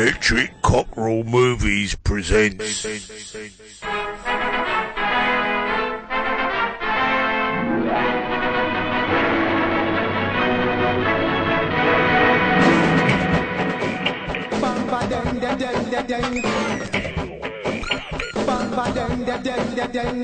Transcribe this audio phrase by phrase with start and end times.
[0.00, 2.86] Electric Cockerel Movies presents.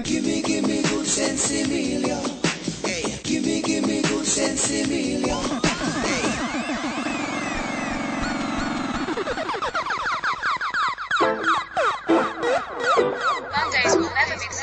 [0.03, 2.17] Gimme, gimme good sense, Emilio.
[3.23, 5.66] Gimme, gimme good sense, Emilio.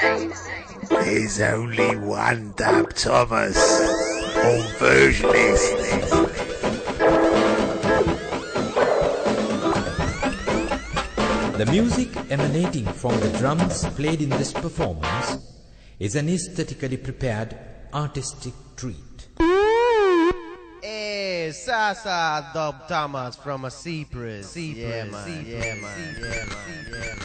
[0.03, 3.57] There's only one Dub Thomas
[4.35, 5.77] on Versionist.
[11.57, 15.37] The music emanating from the drums played in this performance
[15.99, 17.57] is an aesthetically prepared
[17.93, 19.29] artistic treat.
[20.81, 24.57] Hey, Sasa Dub Thomas from a Cyprus.
[24.57, 25.45] Yeah, man.
[25.47, 26.17] Yeah, man.
[26.19, 26.87] Yeah, man.
[26.91, 27.22] Yeah, man.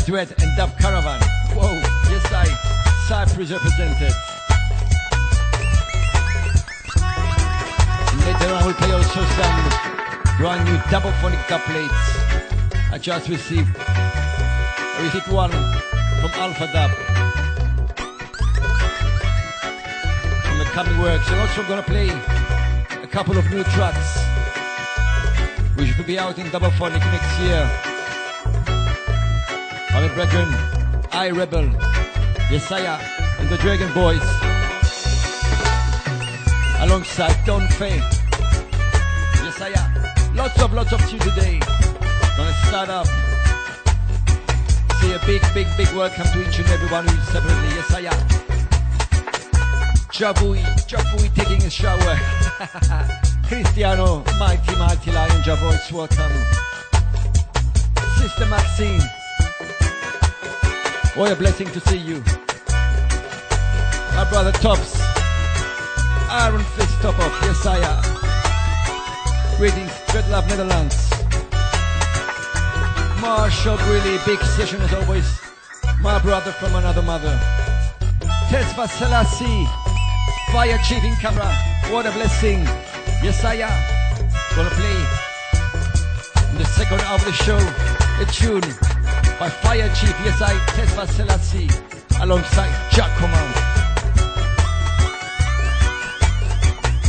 [0.00, 1.20] Medred and Dub Caravan.
[1.52, 1.74] Whoa,
[2.08, 2.46] yes I,
[3.06, 4.12] Cyprus represented.
[8.24, 11.92] Later on, I will play also some brand new double phonic couplets.
[12.92, 16.90] I just received, I received one from Alpha Dub.
[20.44, 21.28] From the coming works.
[21.30, 22.08] I'm also gonna play
[23.02, 24.18] a couple of new tracks,
[25.76, 27.89] which will be out in double phonic next year.
[30.14, 30.48] Brethren,
[31.12, 31.66] I Rebel,
[32.50, 32.98] Yesaya,
[33.38, 34.20] and the Dragon Boys,
[36.80, 38.00] alongside Don Faye.
[39.44, 41.60] Yesaya, lots of lots of tunes today.
[42.36, 43.06] Gonna start up.
[45.00, 47.68] Say a big, big, big welcome to each and every one of separately.
[47.74, 48.28] Yes, I am.
[50.10, 52.18] Jabui, Jabui taking a shower.
[53.48, 56.32] Cristiano, mighty, mighty lion, Javoice, welcome.
[58.18, 59.00] Sister Maxine,
[61.14, 62.22] what a blessing to see you.
[64.14, 65.00] My brother Tops,
[66.30, 68.20] Iron Fist Top off, yes, I am.
[69.56, 71.10] Greetings, Dread Love Netherlands.
[73.20, 75.40] Marshall really big session as always.
[76.00, 77.38] My brother from another mother.
[78.48, 79.66] Tesfa Selassie,
[80.52, 81.52] Fire Chief in camera.
[81.90, 82.60] What a blessing.
[83.22, 84.00] Yes, I am.
[84.56, 85.30] Gonna play
[86.50, 87.58] in the second of the show
[88.20, 88.89] a tune
[89.40, 90.14] by Fire Chief.
[90.22, 91.70] Yes, I, Tesfa Selassie,
[92.20, 92.70] alongside
[93.16, 93.54] Command.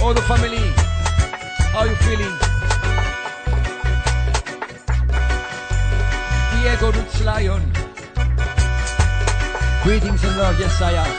[0.02, 0.64] All the family,
[1.74, 2.34] how you feeling?
[6.54, 7.64] Diego Roots Lion.
[9.84, 11.12] Greetings and love, yes I am.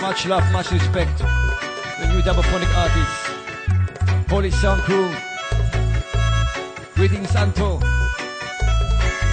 [0.00, 1.18] Much love, much respect.
[1.18, 3.25] The new double-phonic artists.
[4.28, 5.08] Holy Sound Crew.
[6.94, 7.78] Greetings, Anto.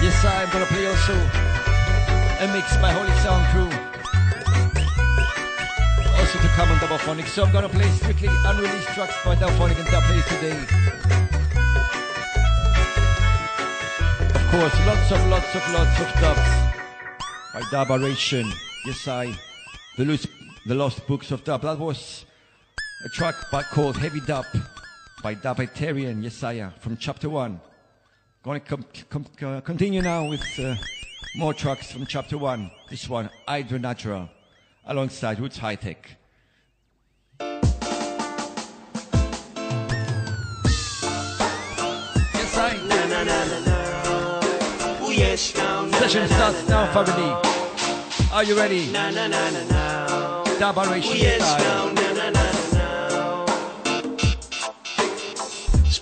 [0.00, 3.70] Yes, I'm gonna play also a mix by Holy Sound Crew.
[6.18, 7.26] Also to come on double-phonic.
[7.26, 10.58] So I'm gonna play strictly unreleased tracks by double-phonic and plays today.
[14.34, 16.50] Of course, lots of, lots of, lots of dubs
[17.52, 18.50] by Dubaration.
[18.86, 19.34] Yes, I.
[19.96, 21.62] The lost books of dub.
[21.62, 22.24] That was
[23.04, 24.46] a track by, called Heavy Dub
[25.24, 27.58] by Dubitarian Yesaya from chapter one.
[28.42, 30.74] Gonna com- com- uh, continue now with uh,
[31.34, 32.70] more tracks from chapter one.
[32.90, 34.28] This one, Hydro Natural,
[34.84, 36.18] alongside Roots High Tech.
[42.34, 42.74] Yes, I.
[45.10, 47.32] Yes, now, na, Session starts now, family.
[48.30, 48.92] Are you ready?
[48.92, 50.44] na na na na na.
[50.58, 51.93] Dubaration yes, style.
[51.93, 51.93] now,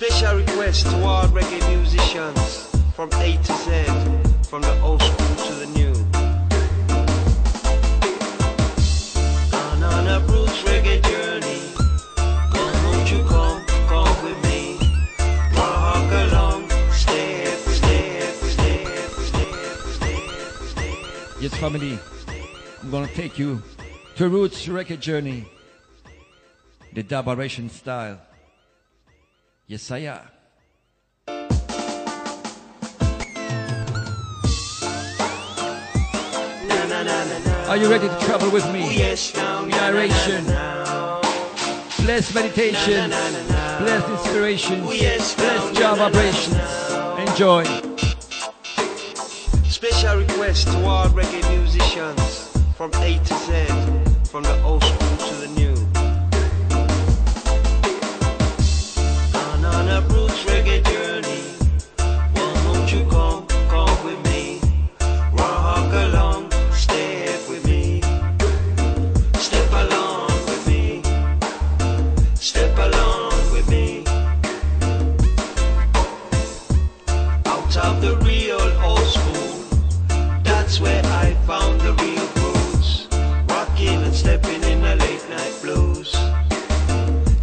[0.03, 3.85] Special request to all reggae musicians from A to Z,
[4.51, 5.95] from the old school to the new.
[9.57, 11.63] On on a roots reggae journey.
[12.51, 14.77] Come, won't you come, come with me?
[15.55, 20.97] Walk along, step, step, step, step, step, step.
[21.41, 21.97] Yes, family.
[22.83, 23.63] I'm gonna take you
[24.17, 25.47] to Roots Record Journey.
[26.93, 28.19] The Dubaration style.
[29.69, 30.19] Na.
[37.69, 38.99] Are you ready to travel with me?
[39.71, 40.45] Narration.
[42.05, 45.37] Bless meditation, bless inspiration, bless
[45.79, 46.57] job vibrations.
[47.31, 47.65] Enjoy.
[49.69, 53.67] Special request to all reggae musicians from A to Z,
[54.29, 56.02] from the old school to the new.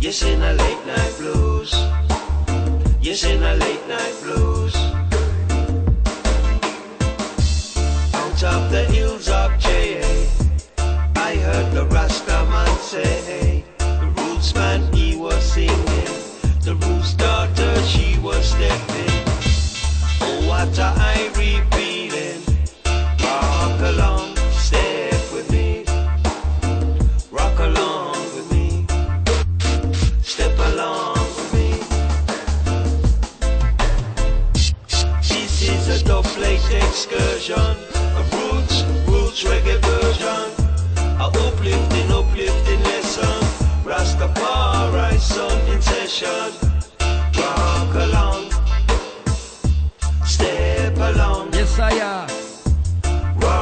[0.09, 1.71] Yes, in the late night blues.
[2.99, 4.75] Yes, in the late night blues.
[8.15, 10.25] Out of the hills of JA,
[11.15, 16.15] I heard the Rasta man say, the roots man he was singing,
[16.63, 19.13] the roots daughter she was stepping.
[20.21, 21.18] Oh, what a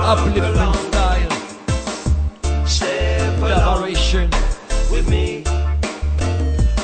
[0.08, 0.74] Along.
[0.74, 1.32] style.
[2.66, 3.92] Step along
[4.90, 5.44] with me.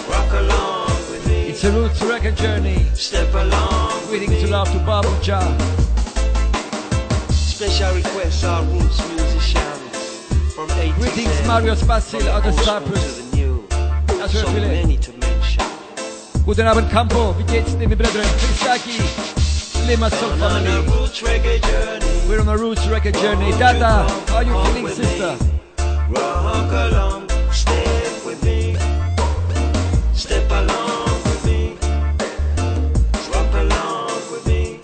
[0.09, 1.47] Rock along with me.
[1.47, 2.83] It's a Roots Record Journey.
[2.93, 5.39] Step along Greetings to love to Babu Jah.
[7.29, 12.59] Special requests are roots musicians from A Greetings, Z, Mario Spasil, from the out of
[12.59, 13.15] Cyprus.
[13.15, 13.65] to the new.
[14.07, 15.63] That's So many to mention.
[16.43, 17.33] Guten Abend, Campo.
[17.37, 18.25] Wie geht's dir, meine Brethren?
[18.25, 18.99] Frisaki.
[19.87, 22.02] Lima Soul Family.
[22.23, 22.29] Roots reggae journey.
[22.29, 23.51] We're on a Roots Record Journey.
[23.51, 25.37] Dada, how are you feeling, sister?
[26.09, 28.75] Rock along, step with me.
[30.13, 31.77] Step along with me.
[33.33, 34.79] Rock along with me.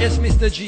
[0.00, 0.50] Yes, Mr.
[0.52, 0.66] G.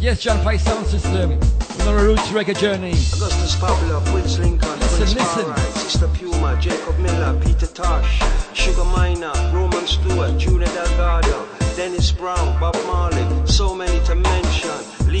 [0.00, 1.38] Yes, John Five Sound System.
[1.78, 2.90] We're on a Roots Record Journey.
[2.90, 5.44] Augustus Pablo, Prince Lincoln, Listen, listen.
[5.44, 8.20] Alright, Sister Puma, Jacob Miller, Peter Tosh,
[8.54, 11.46] Sugar Minott, Roman Stewart, Junior Delgado,
[11.76, 14.45] Dennis Brown, Bob Marley, so many to mention.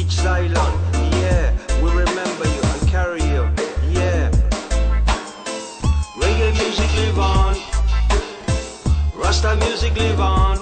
[0.06, 0.72] Leech Xylon,
[1.18, 3.42] yeah, we remember you and carry you,
[3.90, 4.30] yeah.
[6.16, 7.56] Reggae music live on,
[9.16, 10.58] Rasta music live on,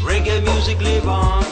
[0.00, 1.44] Reggae music live on,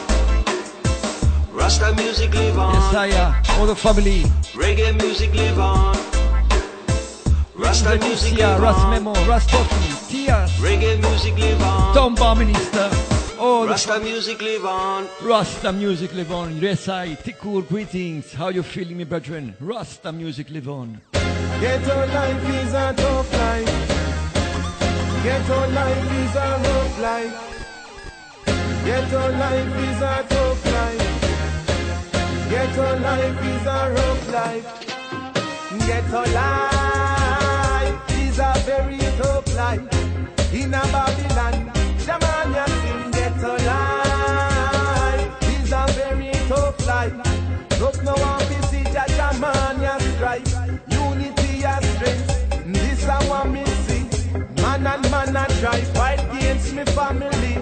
[1.51, 2.73] Rasta music live on.
[2.75, 3.59] Yes, I am.
[3.59, 4.23] All the family.
[4.55, 5.97] Reggae music live on.
[7.55, 8.89] Rasta music Lucia, live Ras.
[8.89, 11.93] Memo, Ras Toki, Tias, Reggae music live on.
[11.93, 13.16] Tom Bar Minister.
[13.39, 14.11] All Rasta family.
[14.11, 15.07] music live on.
[15.21, 16.57] Rasta music live on.
[16.59, 17.15] Yes, I.
[17.15, 18.33] Tikur, greetings.
[18.33, 19.55] How you feeling, me brethren?
[19.59, 20.99] Rasta music live on.
[21.13, 23.87] Ghetto life is a tough life.
[25.23, 27.35] Ghetto life is a rough life.
[28.85, 31.07] Ghetto life is a tough life.
[32.49, 34.67] Ghetto life is a rough life.
[35.85, 39.85] Ghetto life is a very tough life.
[40.53, 41.56] In a Babylon,
[55.59, 57.57] try fight against me family.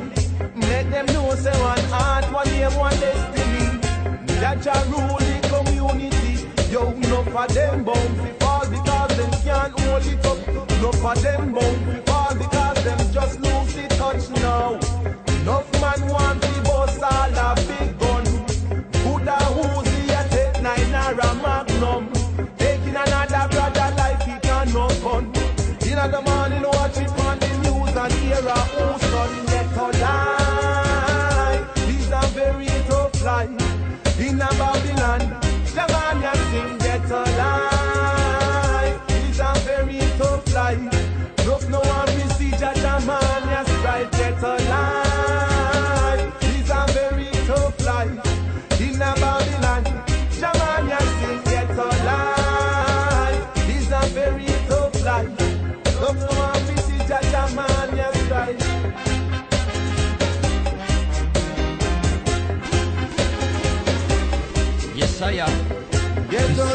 [0.56, 3.66] Make them know say one heart, one name, one destiny.
[4.40, 6.48] Jaja rule the community.
[6.72, 10.70] Yo, no for them bound fi fall because them can't hold it up.
[10.82, 12.05] No for them bound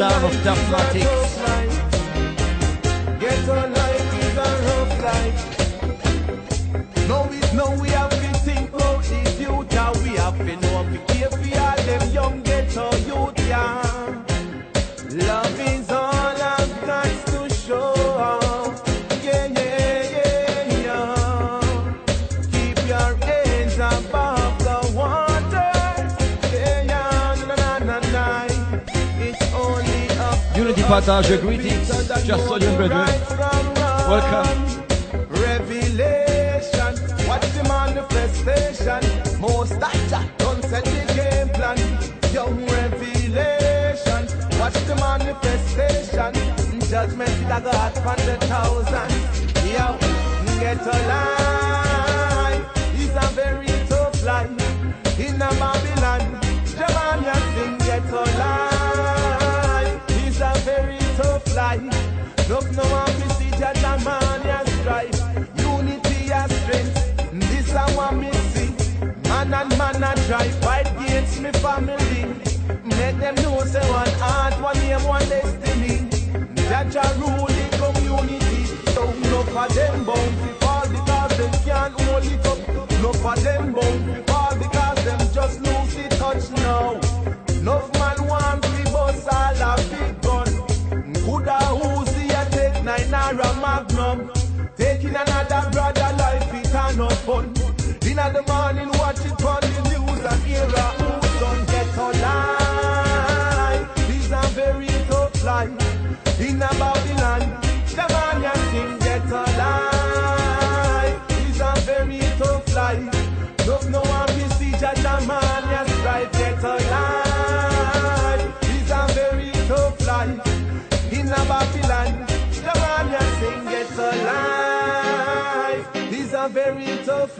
[0.00, 1.29] Sound of life
[30.90, 31.86] Partage, greetings.
[32.26, 33.06] Just so you, brethren.
[34.10, 34.58] Welcome.
[35.28, 36.92] Revelation,
[37.28, 39.40] watch the manifestation.
[39.40, 41.78] Most Jah don't set the game plan.
[42.34, 44.26] Young revelation,
[44.58, 46.34] watch the manifestation.
[46.90, 49.10] Judgment God from the thousand.
[49.70, 49.96] Yo,
[50.58, 51.89] get a
[73.34, 75.98] them know say one heart, one name, one destiny.
[76.68, 78.64] Jaja rule the community.
[78.92, 82.58] So no for them bound to fall because them can't hold it up.
[83.02, 83.99] No for them bound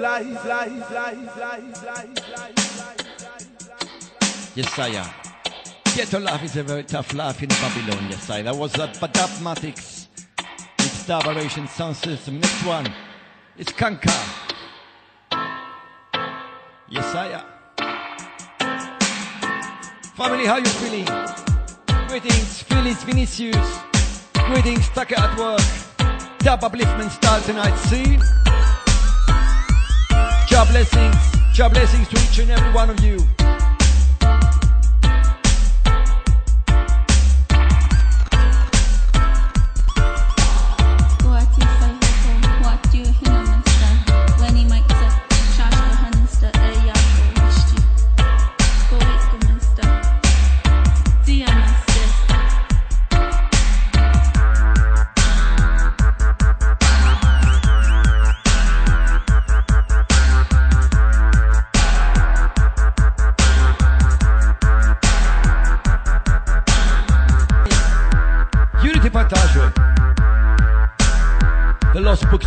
[0.01, 2.57] life, life, life, life, life, life.
[4.57, 5.11] Yes, I am.
[5.95, 8.09] Ghetto life is a very tough life in Babylon.
[8.11, 8.43] Yes, I.
[8.43, 10.07] That was that Badapmatics.
[10.79, 12.41] It's the Aberration Sound System.
[12.41, 12.91] Next one.
[13.59, 14.11] It's Kanka.
[16.89, 17.45] Yes, I am.
[20.17, 21.07] Family, how you feeling?
[22.09, 23.81] Greetings, Phyllis Vinicius.
[24.33, 25.61] Greetings, Tucker at work.
[26.39, 27.77] Dub upliftment style tonight.
[27.77, 28.19] See?
[30.51, 31.15] Job blessings.
[31.53, 33.19] Job blessings to each and every one of you.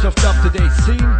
[0.05, 0.67] of top today.
[0.85, 1.12] Scene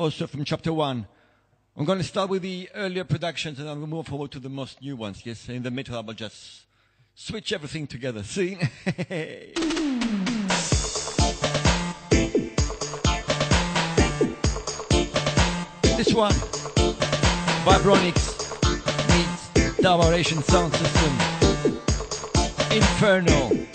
[0.06, 1.08] also from chapter one.
[1.76, 4.39] I'm going to start with the earlier productions and I'm going to move forward to
[4.39, 5.26] the most new ones.
[5.26, 6.65] Yes, in the middle, I will just
[7.15, 8.22] switch everything together.
[8.22, 8.56] See?
[15.98, 16.34] This one,
[17.63, 18.26] Vibronics
[19.10, 21.13] meets Diveration Sound System.
[22.72, 23.75] Inferno.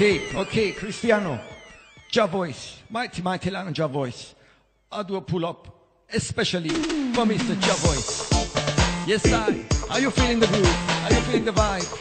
[0.00, 1.38] Okay, okay, Cristiano,
[2.10, 4.34] Ja voice, mighty, mighty Lana Ja voice.
[4.90, 5.68] I'll do a pull up,
[6.10, 7.54] especially for Mr.
[7.60, 9.06] Ja voice.
[9.06, 9.62] Yes, I.
[9.90, 11.04] Are you feeling the groove?
[11.04, 11.99] Are you feeling the vibe?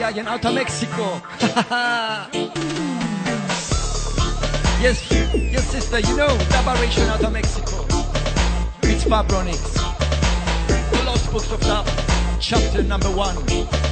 [0.00, 1.20] Yayan out of Mexico.
[4.80, 7.84] yes, yes, sister, you know, Liberation out of Mexico.
[8.84, 9.74] It's Vibronics.
[10.90, 11.86] The Lost Books of Love,
[12.40, 13.89] chapter number one.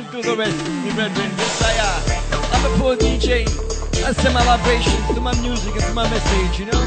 [0.00, 2.00] coming to the west, me brethren, yes I am.
[2.52, 3.46] I'm a poor DJ,
[4.04, 6.84] I send my vibrations to my music and to my message, you know?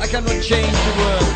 [0.00, 1.26] I cannot change the world,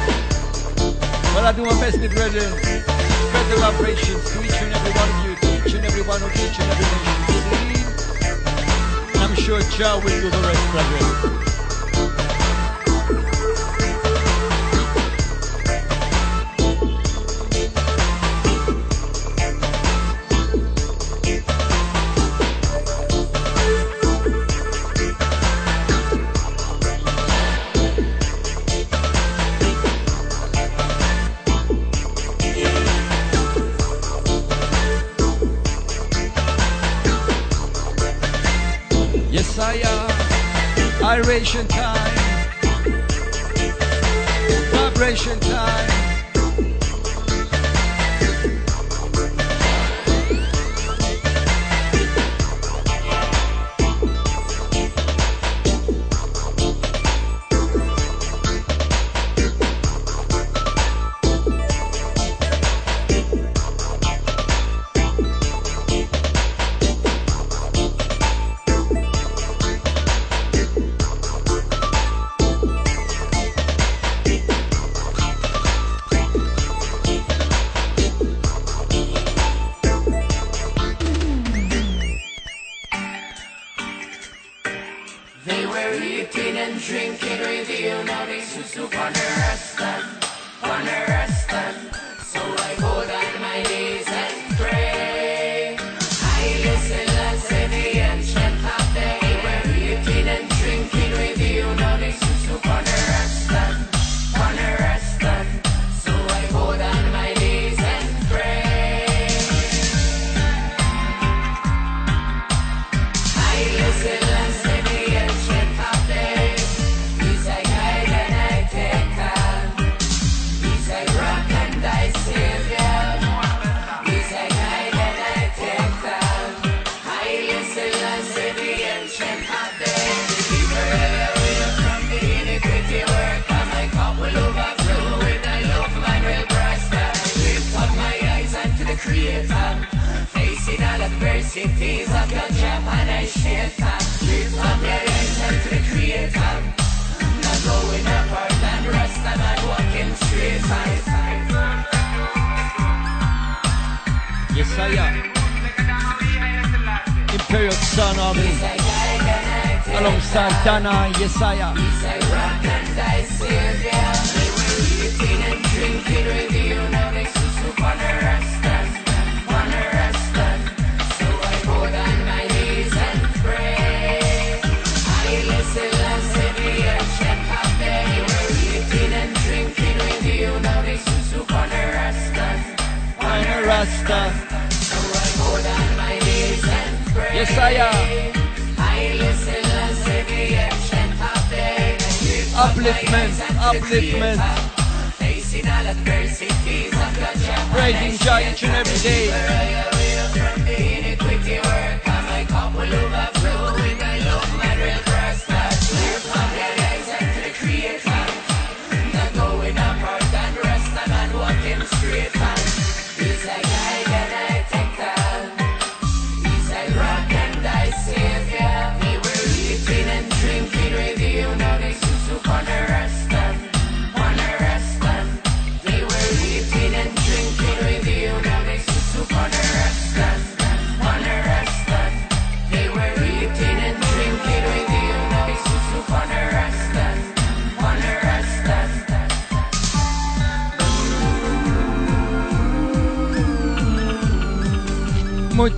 [1.35, 5.09] but I do my best, me brethren, spread the vibrations to each and every one
[5.11, 7.17] of you, to each and every one of each and every nation,
[9.23, 11.46] I'm sure Jah will do the rest, brethren.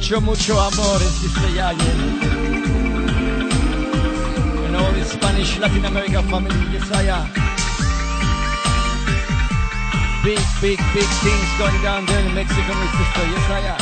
[0.08, 1.48] mucho, mucho amor in Sister
[4.64, 7.28] And all the Spanish Latin America family, yes I am.
[10.24, 13.80] Big, big, big things going down there in Mexico with Sister, yes I am.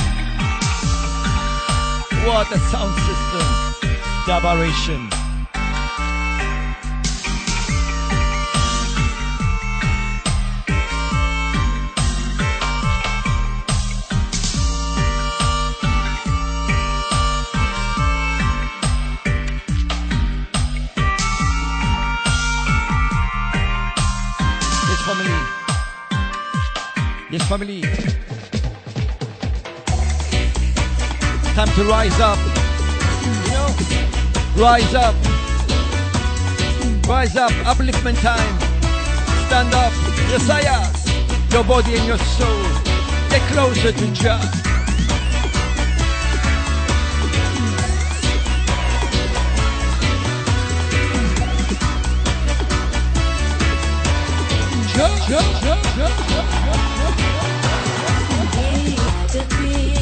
[2.27, 3.47] What a sound system.
[4.27, 5.16] Dabaration.
[27.29, 27.81] Yes, family.
[31.57, 32.39] Time to rise up.
[33.25, 33.67] You know,
[34.63, 35.15] rise up.
[37.09, 37.51] Rise up.
[37.67, 38.59] Upliftment time.
[39.49, 39.93] Stand up.
[40.31, 40.79] Yesaya.
[41.53, 42.63] Your body and your soul.
[43.29, 44.41] Get closer to Jah.
[54.95, 56.56] Jah, Jah, Jah, Jah.
[59.33, 59.96] Jah, Jah,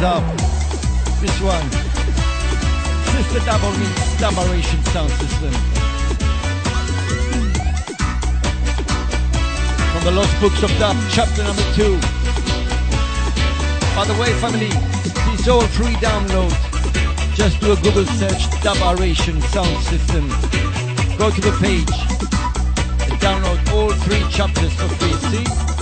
[0.00, 0.36] rise up.
[1.20, 1.70] This one.
[3.12, 5.52] Sister Double meets Duberation Sound System.
[9.92, 11.98] From the Lost Books of Dub, chapter number two.
[13.96, 14.70] By the way, family,
[15.34, 16.54] it's all free downloads.
[17.34, 20.28] Just do a Google search, Duberation Sound System.
[21.18, 21.90] Go to the page
[23.10, 25.12] and download all three chapters for free.
[25.30, 25.77] See?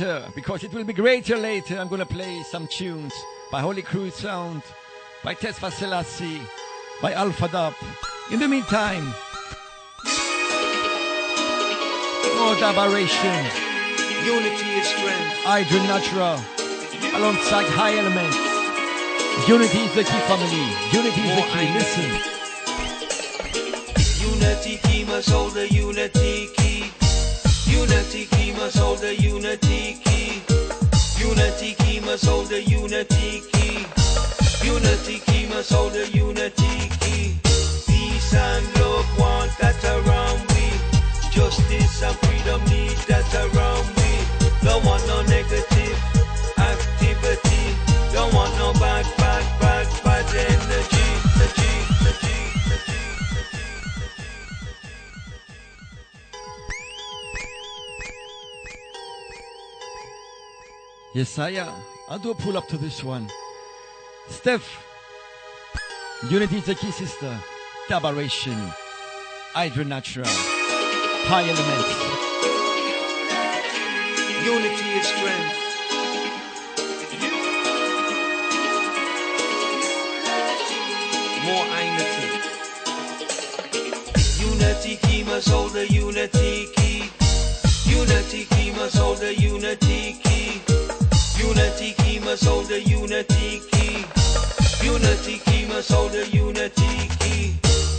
[0.00, 1.78] Later because it will be greater later.
[1.78, 3.12] I'm gonna play some tunes
[3.50, 4.62] by Holy Cruise Sound,
[5.24, 6.40] by Tesfa Selassie,
[7.02, 7.74] by Alpha Dub.
[8.30, 9.04] In the meantime,
[12.36, 13.42] more Dabaration,
[14.24, 15.44] Unity is strength.
[15.44, 16.38] Hydra Natural,
[17.18, 18.36] alongside High Elements.
[19.48, 20.66] Unity is the key, family.
[20.92, 21.68] Unity is the key.
[21.74, 22.10] Listen.
[24.30, 26.57] Unity key must hold the unity key.
[27.80, 30.42] Unity key must hold the unity key.
[31.16, 33.86] Unity key must hold the unity key.
[34.66, 37.38] Unity key must hold the unity key.
[37.86, 40.66] Peace and love want that around we.
[41.30, 42.60] Justice and freedom
[61.18, 61.68] Yesaya,
[62.08, 63.28] I'll do a pull up to this one.
[64.28, 64.84] Steph,
[66.30, 67.36] Unity is the key, sister.
[67.88, 68.54] Dabaration,
[69.52, 71.88] Hydra Natural, High element.
[74.44, 75.54] Unity is strength.
[81.42, 82.28] more unity.
[84.38, 87.10] Unity keep us all the unity keep.
[87.86, 90.27] Unity keep us all the unity keep.
[91.38, 94.04] Unity key us hold the unity key.
[94.84, 97.54] Unity key us hold the unity key.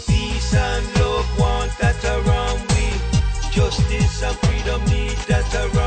[0.07, 2.85] Peace and love want that around we.
[3.51, 5.78] Justice and freedom need that around.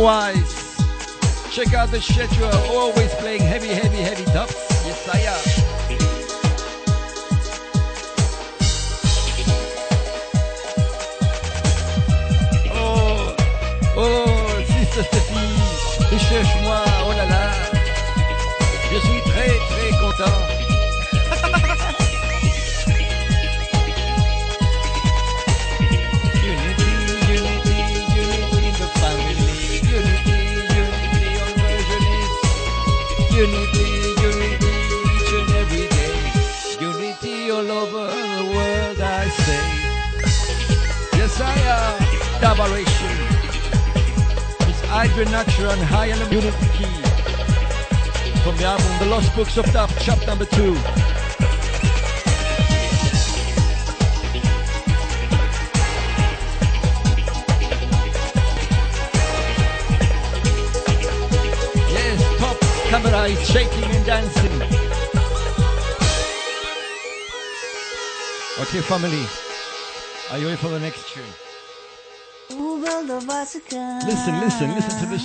[0.00, 0.78] Wise.
[1.50, 2.39] Check out the schedule.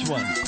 [0.10, 0.45] one.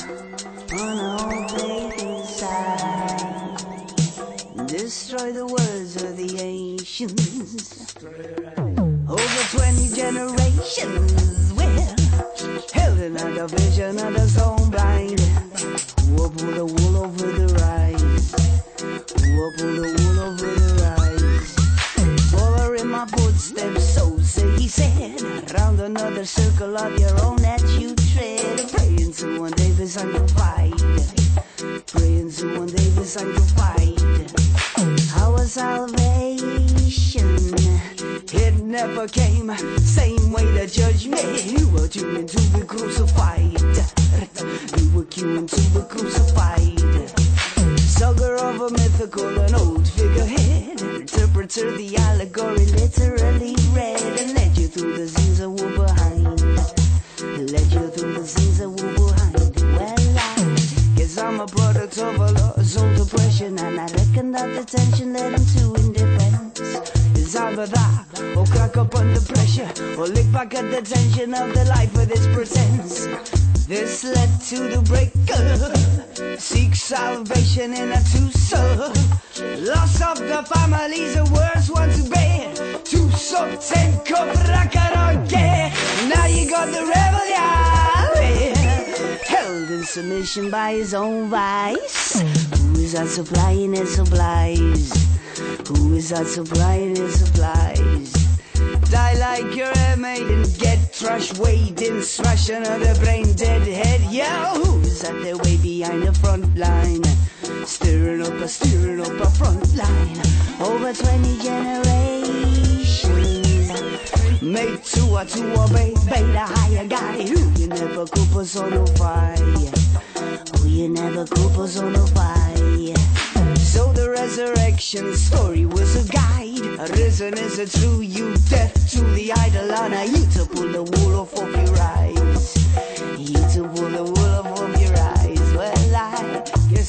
[96.36, 96.44] Who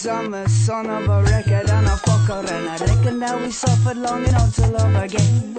[0.10, 3.98] I'm a son of a record and a fucker, and I reckon that we suffered
[3.98, 5.56] long enough to love again.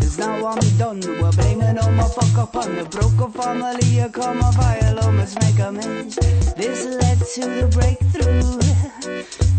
[0.00, 3.86] Cause now I'm done, we're blaming all my fuck up on the broken family.
[3.86, 6.16] You a fire, must make amends.
[6.56, 8.58] This led to the breakthrough.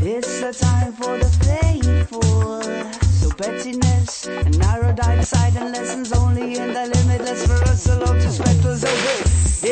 [0.02, 2.64] It's the time for the playful.
[3.20, 8.30] So pettiness and narrow side and lessons only in the limitless for us alone to
[8.32, 9.22] specters away.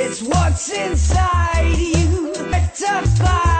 [0.04, 2.92] It's what's inside you, rectify.
[3.12, 3.51] Symbolically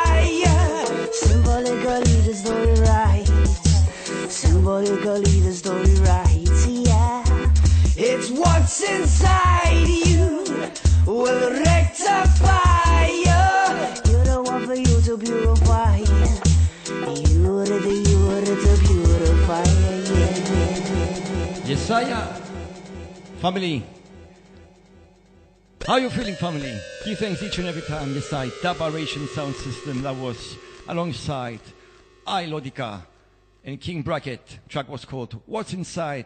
[4.64, 4.90] writes.
[4.90, 7.24] Symbolically the story writes, yeah.
[7.96, 10.44] It's what's inside you
[11.06, 13.08] will rectify.
[14.10, 15.98] You're the one for you to purify.
[15.98, 19.64] You are the you are the yeah.
[21.66, 22.22] Yesaya.
[23.42, 23.84] Family.
[25.88, 26.80] How you feeling, family?
[27.06, 28.14] Give thanks each and every time.
[28.14, 30.56] Yesaya, Dabaration sound system that was
[30.88, 31.60] alongside
[32.28, 32.46] I
[33.64, 34.60] and King Bracket.
[34.70, 36.26] Track was called What's Inside.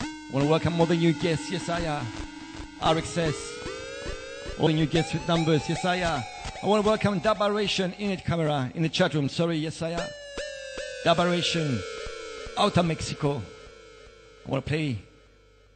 [0.00, 2.04] I want to welcome all the new guests, Yes, Yesaya,
[2.80, 6.22] RXS, all the new guests with numbers, Yesaya.
[6.62, 9.28] I want to welcome Dabaration in it camera in the chat room.
[9.28, 10.08] Sorry, Yesaya.
[11.04, 11.80] Dabaration,
[12.56, 13.42] out of Mexico.
[14.46, 15.02] I want to play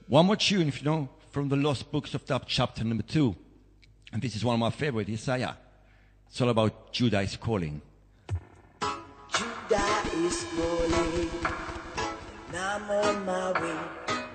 [0.07, 3.35] one more tune, if you know, from the Lost Books of Dub, chapter number two.
[4.13, 5.57] And this is one of my favorite, Isaiah.
[6.29, 7.83] It's all about Judah is calling.
[9.75, 11.31] Judah is calling,
[12.47, 13.77] and I'm on my way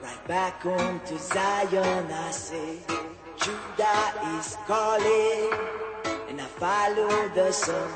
[0.04, 2.12] right back home to Zion.
[2.12, 2.80] I say,
[3.38, 5.50] Judah is calling,
[6.28, 7.90] and I follow the sun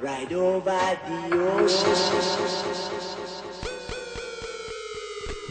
[0.00, 1.94] right over the ocean.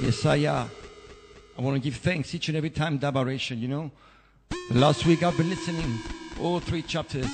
[0.01, 3.91] Yesaya, I uh, want to give thanks each and every time Dabaration, you know.
[4.49, 5.97] The last week I've been listening,
[6.41, 7.31] all three chapters.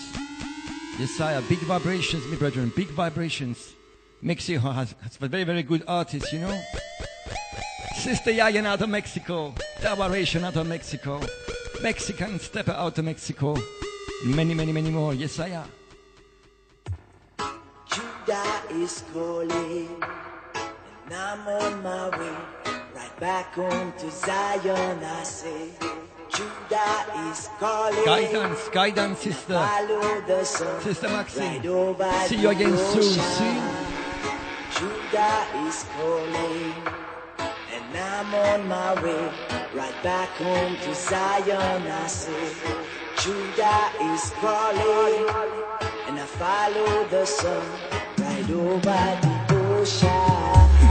[0.98, 3.74] Yesaya, uh, big vibrations, my brethren, big vibrations.
[4.24, 6.58] Mexico has, has a very, very good artist, you know.
[7.98, 11.20] Sister Yayan out of Mexico, Dabaration out of Mexico,
[11.82, 13.56] Mexican Stepper out of Mexico,
[14.26, 15.12] many, many, many more.
[15.12, 15.66] Yesaya.
[17.90, 19.90] Judah is calling,
[21.06, 22.36] and I'm on my way
[22.96, 25.04] right back home to Zion.
[25.04, 25.70] I say,
[26.30, 28.06] Judah is calling.
[28.06, 29.54] Guidance, guidance, sister.
[29.54, 31.62] Follow the sun Sister Maxine.
[31.62, 33.04] right See you again soon.
[33.04, 33.93] See?
[34.78, 36.74] Judah is calling,
[37.72, 39.30] and I'm on my way
[39.74, 41.88] right back home to Zion.
[41.88, 42.54] I say,
[43.22, 45.30] Judah is calling,
[46.08, 47.66] and I follow the sun
[48.18, 49.36] right over the
[49.78, 50.83] ocean.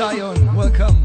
[0.00, 0.56] Zion.
[0.56, 0.96] Welcome.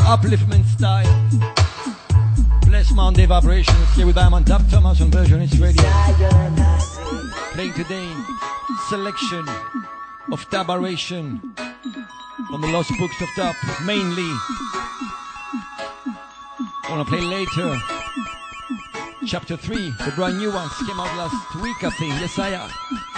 [0.00, 1.30] Upliftment style.
[2.66, 5.82] Bless Monday vibrations here with Diamond Dub Thomas on Version It's Radio.
[7.54, 8.12] Playing today
[8.90, 9.48] selection
[10.30, 11.40] of Dabaration
[12.50, 13.56] from the Lost Books of Dub,
[13.86, 14.30] mainly.
[16.86, 17.78] Gonna play later.
[19.24, 22.12] Chapter 3, the brand new ones came out last week, I think.
[22.20, 23.11] Yes, I am.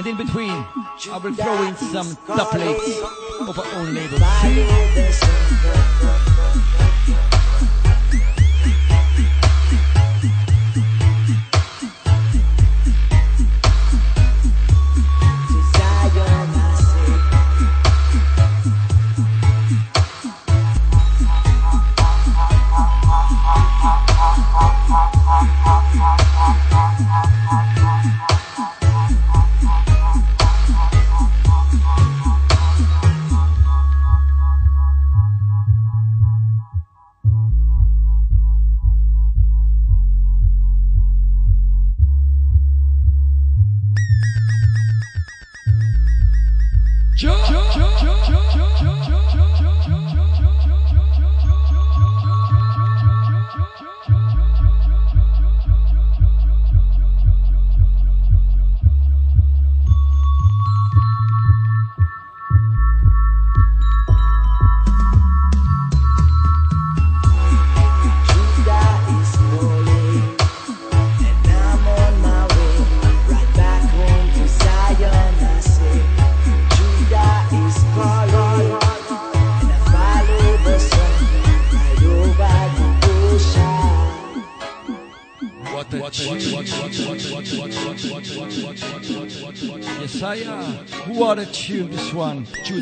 [0.00, 3.02] And in between, I will throw in some dub plates
[3.38, 4.16] of our own label.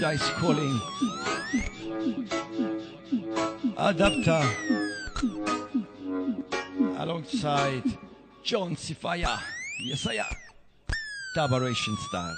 [0.09, 0.81] paradise calling.
[3.77, 4.43] Adapter
[6.99, 7.83] alongside
[8.43, 9.39] John Sifaya.
[9.85, 10.25] Yes, I am.
[11.37, 12.37] Tabaration style.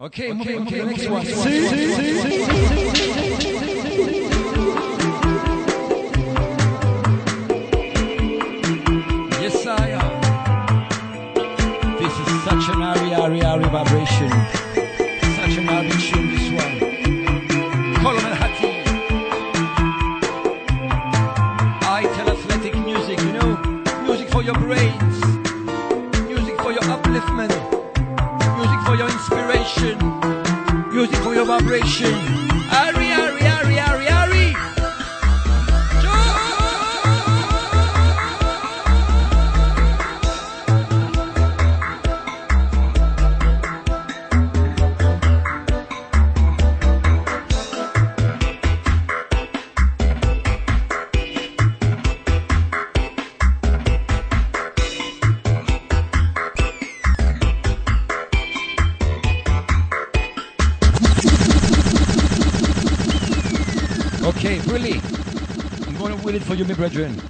[0.00, 1.24] Okay, okay, okay, okay, next one.
[9.40, 10.20] Yes, I am.
[11.98, 14.67] This is such an ari ari ari vibration.
[15.80, 15.82] I
[22.16, 23.56] tell athletic music, you know,
[24.02, 25.24] music for your brains,
[26.26, 27.54] music for your upliftment,
[28.56, 29.98] music for your inspiration,
[30.90, 32.47] music for your vibration.
[66.58, 67.27] you, my brethren.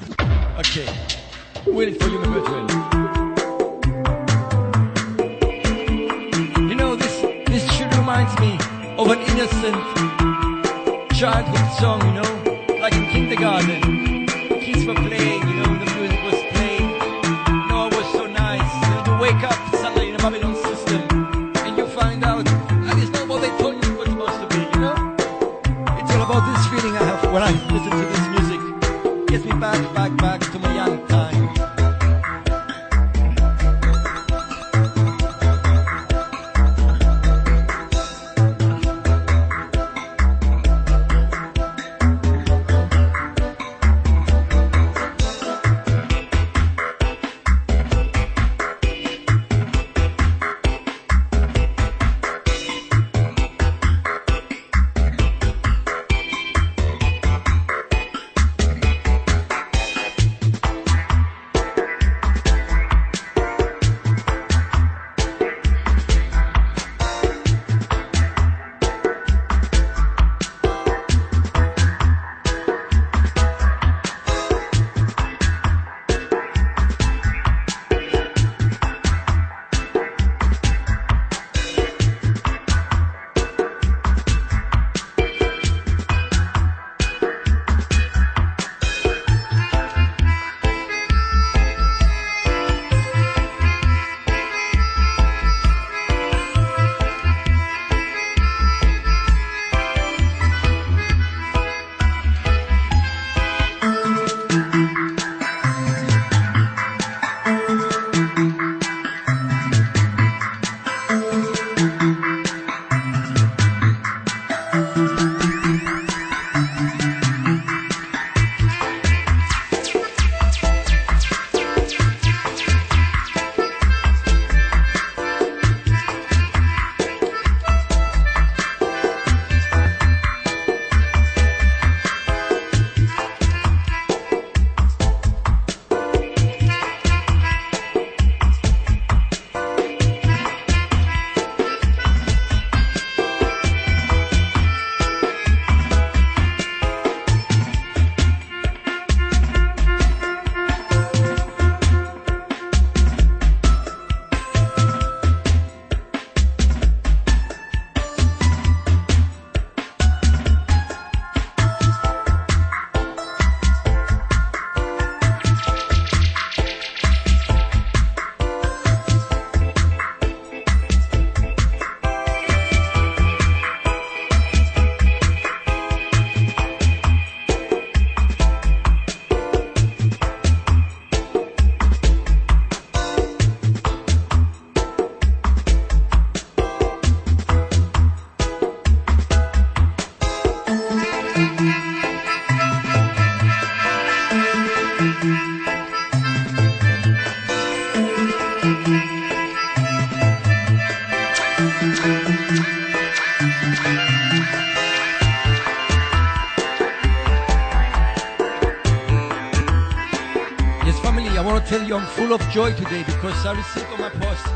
[211.71, 214.47] You I'm full of joy today because I received on my post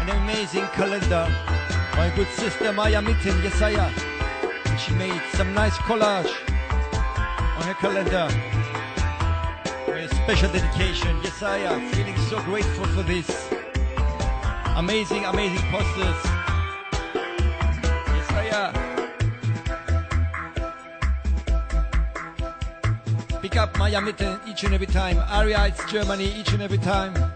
[0.00, 1.28] an amazing calendar.
[1.94, 3.70] My good sister Maya Mitten, yes I.
[3.70, 6.32] And she made some nice collage
[7.56, 8.28] on her calendar.
[9.94, 11.88] A special dedication, yes I am.
[11.92, 13.48] Feeling so grateful for this.
[14.74, 16.45] Amazing, amazing posters.
[23.86, 25.16] Up Maya each and every time.
[25.30, 27.35] Aria, it's Germany each and every time.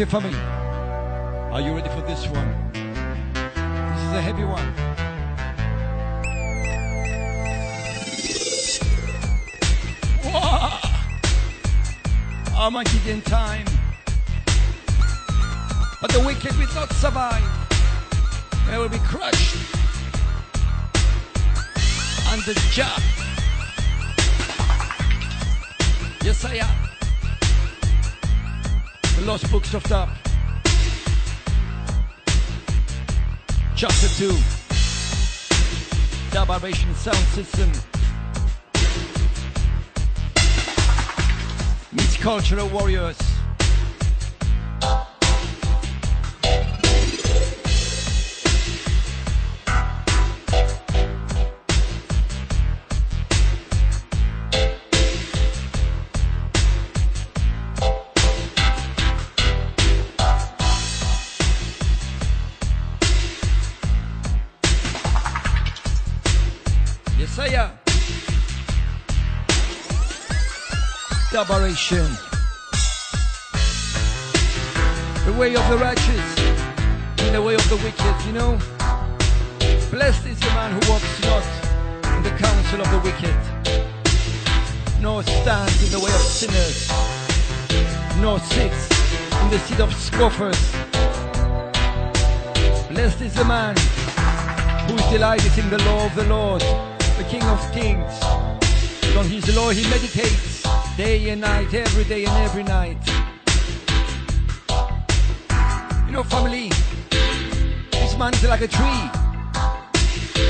[0.00, 0.38] Okay, family.
[1.50, 2.70] Are you ready for this one?
[2.72, 4.72] This is a heavy one.
[10.24, 10.80] Wah!
[12.56, 13.66] Armageddon time.
[16.00, 17.42] But the wicked will not survive.
[18.68, 19.56] They will be crushed
[22.30, 23.02] under Jah.
[26.22, 26.77] Yes, I am.
[29.28, 30.08] Lost Books of Dub.
[33.76, 34.34] Chapter 2.
[36.30, 37.70] Dub Vibration Sound System.
[41.92, 43.27] Meets Cultural Warriors.
[71.78, 72.18] Duberation.
[75.24, 76.38] The way of the righteous
[77.20, 78.58] in the way of the wicked, you know.
[79.90, 81.44] Blessed is the man who walks not
[82.16, 83.36] in the counsel of the wicked,
[85.00, 86.88] nor stands in the way of sinners,
[88.20, 88.90] nor sits
[89.42, 90.60] in the seat of scoffers.
[92.88, 93.76] Blessed is the man
[94.88, 96.62] who is delighted in the law of the Lord,
[97.18, 98.20] the King of Kings.
[99.16, 100.47] On his law he meditates
[100.98, 102.98] day and night, every day and every night.
[106.06, 106.72] You know, family,
[107.92, 109.02] this man is like a tree.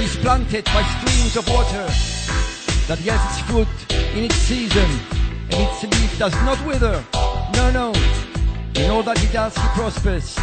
[0.00, 1.84] He's planted by streams of water
[2.88, 3.68] that has its fruit
[4.16, 4.88] in its season,
[5.50, 7.04] and its leaf does not wither.
[7.52, 7.92] No, no.
[8.74, 10.34] In all that he does, he prospers.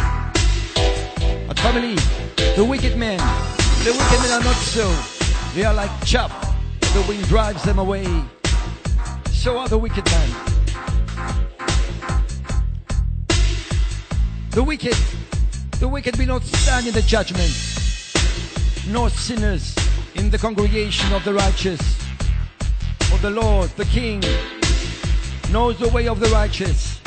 [1.48, 1.96] But family,
[2.54, 3.18] the wicked men,
[3.82, 4.86] the wicked men are not so.
[5.52, 6.30] They are like chaff.
[6.94, 8.06] The wind drives them away.
[9.46, 10.28] So are the wicked men.
[14.50, 14.96] The wicked,
[15.78, 17.52] the wicked will not stand in the judgment,
[18.88, 19.76] nor sinners
[20.16, 21.80] in the congregation of the righteous.
[23.02, 24.20] For the Lord, the King,
[25.52, 27.00] knows the way of the righteous.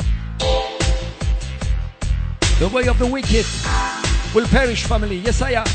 [2.58, 3.44] The way of the wicked
[4.34, 5.18] will perish, family.
[5.18, 5.66] Yes, I am.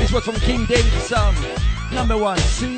[0.00, 1.36] This was from King David's Psalm,
[1.92, 2.38] number one.
[2.38, 2.76] See?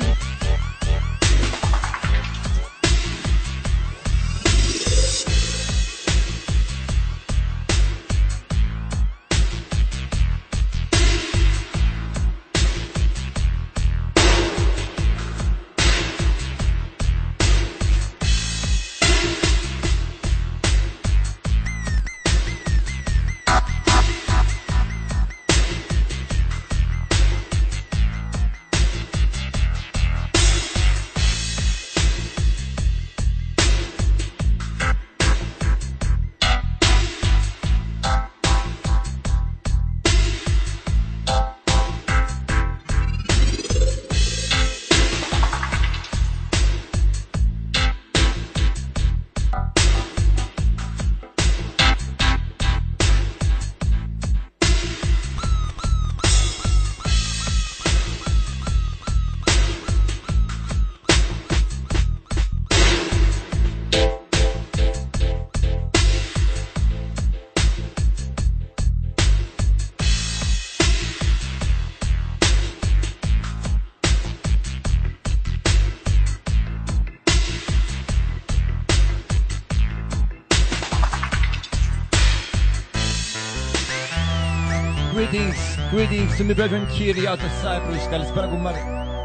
[86.39, 88.07] Symbedrim Kiriata Cyprus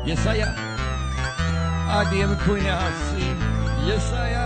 [0.04, 0.50] Yesaya
[3.86, 4.44] Yesaya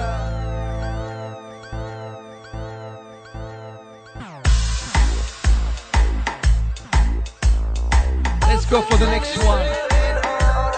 [8.43, 9.64] Let's go for the next one.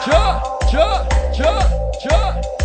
[0.05, 2.60] Cha, cha, cha, cha.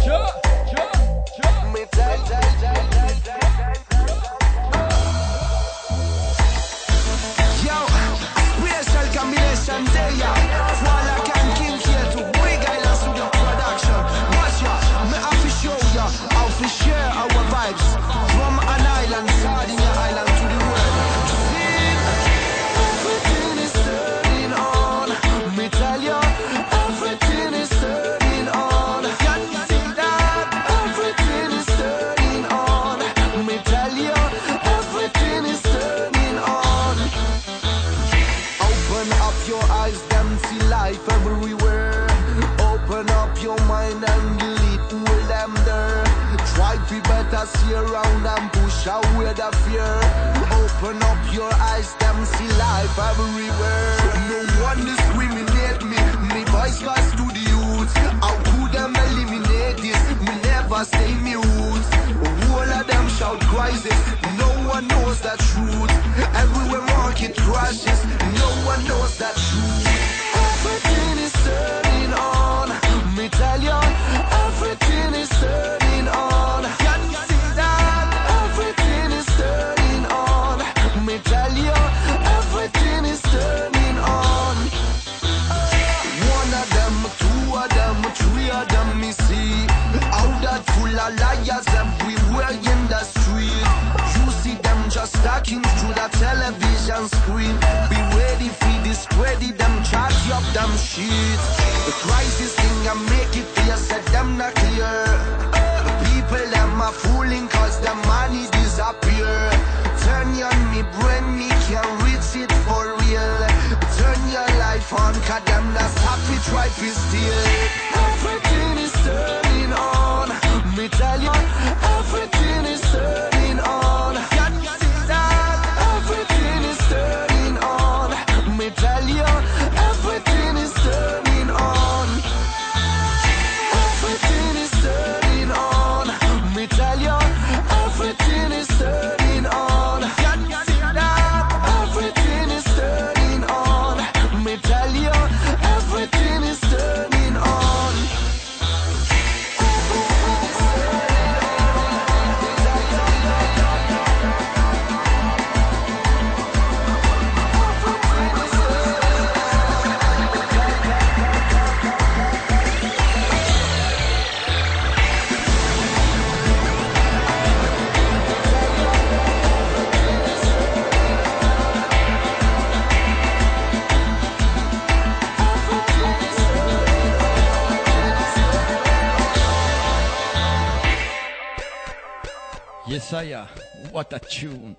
[183.25, 183.47] Messiah.
[183.91, 184.75] What a tune.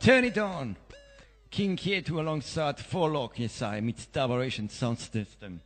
[0.00, 0.76] Turn it on.
[1.50, 5.60] King Kietu alongside Forelock Yesai meets Davaration Sound System.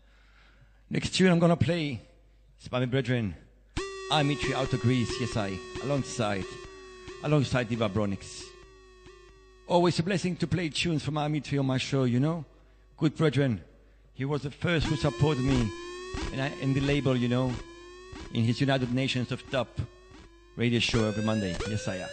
[0.90, 2.02] Next tune I'm gonna play
[2.60, 3.34] is by my brethren.
[4.12, 6.44] I meet you out of Greece, Yesai, alongside,
[7.24, 8.42] alongside Vibronics.
[9.66, 12.44] Always a blessing to play tunes from Amitri on my show, you know?
[12.98, 13.62] Good brethren.
[14.12, 15.70] He was the first who supported me
[16.32, 17.52] in, in the label, you know,
[18.34, 19.68] in his United Nations of Dub
[20.58, 21.56] radio show every Monday.
[21.70, 22.08] Yes, I am.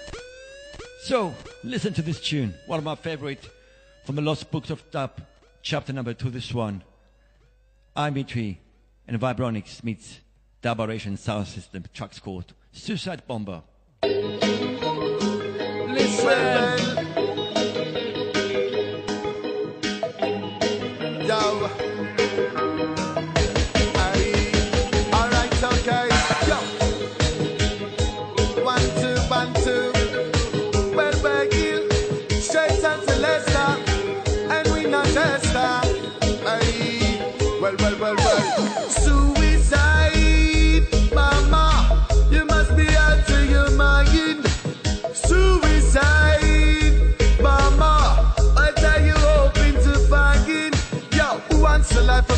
[1.01, 1.33] So,
[1.63, 3.49] listen to this tune, one of my favorite
[4.05, 5.19] from the Lost Books of Dub,
[5.63, 6.83] chapter number two, this one.
[7.95, 8.59] I'm Mitri,
[9.07, 10.19] and Vibronics meets
[10.61, 13.63] daboration Sound System, Trucks Court, Suicide Bomber.
[15.89, 16.74] listen.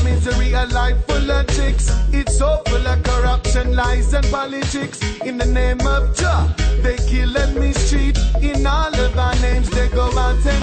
[0.08, 1.86] misery, a life full of chicks.
[2.12, 5.00] It's so full of corruption, lies, and politics.
[5.22, 6.54] In the name of Jah,
[6.84, 8.18] they kill and mistreat.
[8.42, 10.62] In all of our names, they go out and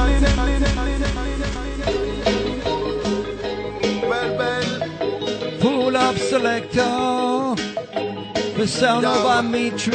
[4.11, 4.71] Well, well.
[5.61, 7.55] Full of selector,
[8.59, 9.87] the sound of our meat.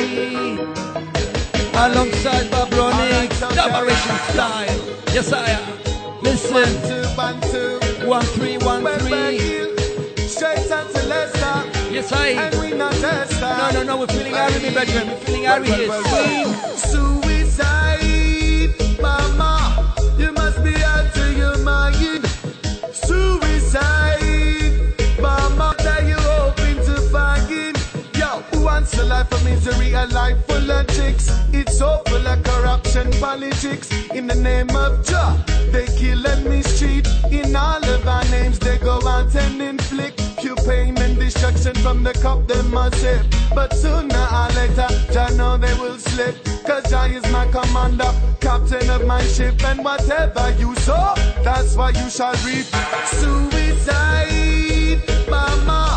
[1.85, 3.29] Alongside Bob Ronnie,
[3.59, 4.79] Liberation Style.
[5.15, 5.63] Yes, I am.
[6.21, 6.53] Listen.
[6.53, 7.68] Bantu, Bantu.
[8.09, 9.37] One, three, one, three.
[10.27, 11.93] Straight out to Leicester.
[11.93, 12.29] Yes, I.
[12.29, 15.09] And we not No, no, no, we're feeling Harry, me brethren.
[15.09, 15.91] We're feeling Harry here.
[16.09, 16.47] Swing.
[16.75, 22.25] Suicide, mama, you must be out to your mind.
[22.91, 24.19] Suicide,
[25.21, 27.77] mama, that you hoping to find.
[28.17, 31.29] Yo, who wants a life of misery, a life full of chicks?
[31.53, 33.89] It's so of corruption, politics.
[34.11, 35.37] In the name of Jah,
[35.71, 37.07] they kill and mistreat.
[37.31, 42.03] In all of our names, they go out and inflict pure pain and destruction from
[42.03, 43.25] the cup they must sip.
[43.53, 46.35] But sooner or later, Jah know they will slip.
[46.65, 49.63] Cause Jah is my commander, captain of my ship.
[49.65, 51.13] And whatever you sow,
[51.43, 52.65] that's what you shall reap.
[53.19, 55.88] Suicide, mama, you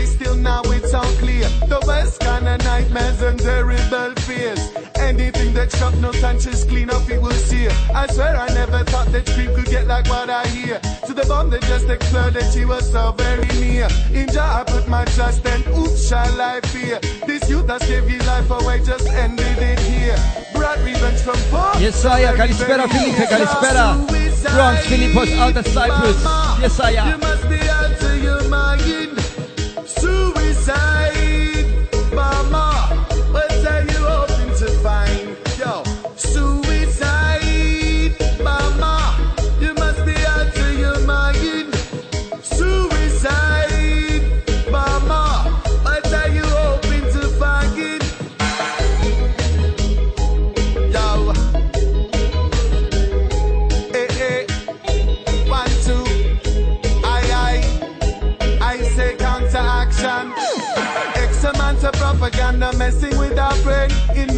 [0.00, 1.48] I'll see the day, still now it's all clear.
[1.68, 4.60] The worst kind of nightmares and terrible fears.
[4.96, 7.70] Anything that struck no conscience clean up, it will sear.
[7.94, 10.80] I swear I never thought that scream could get like what I hear.
[11.06, 13.88] To the bomb that just exploded, she was so very near.
[14.12, 17.00] In Jah I put my trust and oops shall I fear.
[17.26, 20.16] This youth that gave his life away just ended it here.
[20.54, 21.72] Brought revenge from poor.
[21.80, 22.36] Yes, I am.
[22.36, 24.20] Kalispera, Felipe, Kalispera.
[24.54, 26.22] Bronx, Philippos, out of Cyprus.
[26.60, 26.80] Yes,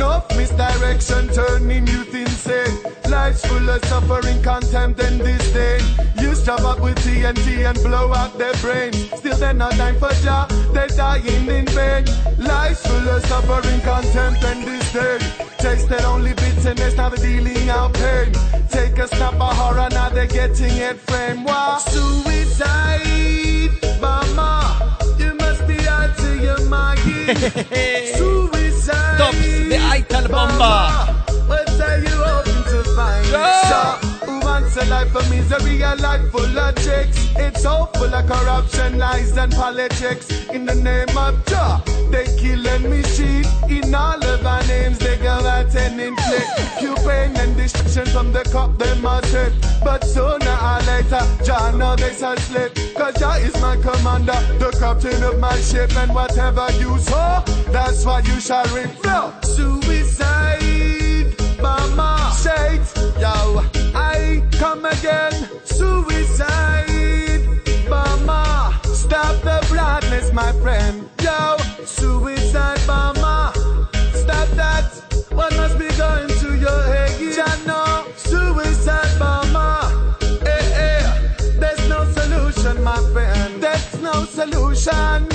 [0.02, 2.76] Enough misdirection turning youth insane.
[3.08, 5.80] Life's full of suffering, contempt, and disdain.
[6.18, 8.96] You strap up with TNT and blow out their brains.
[9.18, 12.06] Still, they're not dying for job, they're dying in vain.
[12.36, 15.20] Life's full of suffering, contempt, and disdain.
[15.58, 18.32] Tasted only bitterness, now they're dealing out pain.
[18.70, 21.44] Take a snap of horror, now they're getting it framed.
[21.44, 21.78] Wow.
[21.78, 23.00] Suicide,
[24.00, 26.98] mama, you must be out to your mind.
[29.16, 29.38] Suicide, Tops,
[29.68, 30.58] the Ital Bomba.
[30.58, 33.26] mama, What are you hoping to find?
[33.28, 34.01] Yeah.
[34.74, 37.28] A life of misery, a life full of tricks?
[37.36, 40.30] It's all full of corruption, lies, and politics.
[40.48, 43.46] In the name of Jah, they kill and mistreat.
[43.68, 48.32] In all of our names, they go out and inflict pure pain and destruction from
[48.32, 49.52] the cup they must sip.
[49.84, 52.74] But sooner or later, Jah know they shall slip.
[52.96, 55.94] Cause Jah is my commander, the captain of my ship.
[55.96, 58.90] And whatever you saw, that's what you shall reap.
[59.04, 60.62] No, suicide,
[61.60, 62.32] mama.
[62.42, 63.62] Shades, yo,
[63.94, 64.01] I
[64.52, 65.32] come again.
[65.64, 67.46] Suicide,
[67.88, 68.80] mama.
[68.84, 71.08] Stop the blindness, my friend.
[71.22, 73.52] Yo, suicide, mama.
[74.14, 74.90] Stop that.
[75.30, 77.10] What must be going to your head?
[77.38, 80.16] I know, suicide, mama.
[80.46, 81.02] Eh, eh.
[81.58, 83.62] There's no solution, my friend.
[83.62, 85.31] There's no solution.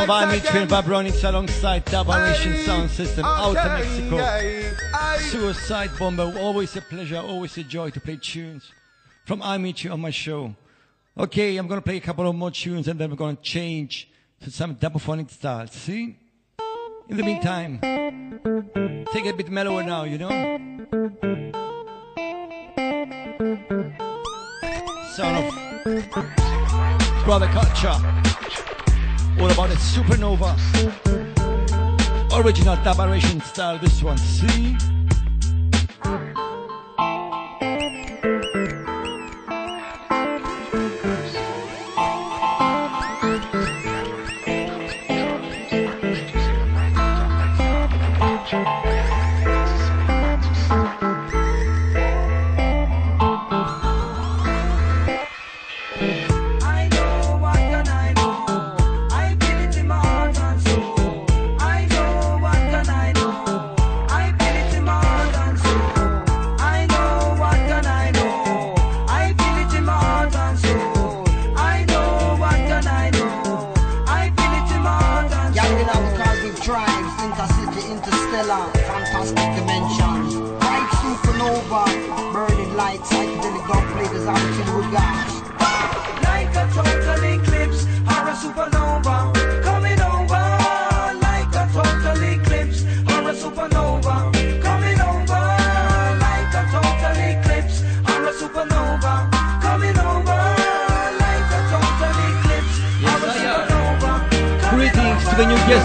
[0.00, 4.16] The son of Alright, Amitri and Bob Ronix alongside Dabaration Sound System out of Mexico.
[5.18, 8.72] Suicide Bomber, always a pleasure, always a joy to play tunes
[9.26, 10.54] from Amitri on my show.
[11.18, 14.08] Okay, I'm gonna play a couple of more tunes and then we're gonna change
[14.42, 15.72] to some double-phonic styles.
[15.72, 16.16] See?
[17.10, 17.78] In the meantime,
[19.12, 20.30] take it a bit mellower now, you know?
[25.14, 25.54] Sound of
[27.24, 28.39] brother culture.
[29.40, 30.54] All about a supernova.
[32.44, 34.18] Original Dabaration style, this one.
[34.18, 34.99] See?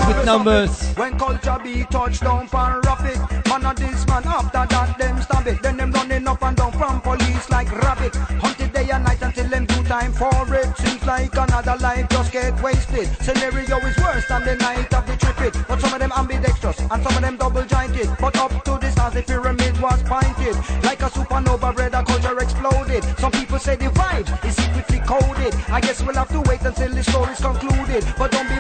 [0.08, 0.94] With numbers.
[0.96, 5.48] When culture be touched down for rapid Man of this man after that them stab
[5.48, 5.62] it.
[5.62, 8.16] Then them running up and down from police like rabbit.
[8.44, 10.78] Hunted day and night until them do time for it.
[10.78, 13.08] Seems like another life just get wasted.
[13.22, 15.56] Scenario is worse than the night of the trip it.
[15.68, 18.90] But some of them ambidextrous and some of them double jointed But up to the
[18.92, 23.04] stars the pyramid was pointed Like a supernova red culture exploded.
[23.20, 25.54] Some people say the vibes is secretly coded.
[25.70, 28.04] I guess we'll have to wait until the story's concluded.
[28.18, 28.60] But don't be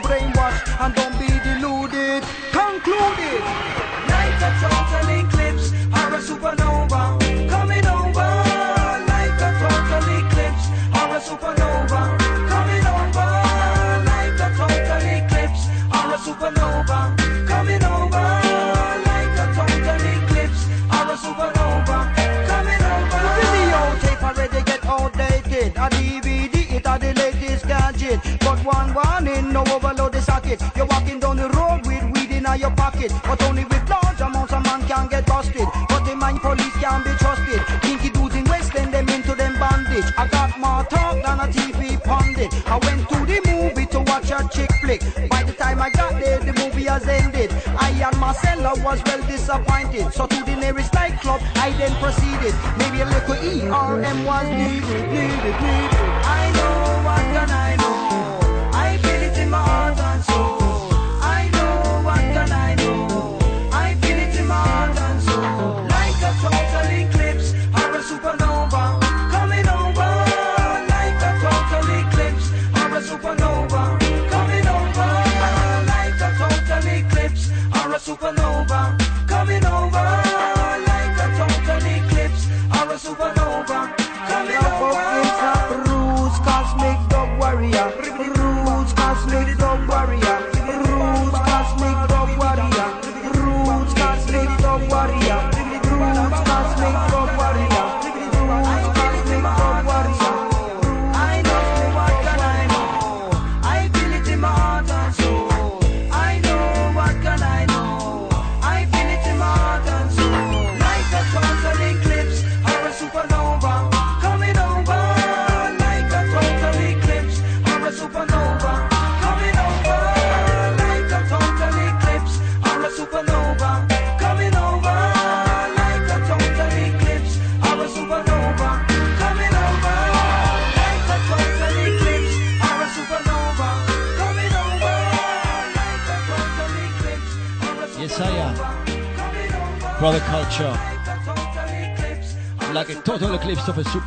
[28.65, 30.61] one warning, no overload the socket.
[30.75, 33.11] You're walking down the road with weed in your pocket.
[33.23, 35.67] But only with large amounts a man can get busted.
[35.87, 37.61] But the mind police can be trusted.
[37.81, 40.11] Kinky dudes in West End them into them bandage.
[40.17, 42.51] I got more talk than a TV pundit.
[42.67, 45.01] I went to the movie to watch a chick flick.
[45.29, 47.51] By the time I got there the movie has ended.
[47.77, 50.11] I and Marcella was well disappointed.
[50.11, 52.55] So to the nearest nightclub I then proceeded.
[52.77, 56.04] Maybe a little ERM was needed, needed, needed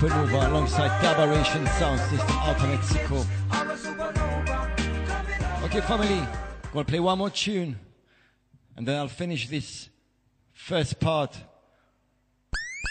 [0.08, 3.26] supernova alongside Collaboration Sound System out of Mexico.
[5.64, 6.26] Okay, family,
[6.72, 7.78] gonna play one more tune
[8.76, 9.90] and then I'll finish this
[10.52, 11.36] first part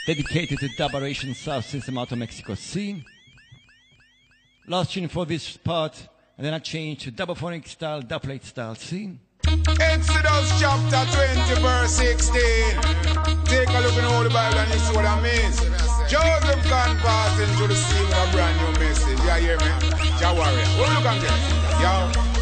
[0.05, 2.53] dedicated to Collaboration Sound System out of Mexico.
[2.53, 3.03] See?
[4.67, 8.75] Last tune for this part and then I change to double phonic style, double style.
[8.75, 9.17] See?
[9.47, 11.03] Exodus chapter
[11.55, 12.33] 20, verse 16.
[13.45, 15.96] Take a look in all the Bible and you see what I mean.
[16.07, 19.19] Joseph gone past into the sea with a brand new message.
[19.27, 19.67] Yeah, hear me?
[20.15, 20.63] Jah warrior.
[20.79, 21.35] What look at this?
[21.84, 21.91] Yo,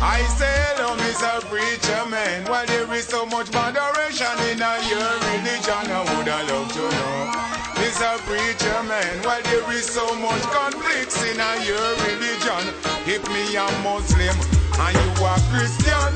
[0.06, 1.42] I say hello, Mr.
[1.50, 2.46] Preacher Man.
[2.46, 5.82] Why there is so much moderation in your religion?
[5.90, 7.56] I would have loved to know.
[7.82, 8.14] Mr.
[8.30, 12.70] Preacher Man, why there is so much conflicts in a your religion?
[13.10, 14.38] If me a Muslim
[14.78, 16.14] and you a Christian,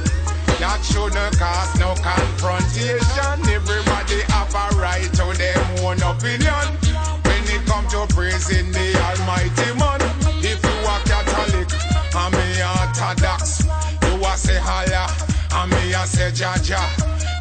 [0.62, 3.42] that shouldn't cause no confrontation.
[3.50, 7.19] Everybody have a right to their own opinion.
[7.52, 10.02] It come to praising the Almighty Man,
[10.46, 11.70] if you are Catholic
[12.16, 15.10] and me Orthodox, you a say Allah
[15.54, 16.86] and me a say Jah Jah.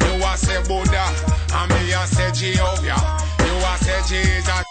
[0.01, 1.05] You a say Buddha
[1.53, 2.97] and me a say Jehovah.
[3.45, 4.65] You a say Jesus,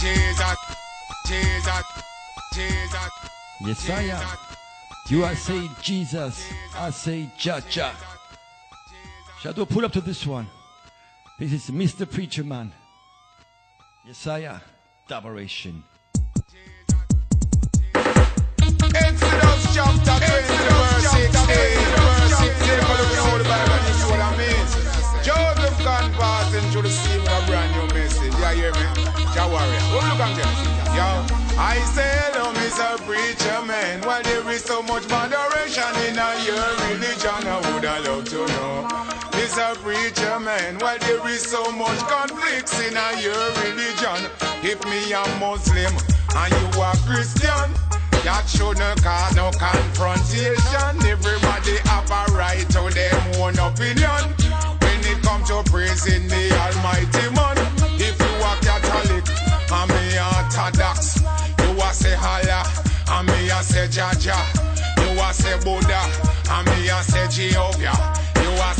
[0.00, 0.58] Jesus,
[1.28, 1.86] Jesus,
[2.52, 3.10] Jesus.
[3.60, 4.38] Yes, I am.
[5.08, 7.92] You I say Jesus, I say Jah Jah.
[9.40, 10.46] Shadow, pull up to this one.
[11.38, 12.10] This is Mr.
[12.10, 12.72] Preacher Man.
[14.06, 14.60] Yesaya,
[15.08, 15.82] Dabaration.
[19.72, 21.40] Chapter 20, verse 16.
[22.04, 22.68] Verse 16.
[22.68, 24.36] Take a look in the Bible you what I.
[25.24, 28.34] Joseph a brand new message.
[28.34, 29.14] Yeah, hear me?
[31.56, 33.00] I say hello, Mr.
[33.06, 34.02] Preacher Man.
[34.02, 37.48] Why there is so much moderation in your religion?
[37.48, 38.93] I would have loved to know
[39.74, 40.78] a preacher man?
[40.78, 44.30] Why there is so much conflicts in a your religion?
[44.62, 45.92] If me a Muslim
[46.36, 47.68] and you a Christian,
[48.24, 50.94] that shouldn't cause no confrontation.
[51.06, 54.22] Everybody have a right to their own opinion.
[54.82, 57.56] When it comes to praising the Almighty Man,
[58.00, 59.24] if you a Catholic
[59.70, 62.64] and me a Orthodox, you a say Allah
[63.08, 64.44] and me a say Jah Jah,
[64.98, 66.00] you a say Buddha
[66.50, 68.23] and me a say Jehovah.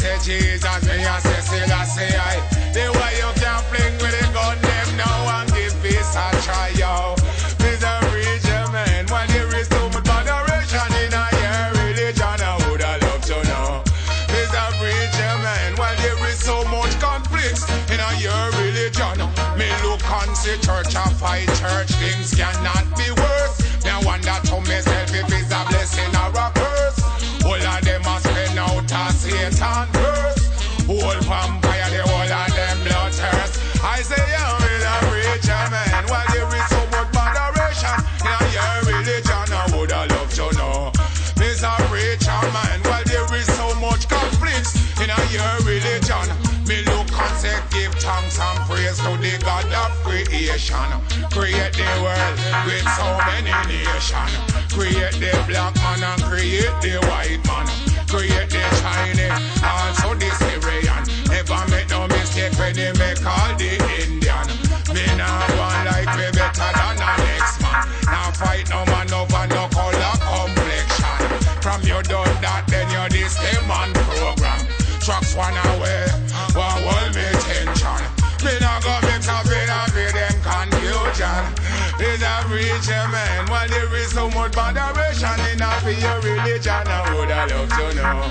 [0.04, 2.12] A say Jesus, me a say Selassie.
[2.12, 2.36] I.
[2.76, 6.68] The way you can fling with a gun, them now and give peace a try,
[6.76, 7.16] yo.
[7.56, 12.52] This a preacher man, when there is so much moderation in a your religion, I
[12.68, 13.80] would have loved to know.
[14.28, 19.16] This a preacher man, when there is so much conflicts in a your religion.
[19.56, 21.93] Me look and see church and fight church,
[50.54, 50.76] creation.
[51.30, 54.32] Create the world with so many nations.
[54.72, 57.66] Create the black man and create the white man.
[58.06, 61.02] Create the Chinese, also the Syrian.
[61.28, 64.46] Never make no mistake when they make all the Indian.
[64.94, 67.23] Me now one like me better than the
[82.88, 87.72] man, while there is so much moderation in a for religion, I would have loved
[87.72, 88.30] to know.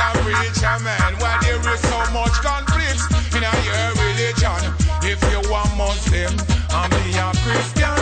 [0.00, 4.60] A preacher man, while there is so much conflicts in a your religion.
[5.02, 7.98] If you are Muslim, and me a Christian.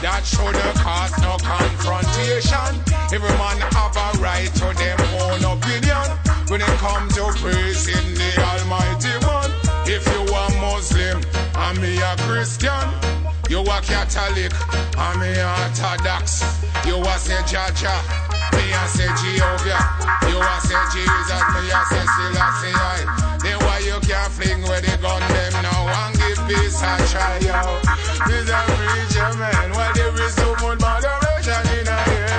[0.00, 2.80] That shouldn't cause no confrontation.
[3.12, 6.08] Every man have a right to them own opinion.
[6.48, 9.52] When it comes to praising the Almighty One.
[9.86, 11.22] If you are Muslim
[11.54, 12.99] and me a Christian,
[13.64, 14.52] you a Catholic
[14.96, 16.42] and me Orthodox.
[16.86, 18.00] You a say Jah Jah,
[18.56, 19.80] me a say Jehovah.
[20.28, 22.72] You a say Jesus, me a say Selassie.
[23.42, 27.38] Then why you can't fling with the gun them now and give peace a try,
[27.44, 27.80] yo.
[28.28, 31.98] This a preacher man, why there is so much moderation in a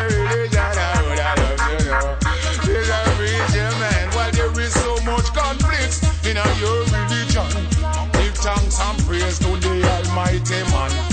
[0.10, 2.18] religion, I would have loved to know.
[2.66, 7.50] This a preacher man, why there is so much conflicts in a your religion.
[8.14, 11.11] Give thanks and praise to the Almighty Man.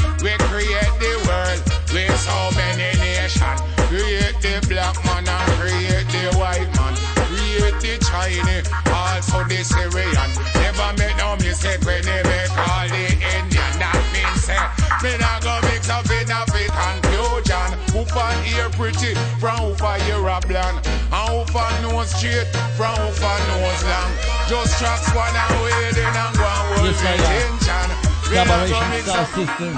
[8.29, 10.31] Chinese, also the Syrian.
[10.61, 13.73] Never make no mistake when they make all the Indian.
[13.81, 14.61] That means say,
[15.01, 17.69] me not go mix up in a fit confusion.
[17.97, 22.49] Who for ear pretty from who for ear a blind, and who for nose straight
[22.77, 24.11] from who for nose long.
[24.49, 27.57] Just tracks one away, then I'm going Yes, I am.
[27.57, 27.89] attention.
[28.29, 29.73] Me not go Collaboration Star System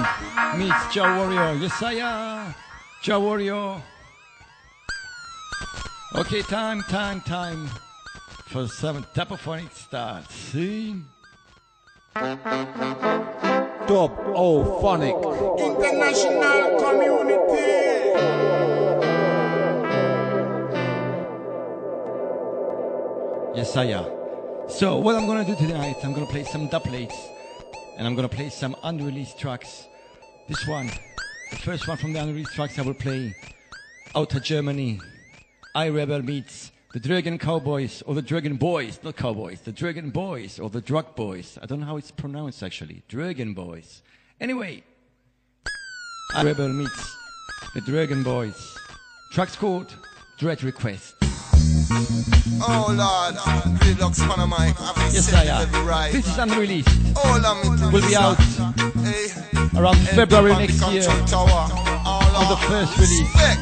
[0.59, 1.55] meets Jah Warrior.
[1.55, 2.55] Yes, I am.
[3.01, 3.81] Jah Warrior.
[6.15, 7.69] Okay, time, time, time
[8.51, 10.29] for some Tapophonic start.
[10.29, 11.01] See?
[12.13, 15.15] Dub O Phonic.
[15.57, 17.71] International community.
[23.55, 24.05] Yes, I am.
[24.67, 27.15] So, what I'm gonna do tonight, I'm gonna play some doublets
[27.97, 29.87] and I'm gonna play some unreleased tracks.
[30.49, 30.91] This one,
[31.51, 33.33] the first one from the unreleased tracks I will play
[34.13, 34.99] Outer Germany.
[35.73, 40.59] I Rebel meets the Dragon Cowboys or the Dragon Boys, not Cowboys, the Dragon Boys
[40.59, 41.57] or the Drug Boys.
[41.61, 43.03] I don't know how it's pronounced actually.
[43.07, 44.01] Dragon Boys.
[44.39, 44.83] Anyway,
[46.35, 47.15] I Rebel meets
[47.73, 48.77] the Dragon Boys.
[49.31, 49.95] Tracks called
[50.37, 51.15] Dread Request.
[52.63, 53.35] Oh Lord,
[53.79, 54.75] dreadlocks on a mic.
[54.79, 55.87] I've Yes, I am.
[55.87, 56.11] right.
[56.11, 56.89] This is unreleased.
[56.89, 57.13] Me
[57.91, 58.37] Will be out
[59.03, 59.27] Hey,
[59.77, 61.69] around Hey, February up on the next year tower.
[62.35, 63.21] On the first release.
[63.21, 63.61] respect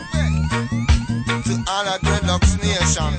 [1.49, 3.11] to all of dreadlocks nation.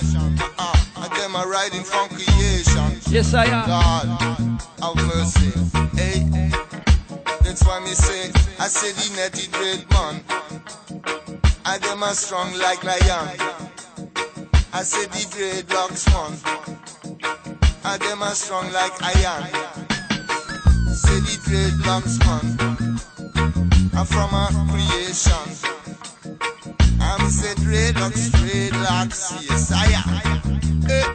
[0.57, 2.91] Uh, and them are riding from creation.
[3.11, 3.67] Yes, I am.
[3.67, 4.07] God,
[4.83, 5.51] have mercy.
[5.99, 6.23] Hey,
[7.43, 8.31] that's why me say,
[8.61, 10.23] I say the netty dread man.
[11.65, 13.29] I them are strong like lion.
[14.73, 16.33] I say the dreadlocks man.
[17.83, 19.43] I them are strong like iron.
[20.95, 22.47] Say the dreadlocks man.
[23.99, 25.71] I'm from a creation
[27.31, 30.91] said dreadlocks, dreadlocks, yes I am.
[30.91, 31.15] Eh.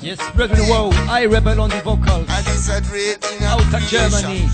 [0.00, 2.26] Yes, Brethren Woe, I rebel on the vocals.
[2.30, 4.48] And it's a dread in Out of Germany.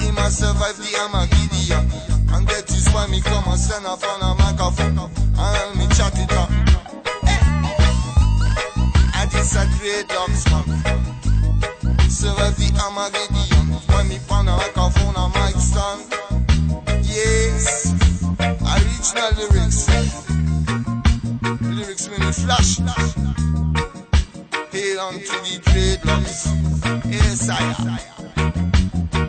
[0.00, 1.90] He must survive the Armageddon.
[2.34, 4.98] And that is why me come and stand up on a microphone.
[5.38, 6.50] And me chat it up.
[7.28, 7.38] Eh.
[9.14, 10.66] And it's a dreadlocks, man.
[12.10, 13.78] Survive the Armageddon.
[13.94, 15.01] When me pan a microphone.
[19.02, 19.88] Original lyrics.
[21.60, 22.78] Lyrics mean flash.
[24.70, 26.46] Hail unto the dreadlocks.
[27.10, 27.74] Yes, I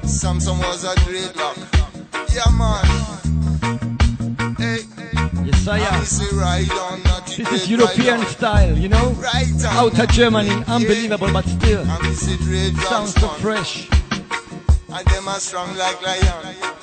[0.06, 1.58] Samson was a dreadlock.
[2.36, 2.86] Yeah, man.
[4.58, 4.84] Hey.
[5.44, 9.10] Yes, I And he say, ride on, not This is European style, you know?
[9.14, 9.48] Right.
[9.66, 11.82] Out of Germany, unbelievable, but still.
[11.82, 13.90] And he say, dreadlocks, Sounds so fresh.
[14.90, 16.74] And them are strong like lion.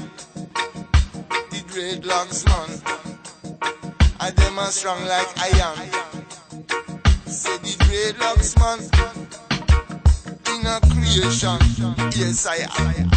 [1.70, 2.70] Dreadlocks man.
[4.20, 5.76] And them are strong like iron.
[7.26, 8.80] Say the dreadlocks man.
[10.50, 11.58] In a creation.
[12.18, 13.08] Yes, I am.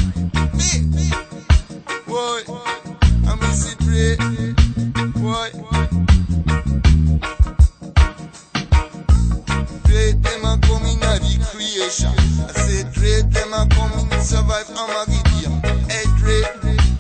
[0.53, 1.09] Me.
[2.05, 2.43] Boy.
[3.25, 4.19] I miss it dread.
[5.15, 5.49] Boy.
[9.85, 12.13] Dread them a come in a the creation.
[12.13, 15.51] I say dread them a come in survive Armageddon.
[15.89, 16.45] Hey dread,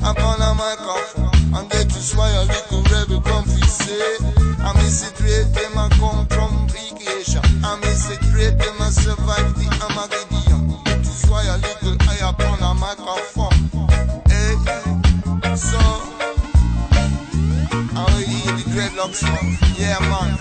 [0.03, 1.02] I'm on a microphone.
[2.03, 3.99] soyez avec un rêve confessé.
[4.63, 7.41] Ami, c'est très ma complication.
[7.63, 10.61] Ami, c'est très ma survive the Amagadian.
[11.01, 13.69] Tu sois à l'école, I upon a microphone.
[14.27, 14.55] Hey,
[15.55, 15.79] so,
[17.95, 19.57] I will eat the dreadlocks one.
[19.77, 20.37] Yeah, man.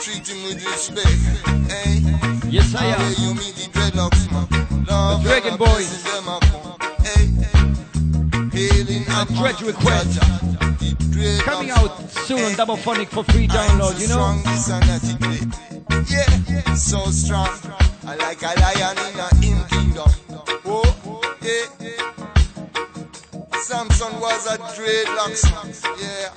[0.00, 1.18] Treat him with respect.
[1.68, 2.02] Hey,
[2.48, 3.14] yes, I am.
[3.18, 4.46] You meet the dreadlocks man.
[4.86, 6.08] Love, the Dragon Boys.
[9.18, 10.20] And Dread request.
[11.40, 14.40] Coming out soon on Double Phonic for free download, you know?
[16.08, 17.48] Yeah, so strong.
[18.06, 20.08] I like a lion in a in kingdom.
[20.64, 21.66] Oh, yeah.
[23.58, 25.42] Samson was a dreadlocks.
[26.00, 26.30] Yeah.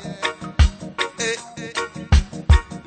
[1.19, 1.73] Hey, hey.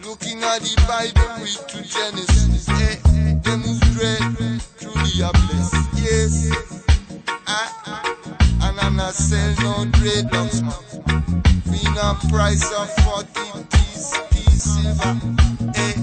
[0.04, 2.66] Looking at the Bible with to Genesis.
[2.66, 5.86] Hey, eh, them who dread truly are blessed.
[6.02, 6.34] Yes.
[7.46, 7.83] I, I,
[8.86, 11.42] and not sell no dreadlocks man.
[11.68, 15.14] Fee a price of 40 piece, piece silver.
[15.74, 15.94] Hey,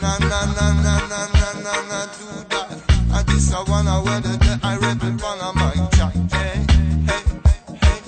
[0.00, 2.68] na na na na na na na na do that.
[3.14, 3.62] And this I
[4.04, 6.14] wear the day I rebel on a mic chat.
[6.32, 6.64] Hey,
[7.08, 8.00] hey, eh, hey,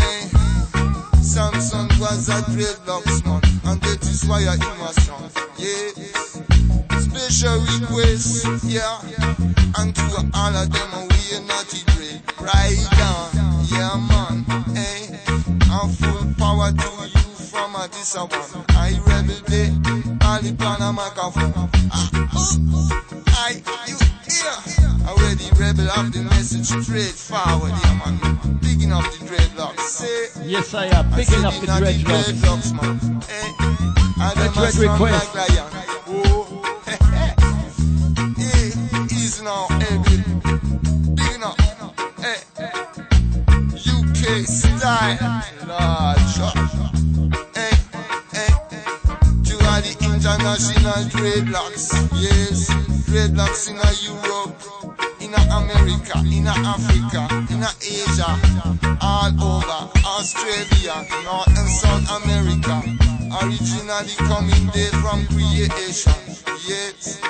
[0.00, 1.22] hey.
[1.22, 3.42] Samson was a dreadlocks man,
[4.46, 5.30] and him was strong.
[5.58, 6.40] Yes.
[6.98, 9.00] Special request, yeah.
[9.78, 12.22] And to all of them, we are not dread.
[12.40, 13.30] Right down,
[13.70, 14.44] yeah, man.
[14.76, 14.80] Eh.
[14.80, 15.18] Hey,
[15.70, 18.64] and full power to you from a a one.
[18.70, 19.70] I rebel day,
[20.34, 20.96] all the plan oh,
[23.28, 23.96] I, you
[24.26, 25.06] hear?
[25.06, 28.58] Already rebel have the message straight forward, yeah, man.
[28.58, 29.78] Picking up the dreadlocks.
[29.80, 31.12] Say, Yes, I am.
[31.12, 32.32] Picking up the dreadlocks.
[32.32, 32.98] dreadlocks, man.
[33.22, 33.54] Hey,
[34.18, 35.34] and them a dread request.
[35.34, 35.70] like lion.
[36.08, 36.43] Oh,
[50.44, 51.88] international dreadlocks.
[52.20, 52.68] Yes,
[53.08, 54.60] dreadlocks in a Europe,
[55.20, 58.28] in a America, in a Africa, in a Asia,
[59.00, 62.82] all over Australia, North and South America.
[63.42, 66.12] Originally coming there from creation.
[66.68, 67.20] Yes,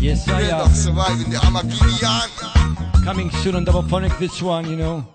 [0.00, 0.68] Yes, I am.
[0.70, 3.04] surviving the Armageddon.
[3.04, 5.06] Coming soon on Double Phonic, this one, you know.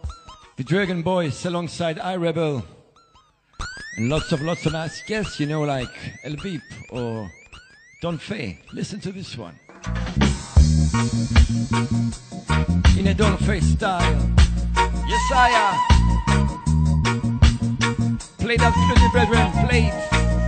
[0.57, 2.63] The Dragon Boys alongside iRebel.
[3.97, 5.89] And lots of, lots of nice guests, you know, like
[6.23, 6.61] El Beep
[6.91, 7.29] or
[7.99, 8.59] Don Fay.
[8.73, 9.57] Listen to this one.
[12.95, 14.33] In a Don Fay style.
[15.07, 15.75] Yes, I am.
[18.37, 18.73] Play that
[19.11, 20.46] brethren, play it.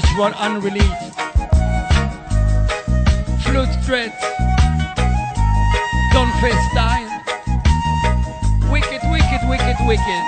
[0.00, 1.12] This one unreleased.
[3.42, 4.14] Flute thread.
[6.12, 7.10] Don Fay style.
[8.70, 10.24] Wicked, wicked, wicked, wicked.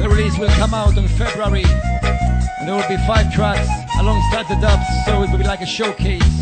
[0.00, 1.62] The release will come out in February.
[1.62, 3.68] And there will be five tracks
[4.00, 6.40] alongside the dubs, so it will be like a showcase.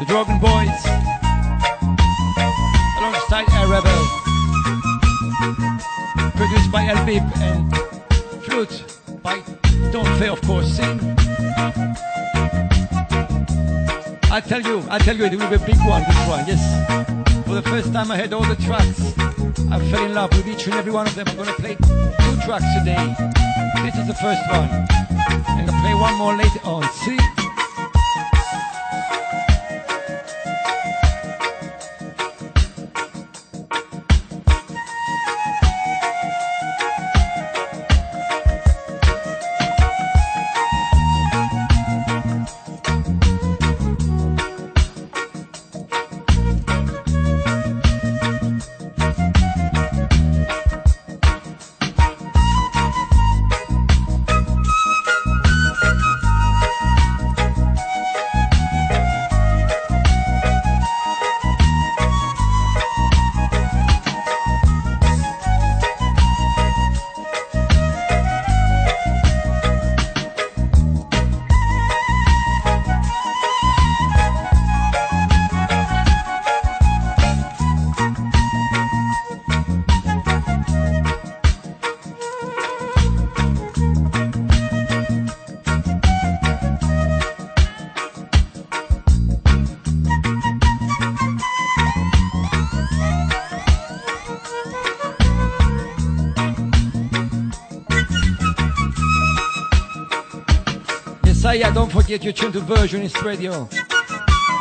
[0.00, 0.84] The Dragon Boys
[2.98, 4.21] alongside Air Rebel.
[6.84, 8.84] Uh, by and flute
[9.22, 9.40] by
[9.92, 10.98] Don Fay, of course, sing.
[14.30, 17.46] I tell you, I tell you, it will be a big one, this one, yes.
[17.46, 19.00] For the first time I heard all the tracks.
[19.70, 21.28] I fell in love with each and every one of them.
[21.28, 23.14] I'm gonna play two tracks today.
[23.84, 24.68] This is the first one.
[25.58, 26.82] And gonna play one more later on.
[27.04, 27.41] See?
[101.74, 103.66] Don't forget your tune to Versionist Radio.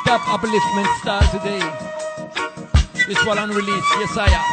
[0.05, 1.59] Dub upliftment style today.
[3.05, 4.45] This one unreleased, yes I am.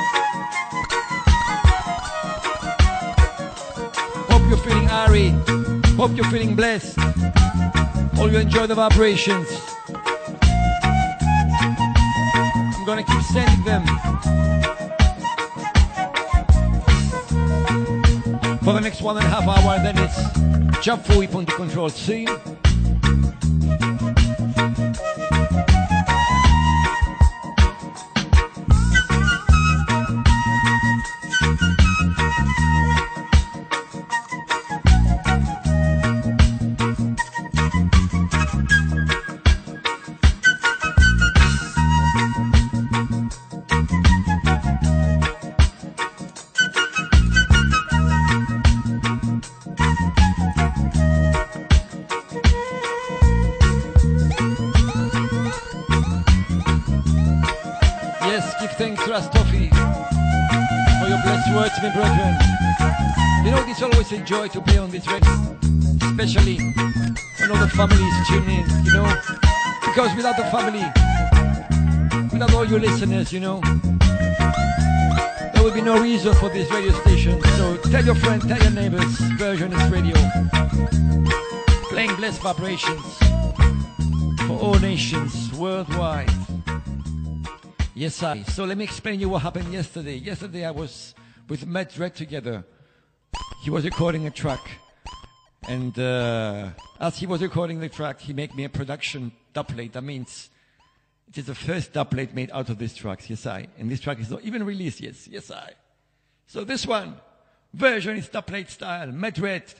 [4.28, 5.28] Hope you're feeling airy.
[5.96, 6.98] Hope you're feeling blessed.
[8.16, 9.48] Hope you enjoy the vibrations.
[12.74, 13.84] I'm gonna keep sending them.
[18.68, 21.88] For the next one and a half hour, then it's Jump for on the control
[21.88, 22.57] scene.
[64.10, 65.30] Always a joy to play on this radio,
[66.02, 69.04] especially when all the families tune in, you know,
[69.84, 70.84] because without the family,
[72.32, 73.60] without all your listeners, you know,
[75.52, 77.42] there would be no reason for this radio station.
[77.58, 80.16] So tell your friends, tell your neighbors, Versionist Radio,
[81.90, 83.18] playing blessed vibrations
[84.46, 86.30] for all nations worldwide.
[87.94, 88.42] Yes, I.
[88.44, 90.16] So let me explain you what happened yesterday.
[90.16, 91.14] Yesterday I was
[91.48, 92.64] with Matt Dredd together.
[93.60, 94.60] He was recording a track.
[95.68, 96.70] And uh,
[97.00, 99.92] as he was recording the track, he made me a production dubplate.
[99.92, 100.50] That means
[101.28, 103.28] it is the first dubplate made out of these tracks.
[103.28, 103.66] Yes, I.
[103.78, 105.14] And this track is not even released yet.
[105.26, 105.72] Yes, I.
[106.46, 107.16] So this one,
[107.76, 109.12] Versionist dubplate style.
[109.12, 109.74] Matt Dredd.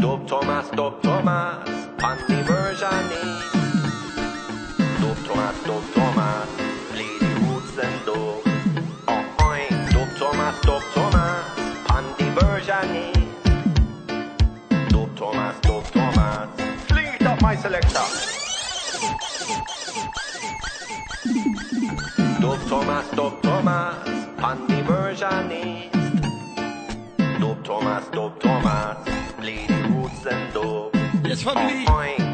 [0.00, 3.42] Dub Thomas, Dub Thomas, and the version is
[5.00, 6.48] Dub Thomas, Dub Thomas,
[6.92, 7.02] the
[7.42, 8.42] roots and dub.
[9.08, 11.17] Oh, oi, Dub Thomas, Dub Thomas,
[12.68, 13.16] is
[14.90, 16.60] Dub Thomas, Dub Thomas.
[16.84, 18.04] Fling it up, my selector.
[22.40, 25.90] Dub Thomas, Dub Thomas, and the version is
[27.40, 30.94] Dub Thomas, Dub Thomas, play the roots and dub.
[31.24, 31.86] Yes, family.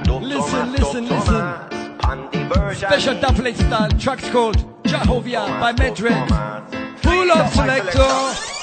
[0.03, 1.35] Dub Listen, Thomas, listen, Dub listen.
[1.35, 3.91] Thomas, and the Special dubplate style.
[3.91, 6.99] Track's called Jehovah by Matt Dredd.
[7.03, 7.93] Full of selector.
[7.93, 8.54] Jah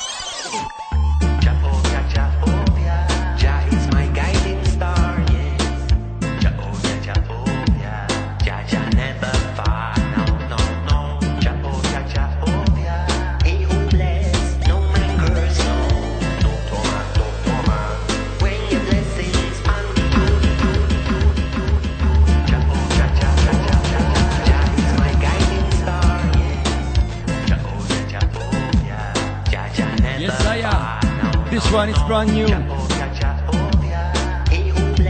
[31.71, 32.47] This one is brand new.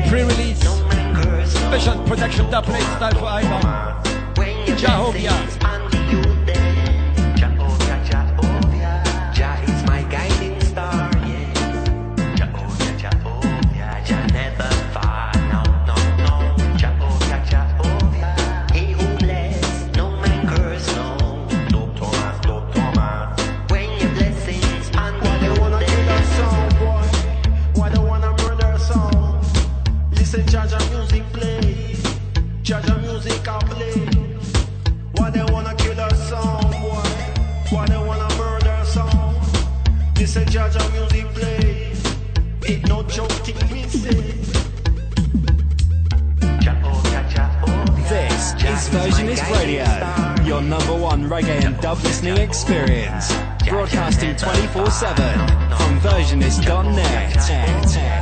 [0.09, 0.59] Pre-release.
[1.49, 4.77] Special production dubplate style for Ivan.
[4.77, 5.90] Jehovah.
[40.61, 41.91] Jah Jah music play.
[42.67, 44.35] Ain't no joking, we say.
[46.83, 49.85] Oh, this is Versionist Radio,
[50.45, 53.33] your number one reggae and dub listening experience.
[53.67, 55.15] Broadcasting 24 7
[55.77, 58.20] from versionist.net.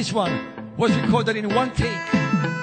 [0.00, 0.32] this one
[0.78, 2.06] was recorded in one take.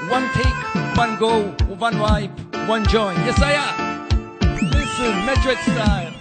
[0.09, 2.31] One take, one go, one wipe,
[2.67, 3.15] one join.
[3.27, 4.69] Yes, I am.
[4.71, 6.16] Listen, Madrid style.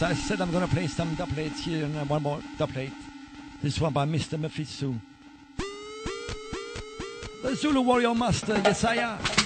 [0.00, 2.92] I said I'm gonna play some dubplates here and uh, one more dubplate.
[3.60, 4.38] This one by Mr.
[4.38, 4.94] Mephisto.
[7.42, 9.37] The Zulu Warrior Master, Yesaya.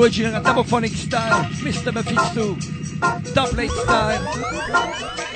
[0.00, 1.92] Original double phonic style, Mr.
[1.92, 2.56] Mephisto.
[3.34, 5.29] Double eight style.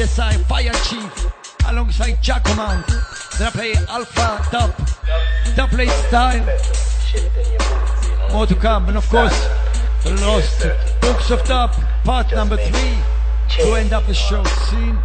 [0.00, 1.26] CSI Fire Chief
[1.68, 2.86] alongside Jacomount.
[3.36, 4.74] Then I play Alpha Dub,
[5.54, 6.42] Dub Late Style.
[8.32, 9.38] More to come, and of course,
[10.02, 10.62] the Lost
[11.02, 11.72] Books of Dub,
[12.02, 12.96] part number three,
[13.58, 14.96] to end up the show scene.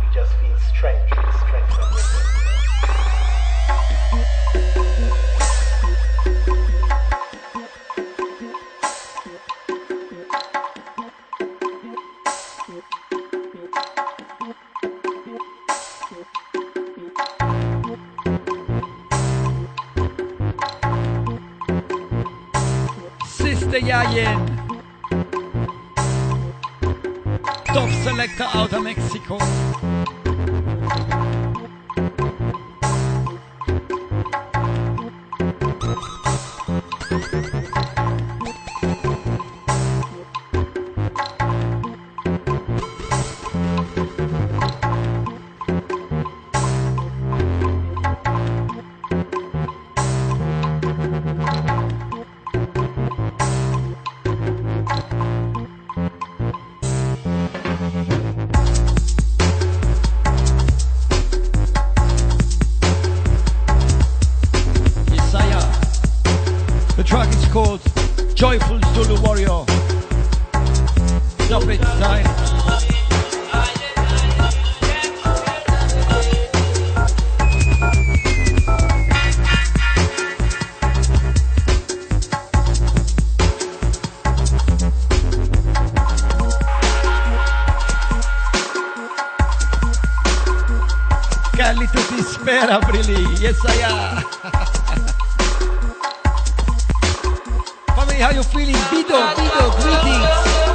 [98.15, 98.75] Family, how you feeling?
[98.75, 100.25] Bido, Bido, greetings.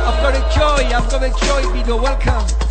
[0.05, 2.01] I've got a joy, I've got a joy, Bido.
[2.01, 2.70] Welcome.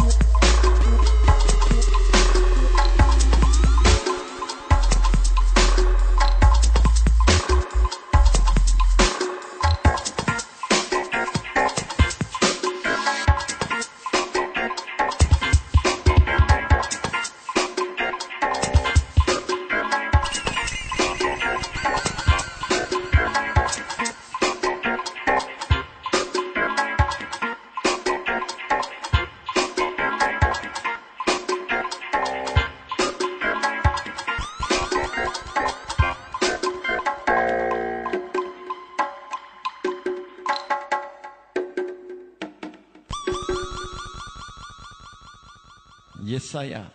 [46.60, 46.86] Yesaya,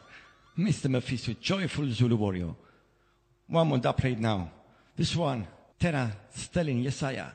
[0.59, 0.91] Mr.
[0.91, 2.55] Mephisto, joyful Zulu warrior.
[3.49, 4.51] One more that played now.
[4.97, 5.47] This one,
[5.81, 7.33] Tena Stelin Yesaya.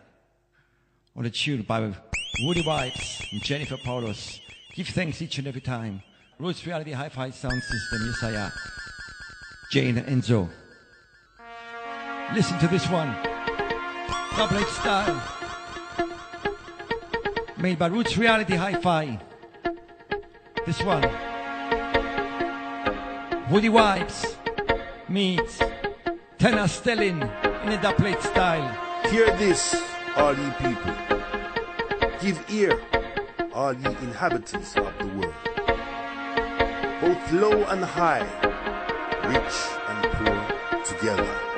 [1.16, 1.94] On a tune by
[2.42, 4.40] Woody Wipes and Jennifer Paulos.
[4.74, 6.02] Give thanks each and every time.
[6.38, 8.52] Roots Reality Hi-Fi Sound System, Yesaya.
[9.72, 10.50] Jane and Enzo.
[12.34, 13.14] Listen to this one.
[14.38, 15.22] Double style.
[17.58, 19.20] Made by Roots Reality Hi-Fi.
[20.66, 21.29] This one.
[23.50, 24.38] Woody Wipes
[25.08, 25.58] meets
[26.38, 27.24] Tena Stelin
[27.64, 28.70] in a dubplate style.
[29.10, 29.76] Hear this,
[30.16, 30.94] all ye people.
[32.22, 32.80] Give ear,
[33.52, 35.34] all ye inhabitants of the world.
[37.02, 38.28] Both low and high,
[39.26, 39.56] rich
[39.88, 41.49] and poor together.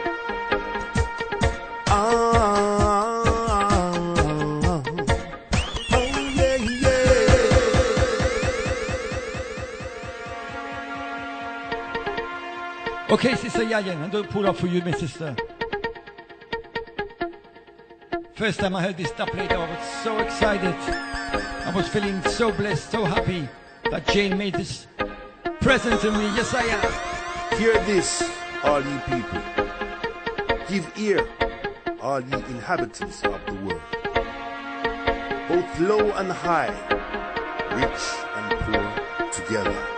[13.12, 15.36] Okay, Sister Yayan, I'm going to pull up for you, my sister.
[18.36, 20.74] First time I heard this dubplate, I was so excited.
[20.74, 23.50] I was feeling so blessed, so happy
[23.90, 24.88] that Jane made this
[25.60, 26.24] present to me.
[26.38, 27.60] Yes, I am.
[27.60, 28.24] Hear this,
[28.64, 29.42] all ye people.
[30.70, 31.28] Give ear,
[32.02, 33.82] all ye inhabitants of the world,
[35.50, 36.72] both low and high,
[37.76, 38.04] rich
[38.38, 39.91] and poor together.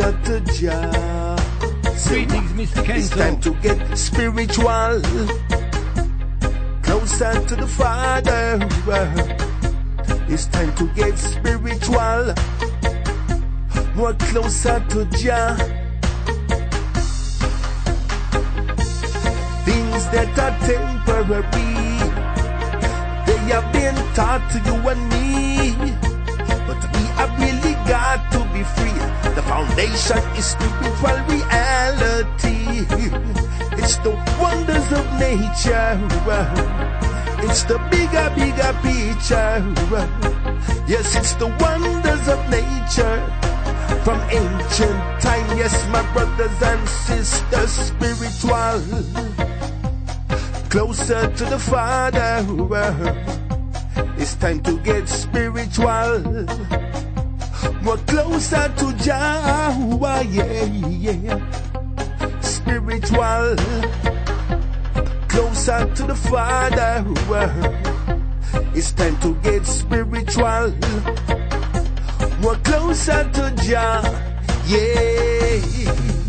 [0.00, 1.36] Closer to Jah.
[2.08, 2.88] Greetings, Mr.
[2.96, 5.00] It's time to get spiritual,
[6.82, 8.58] closer to the Father.
[10.28, 12.34] It's time to get spiritual,
[13.94, 15.56] more closer to Jah.
[19.66, 21.42] Things that are temporary,
[23.26, 25.92] they have been taught to you and me.
[26.66, 28.99] But we have really got to be free.
[29.34, 32.86] The foundation is spiritual reality.
[33.80, 35.98] It's the wonders of nature.
[37.42, 39.64] It's the bigger, bigger picture.
[40.86, 43.18] Yes, it's the wonders of nature.
[44.04, 48.80] From ancient time, yes, my brothers and sisters, spiritual.
[50.68, 52.44] Closer to the Father.
[54.16, 56.46] It's time to get spiritual.
[57.90, 59.74] More closer to Jah.
[60.30, 62.40] Yeah, yeah.
[62.40, 63.56] Spiritual.
[65.26, 67.04] Closer to the Father.
[68.76, 70.70] It's time to get spiritual.
[72.40, 74.06] More closer to Jah.
[74.68, 76.19] Yeah.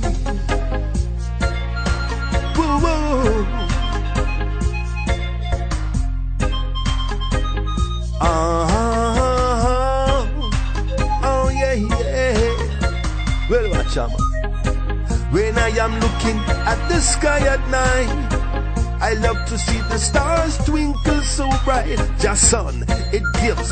[19.52, 22.00] To see the stars twinkle so bright.
[22.18, 23.72] Just sun, it gives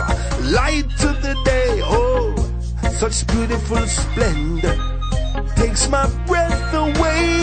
[0.51, 1.79] light to the day.
[1.81, 2.35] Oh,
[2.97, 4.75] such beautiful splendor
[5.55, 7.38] takes my breath away.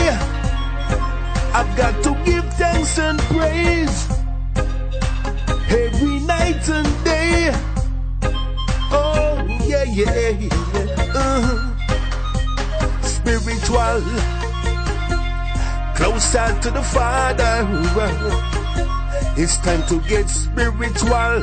[19.48, 21.39] It's time to get spiritual,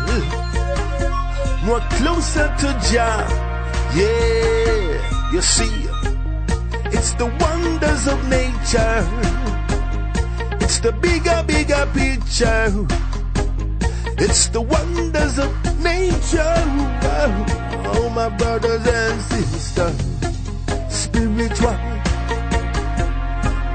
[1.63, 3.23] more closer to Jah.
[3.95, 5.87] Yeah, you see,
[6.91, 9.07] it's the wonders of nature.
[10.59, 12.75] It's the bigger, bigger picture.
[14.19, 15.51] It's the wonders of
[15.81, 16.59] nature.
[17.95, 19.95] Oh, my brothers and sisters,
[20.89, 21.77] spiritual,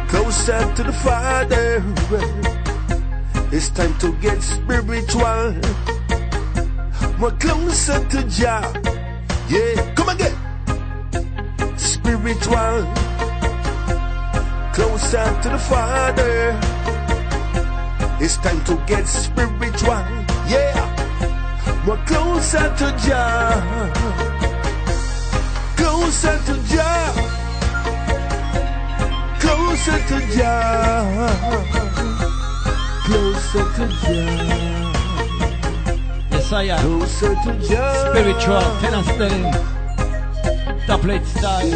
[0.06, 2.57] closer to the Father.
[3.50, 5.54] It's time to get spiritual,
[7.18, 8.60] more closer to Jah.
[9.48, 10.36] Yeah, come again.
[11.78, 12.84] Spiritual,
[14.74, 16.60] closer to the Father.
[18.20, 20.04] It's time to get spiritual,
[20.46, 20.84] yeah.
[21.86, 23.90] More closer to Jah,
[25.74, 27.12] closer to Jah,
[29.40, 31.88] closer to Jah,
[33.09, 33.86] closer to
[36.52, 36.80] I am.
[36.80, 38.10] Closer to Jah.
[38.10, 38.60] Spiritual.
[40.86, 41.70] Top plate style.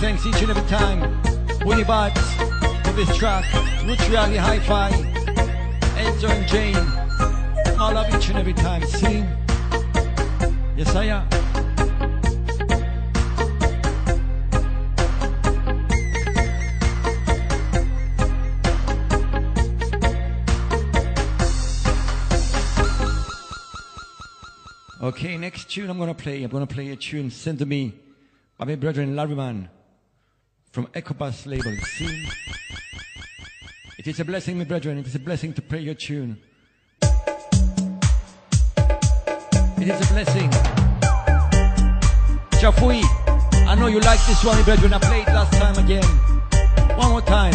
[0.00, 1.00] Thanks each and every time.
[1.64, 2.16] Willie Bart
[2.84, 3.44] for this track.
[4.10, 4.90] Rally Hi-Fi.
[5.96, 6.76] Enzo and Jane.
[7.78, 8.82] I love each and every time.
[8.86, 9.26] Sing.
[10.76, 11.43] Yes, I am.
[25.04, 26.42] Okay, next tune I'm gonna play.
[26.44, 27.92] I'm gonna play a tune sent to me
[28.56, 29.68] by my brethren Larryman
[30.72, 31.76] from Ecobus label.
[31.84, 32.26] See?
[33.98, 34.96] It is a blessing, my brethren.
[34.96, 36.38] It is a blessing to play your tune.
[39.76, 40.48] It is a blessing.
[42.62, 43.02] Jafui,
[43.68, 44.94] I know you like this one, my brethren.
[44.94, 46.08] I played last time again.
[46.96, 47.52] One more time.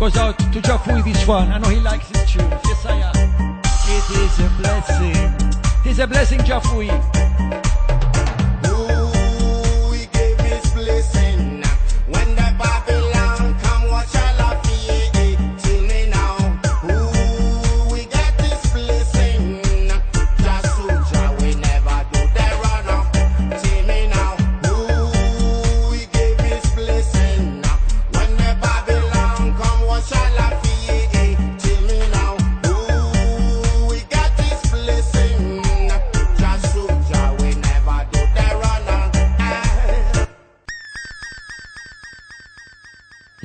[0.00, 1.52] Goes out to Jafui, this one.
[1.52, 2.50] I know he likes this tune.
[2.50, 3.14] Yes, I am.
[3.62, 5.55] It is a blessing.
[5.86, 6.90] Is a blessing, Chafui.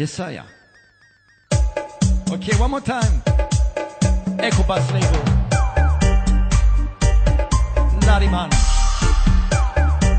[0.01, 0.45] Yesaya.
[2.31, 3.21] Okay, one more time.
[4.39, 5.21] Echo bass label.
[8.01, 8.49] Nariman.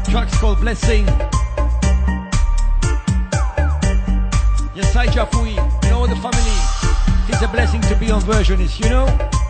[0.08, 1.04] Tracks called Blessing.
[4.76, 6.58] Yesai Jafui, you know the family.
[7.28, 9.41] It's a blessing to be on versionist, you know?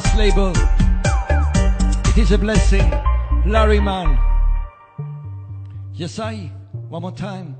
[0.00, 0.52] first label.
[2.10, 2.90] It is a blessing.
[3.46, 4.18] Larry Man.
[5.92, 6.50] Yes, I.
[6.88, 7.56] One more time.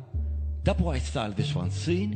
[0.64, 1.70] Double style this one.
[1.70, 2.13] See?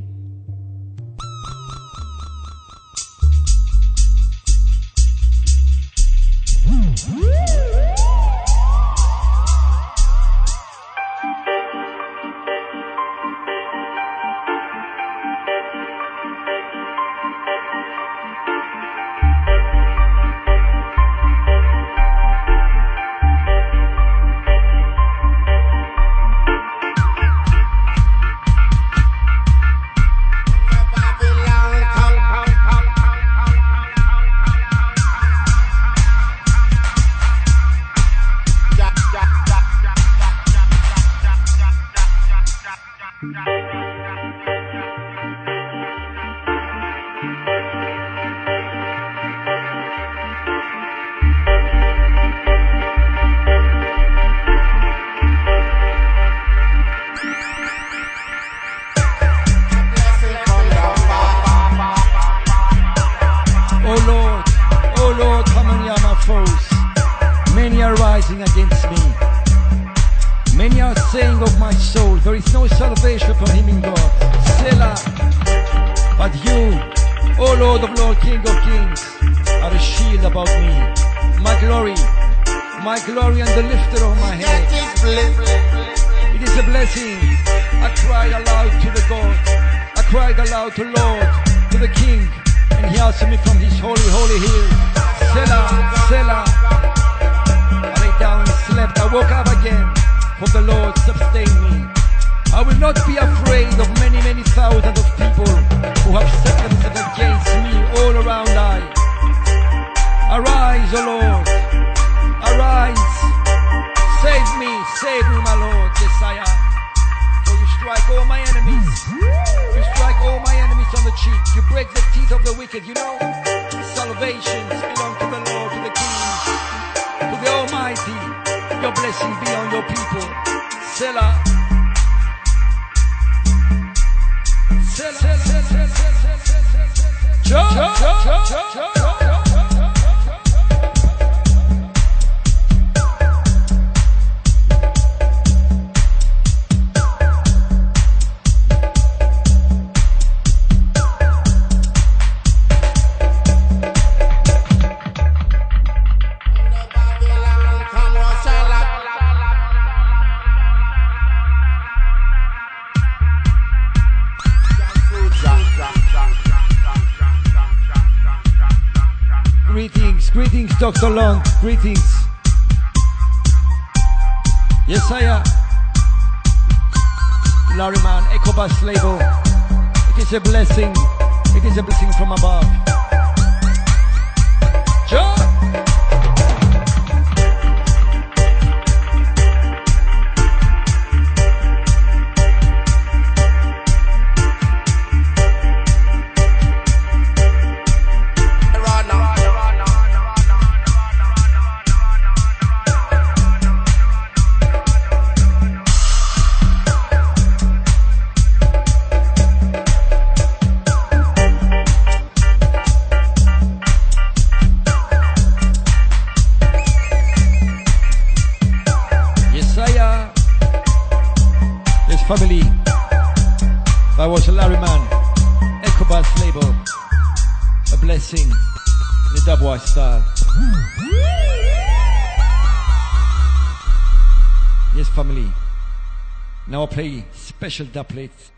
[237.68, 238.50] special dubplate,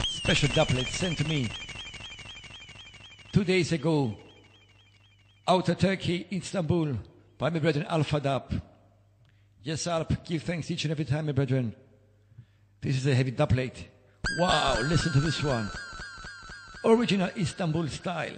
[0.00, 1.48] special dubplate sent to me
[3.32, 4.14] two days ago
[5.48, 6.94] out of Turkey, Istanbul,
[7.36, 8.62] by my brethren Alpha Dub.
[9.64, 11.74] Yes, Alp, give thanks each and every time, my brethren.
[12.80, 13.86] This is a heavy dubplate.
[14.38, 15.68] Wow, listen to this one.
[16.84, 18.36] Original Istanbul style.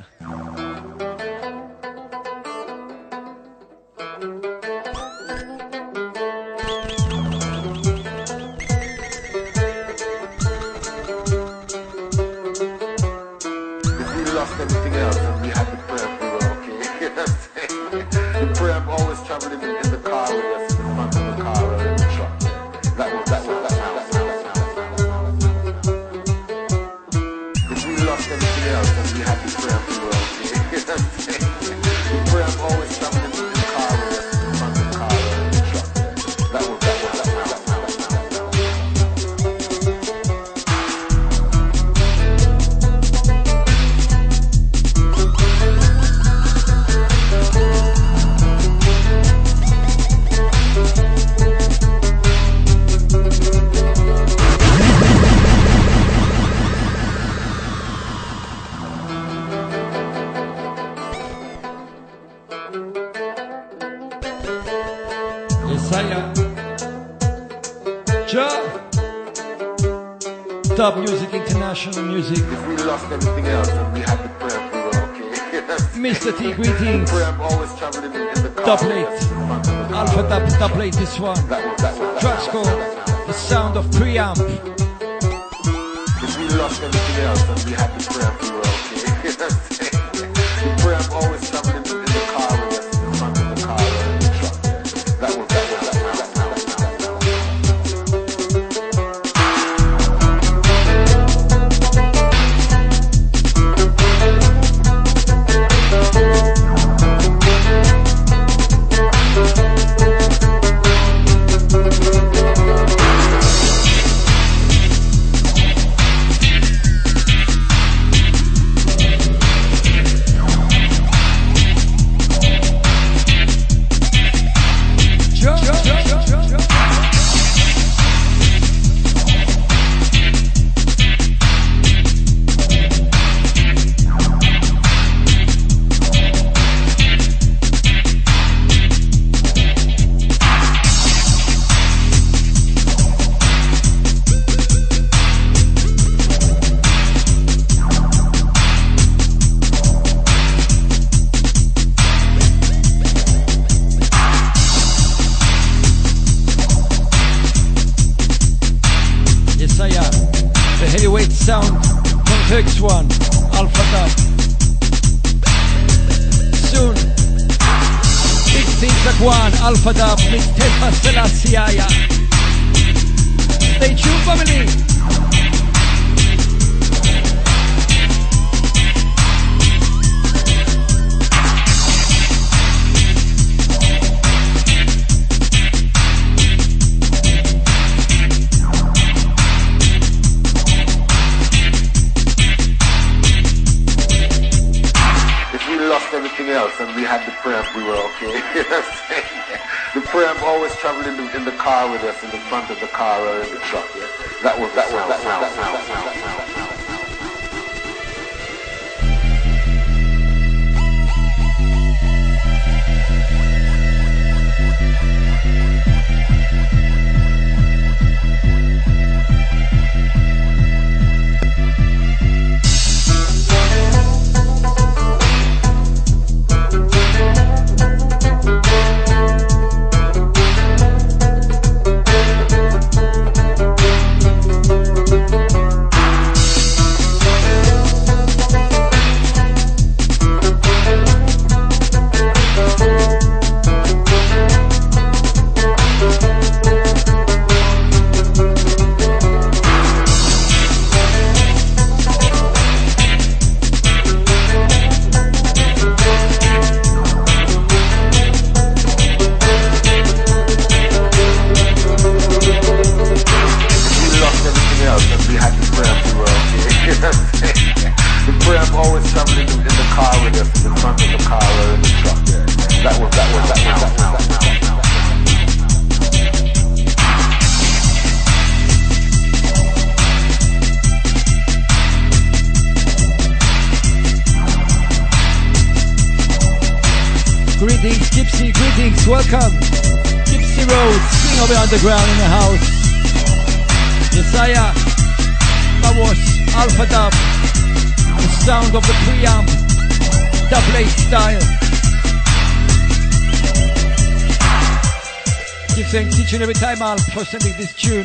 [306.91, 308.05] Jamal for sending this tune.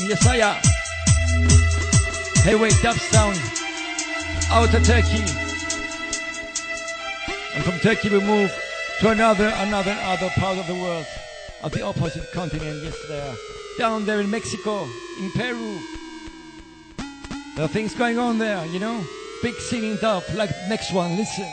[2.43, 3.39] hey wake dub sound.
[4.51, 5.23] Out of Turkey.
[7.55, 8.51] And from Turkey we move
[8.99, 11.05] to another, another, other part of the world.
[11.63, 12.83] Of the opposite continent.
[12.83, 13.33] Yes, there.
[13.79, 14.87] Down there in Mexico.
[15.19, 15.79] In Peru.
[17.55, 19.03] There are things going on there, you know?
[19.41, 20.23] Big scene in dub.
[20.35, 21.17] Like next one.
[21.17, 21.47] Listen.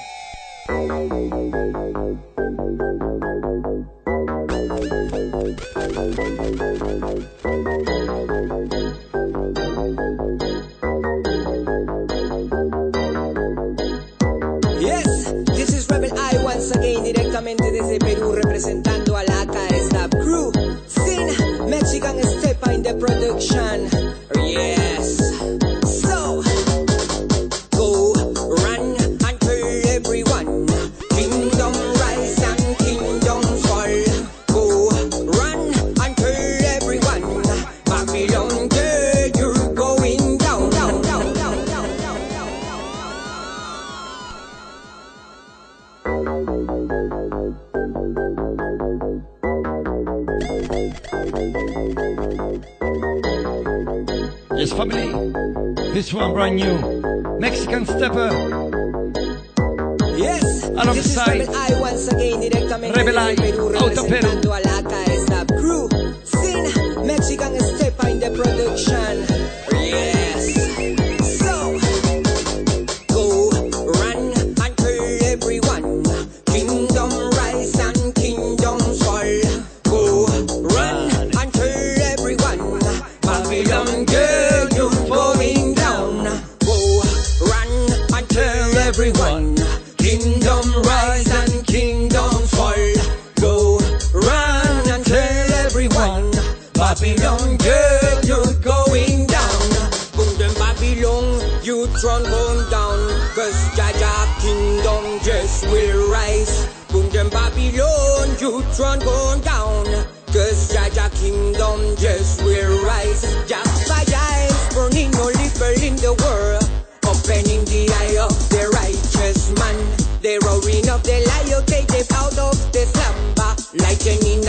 [102.02, 102.98] throne burn down.
[103.30, 106.66] Cause Jah Jah kingdom just will rise.
[106.90, 109.86] Boom them Babylon, you throne burn down.
[110.34, 113.22] Cause Jah Jah kingdom just will rise.
[113.46, 116.66] Just by eyes burning all little in the world.
[117.06, 119.78] Opening the eye of the righteous man.
[120.26, 123.54] The roaring of the lion take them out of the slumber.
[123.78, 124.41] Lightning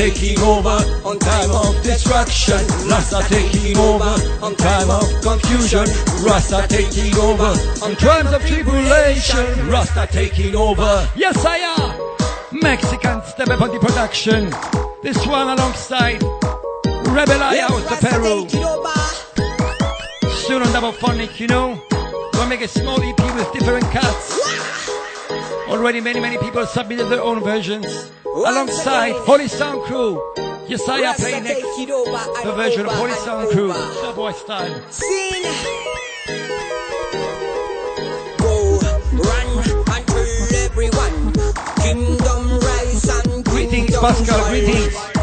[0.00, 2.56] taking over on time of destruction.
[2.88, 5.84] Rasta taking over on time of confusion.
[6.24, 7.52] Rasta taking over
[7.84, 9.68] on times of tribulation.
[9.68, 11.06] Rasta taking over.
[11.14, 12.60] Yes, I am.
[12.62, 14.48] Mexican step up on the production.
[15.02, 16.22] This one alongside
[17.16, 18.48] Rebel Eye out to Peru.
[20.46, 21.78] Soon on double phonic, you know.
[22.32, 24.49] Gonna make a small EP with different cuts.
[25.70, 28.10] Already many, many people submitted their own versions.
[28.24, 30.20] Alongside Holy Sound Crew.
[30.66, 31.62] Yes, I am playing next.
[31.62, 33.72] The version of Holy Sound Crew.
[34.14, 34.82] Boy style.
[38.38, 38.78] Go,
[39.14, 39.48] run,
[39.94, 41.32] and kill everyone.
[41.78, 44.48] Kingdom rise and Greetings, Pascal.
[44.48, 45.19] Greetings.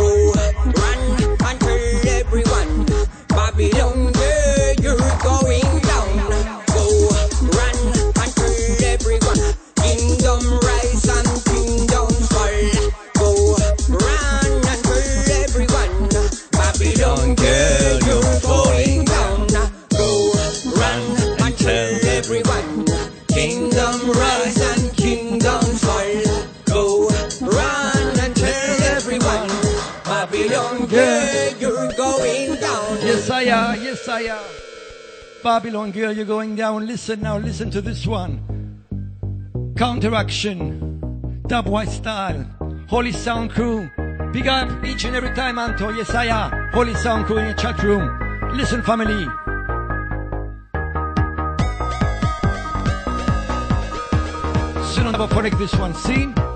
[34.10, 34.44] Am.
[35.44, 36.88] Babylon girl, you're going down.
[36.88, 37.38] Listen now.
[37.38, 38.42] Listen to this one.
[39.78, 41.02] Counteraction.
[41.48, 42.46] Dubwise style.
[42.88, 43.90] Holy Sound Crew.
[44.32, 45.90] Big up each and every time, Anto.
[45.90, 46.70] Yes, I.
[46.74, 48.08] Holy Sound Crew in the chat room.
[48.56, 49.26] Listen, family.
[54.94, 55.94] Soon on phonic this one.
[55.94, 56.47] See?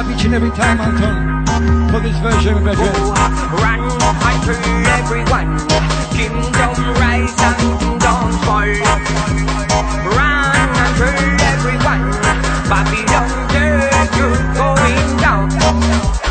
[0.00, 2.90] Have each and every time, I Anton, for this version, brethren.
[3.60, 5.58] Run and kill everyone.
[6.16, 8.64] Kingdom rise and kingdom fall.
[10.16, 12.16] Run kill everyone.
[12.72, 13.28] Babylon,
[14.16, 16.29] you're going down.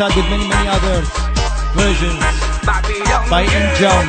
[0.00, 1.02] Alongside with many, many other
[1.76, 2.20] versions
[3.28, 4.08] by Injam,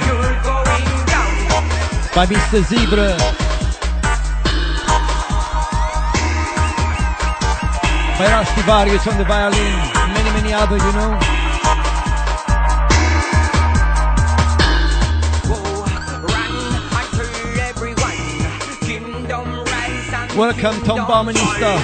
[2.16, 2.64] by Mr.
[2.64, 3.18] Zebra,
[8.18, 9.74] by Rusty Various on the violin,
[10.14, 11.20] many, many other, you know.
[20.38, 21.76] Welcome, Tom Barminister.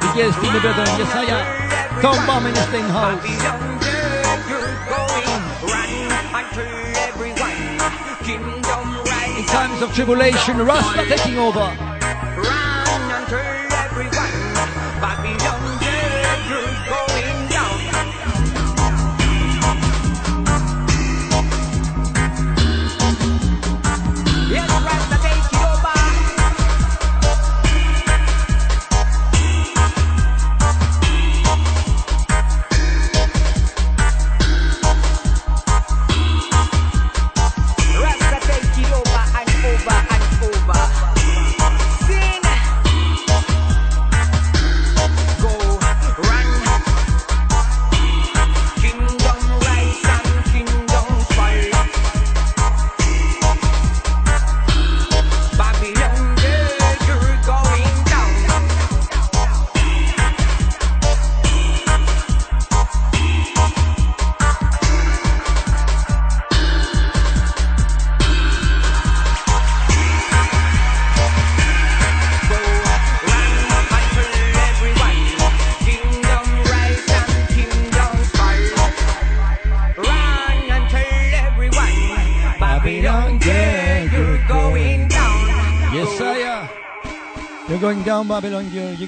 [0.00, 1.59] The guest in the building, yes, I am.
[2.00, 3.24] Tom Barminister in house.
[9.38, 11.89] In times of tribulation, Rasta taking over.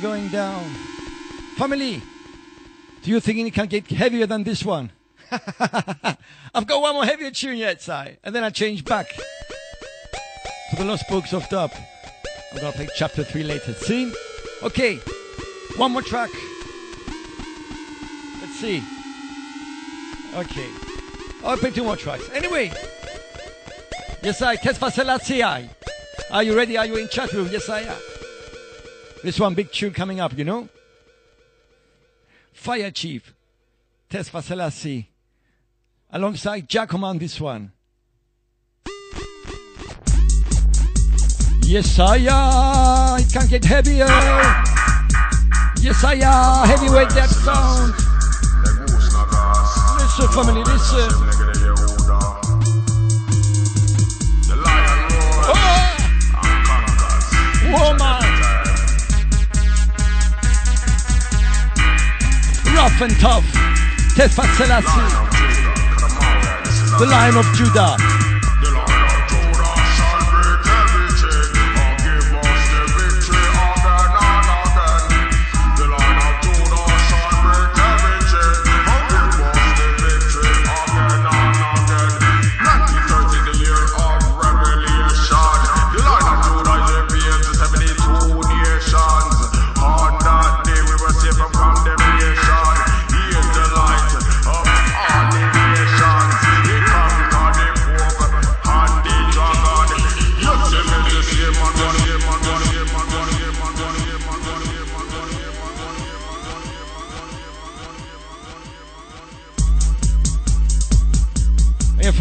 [0.03, 0.65] Going down.
[1.57, 2.03] Family,
[3.05, 4.91] do you think it can get heavier than this one?
[5.31, 8.17] I've got one more heavier tune yet, Si.
[8.25, 9.09] And then I change back
[10.71, 11.71] to the Lost Books of Dub.
[12.53, 13.75] I'm gonna play chapter 3 later.
[13.75, 14.13] See?
[14.65, 14.97] Okay.
[15.77, 16.31] One more track.
[18.41, 18.83] Let's see.
[20.35, 20.69] Okay.
[21.45, 22.29] I'll play two more tracks.
[22.35, 22.73] Anyway.
[24.23, 24.57] Yes, I.
[24.57, 25.45] Tesfa Selassie.
[25.45, 25.71] I.
[26.33, 26.77] Are you ready?
[26.77, 27.49] Are you in chat room?
[27.53, 28.12] Yes, I am.
[29.23, 30.69] This one big tune coming up, you know?
[32.53, 33.33] Fire Chief.
[34.11, 35.11] Tesfa Selassie.
[36.11, 37.73] Alongside Giacomo on this one.
[41.63, 43.21] Yes, I am.
[43.21, 44.07] It can get heavier.
[45.81, 46.69] Yes, I am.
[46.69, 47.95] Heavyweight that sound.
[49.99, 51.42] Listen, family, listen.
[62.83, 63.45] Rough and tough.
[64.17, 64.89] Tesfa Selassie.
[66.99, 68.12] The Lion of Judah.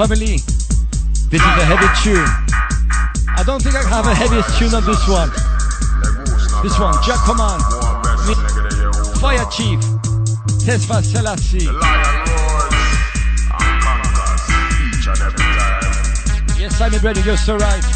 [0.02, 0.38] Family,
[1.30, 2.26] this is a heavy tune.
[3.38, 5.30] I don't think I have a heaviest tune on this one.
[6.64, 7.62] This one, Jah Command,
[9.22, 9.80] Fire Chief,
[10.66, 11.70] Tesfa Selassie.
[16.60, 17.91] Yes, I'm ready, you're so right.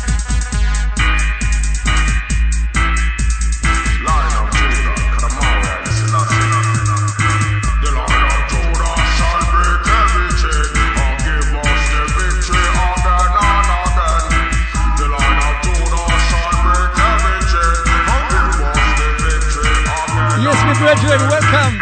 [20.86, 21.74] Brethren, welcome.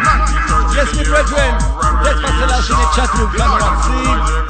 [0.72, 1.52] Yes, my brethren.
[2.00, 3.30] Let's pass the last in the chat room.
[3.36, 4.43] Come on,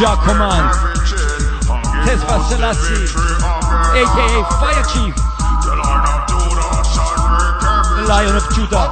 [0.00, 0.64] Jah Command.
[2.08, 3.04] Tesfa Selassie.
[3.92, 5.14] AKA Fire Chief.
[7.92, 8.88] The Lion of Judah.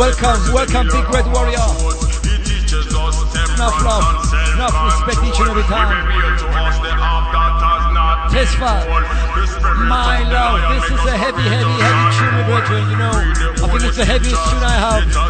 [0.00, 1.68] Welcome, welcome, Big Red Warrior.
[3.60, 5.92] Enough love, enough respect each and every time.
[8.32, 8.80] Tesfa,
[9.76, 13.12] my love, this is a heavy, heavy, heavy tune, my brethren, you know.
[13.12, 15.29] I think it's the heaviest tune I have.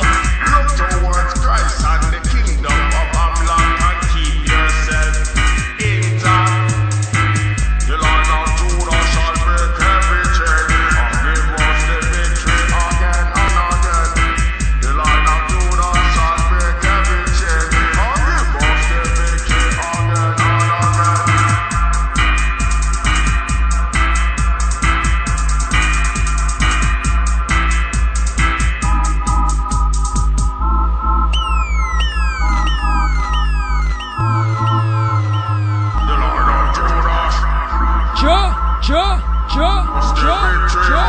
[38.81, 39.85] Cha, cha,
[40.15, 40.37] cha,
[40.73, 41.03] cha,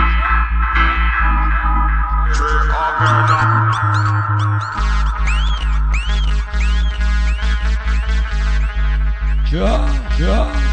[9.51, 9.89] Ja,
[10.19, 10.70] ja.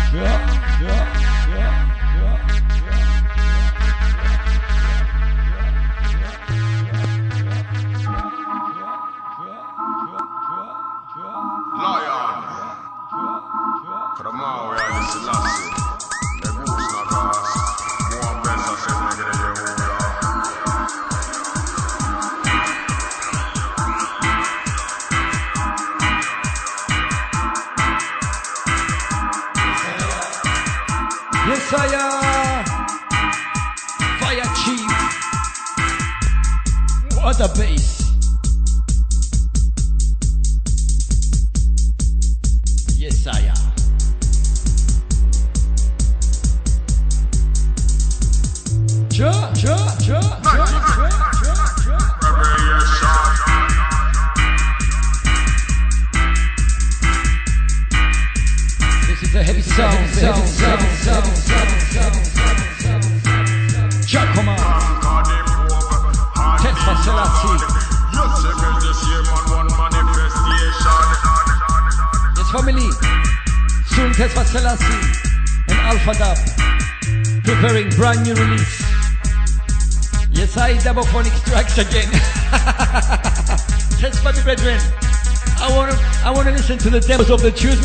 [87.29, 87.76] Of the tunes,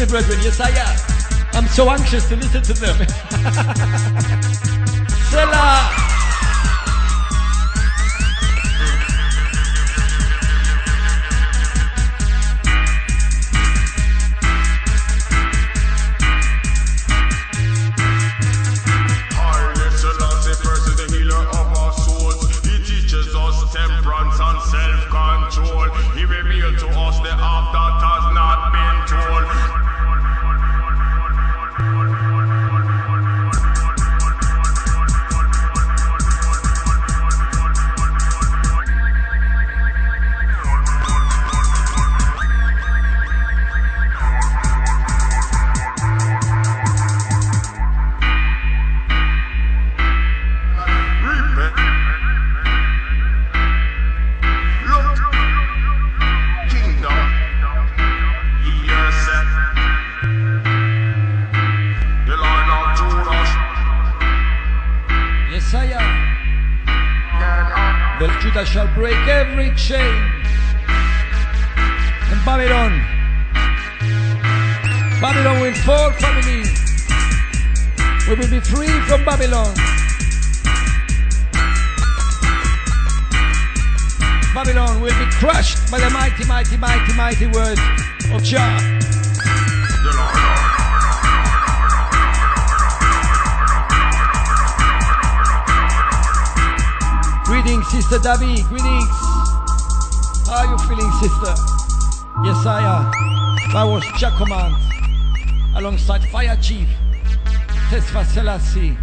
[108.58, 108.94] Selassie.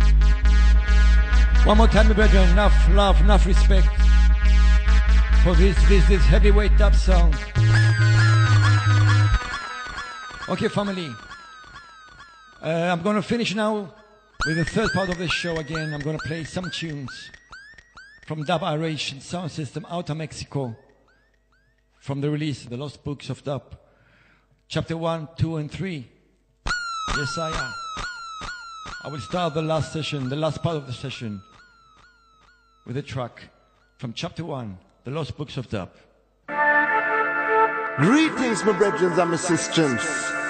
[1.66, 2.52] One more time, my.
[2.52, 3.88] Enough love, enough respect
[5.44, 7.34] for this, this, this heavyweight dub sound.
[10.50, 11.10] Okay, family.
[12.62, 13.92] Uh, I'm going to finish now
[14.46, 15.94] with the third part of the show again.
[15.96, 17.32] I'm going to play some tunes
[18.28, 20.76] from Dub Aeration Sound System out of Mexico
[22.00, 23.78] from the release The Lost Books of Dub,
[24.68, 26.08] chapter 1, 2, and 3.
[27.18, 27.89] Yes, I am.
[29.10, 31.42] I will start the last session, the last part of the session,
[32.86, 33.50] with a track
[33.98, 35.90] from chapter 1, The Lost Books of Dub.
[37.98, 40.00] Greetings, my brethren and my sisters,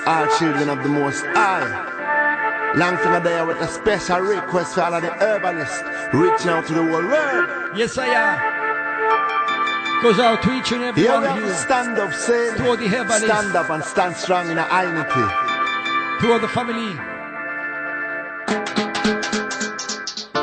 [0.06, 2.74] all children of the Most High.
[2.76, 5.82] Long finger there with a special request for all of the herbalists
[6.14, 7.78] reaching out to the whole world.
[7.78, 10.04] Yes, I am.
[10.04, 11.44] Goes out to each and every Here one of you.
[11.44, 13.24] to stand up, saying, To all the herbalists.
[13.24, 16.26] stand up and stand strong in our unity.
[16.26, 17.19] To all the family.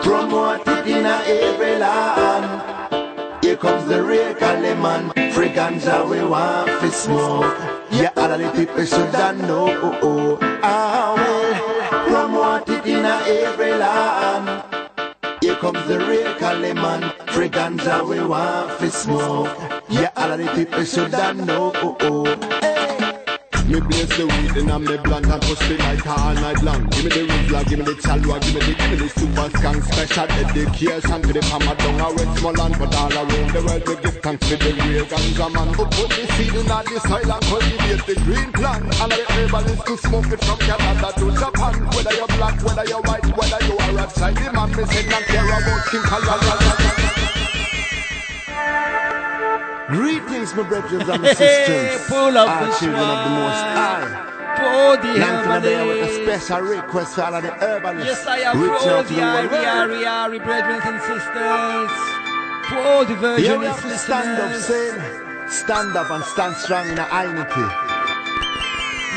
[0.03, 3.45] Promote it in every land.
[3.45, 5.13] Here comes the real Kaleman.
[5.33, 7.57] Free ganja we want fi smoke.
[7.91, 9.13] Yeah, all the people should
[9.47, 9.69] know.
[9.83, 10.39] Oh, oh.
[10.63, 12.09] Ah, well.
[12.09, 14.65] Promote it in every land.
[15.41, 17.03] Here comes the real Kaleman.
[17.31, 19.57] Free ganja we want fi smoke.
[19.89, 21.73] Yeah, all the people should know.
[21.77, 22.46] Oh, oh.
[23.67, 26.87] Me blaze the weed and I'm me blunt and push me like all night long.
[26.87, 29.51] Give me the Rizla, give me the Chalwa, give me the, give me the super
[29.59, 33.95] skunk special dedication to the Pama down a Westmoreland, but all around the world we
[34.07, 37.27] give thanks for the real ganja man who put the seed in all the soil
[37.27, 38.87] and cultivate the green plant.
[39.03, 41.75] And the herbalist to smoke it from Canada to Japan.
[41.91, 45.27] Whether you're black, whether you're white, whether you are outside the man, me say not
[45.27, 46.39] care about skin color.
[49.89, 52.07] Greetings, my brothers and my sisters.
[52.09, 53.65] Pull up all this children of the Most.
[53.79, 54.33] High.
[55.03, 58.07] The Now today with a special request for all of the herbalists.
[58.07, 58.61] Yes, I am.
[58.61, 59.53] Reach For out all to the the world.
[59.53, 61.93] Ari, Ari, brethren and sisters.
[62.69, 66.89] For all the virgin we have to stand up, saying, stand up and stand strong
[66.89, 67.67] in the unity.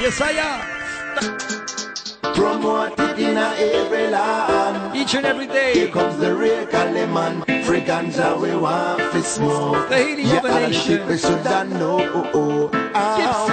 [0.03, 2.33] Yes, I am.
[2.35, 4.95] Promote it in every land.
[4.95, 5.73] Each and every day.
[5.73, 7.48] Here comes the real Kaliman.
[7.69, 9.91] Free ganja we want to smoke.
[9.91, 10.97] Yeah, all the nation.
[10.97, 11.99] people should have know.
[12.01, 12.91] Oh, oh.
[12.95, 13.45] Ah,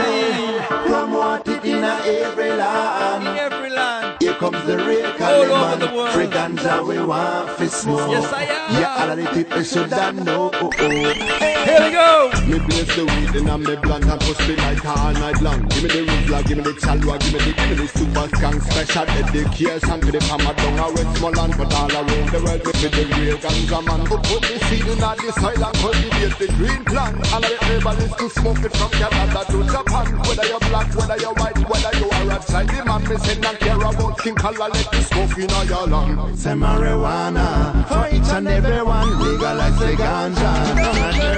[0.87, 3.29] Promote it in every land.
[3.29, 4.17] In every land.
[4.23, 6.13] Here comes the real All over the world.
[6.13, 8.11] Free ganja we want to smoke.
[8.11, 8.81] Yes, I am.
[8.81, 10.51] Yeah, all the people should have know.
[10.55, 11.36] Oh, oh.
[11.67, 12.31] Here we go.
[12.47, 15.67] Me blaze the weed and I'm me blunt and push me like all night long.
[15.67, 18.27] Give me the Rizla, give me the Chalwa, give me the, give me the super
[18.37, 22.73] skunk special dedication to the Pama down a Westmoreland, but all around the world we
[22.73, 26.37] be the real ganja man who put the seed in all the soil and cultivate
[26.39, 27.17] the green plant.
[27.35, 30.07] And the herbalist to smoke it from Canada to Japan.
[30.27, 33.59] Whether you're black, whether you're white, whether you are outside the man, me say not
[33.59, 36.37] care about skin color, let the smoke in all your lung.
[36.37, 41.36] Say marijuana for each and every one, legalize the ganja.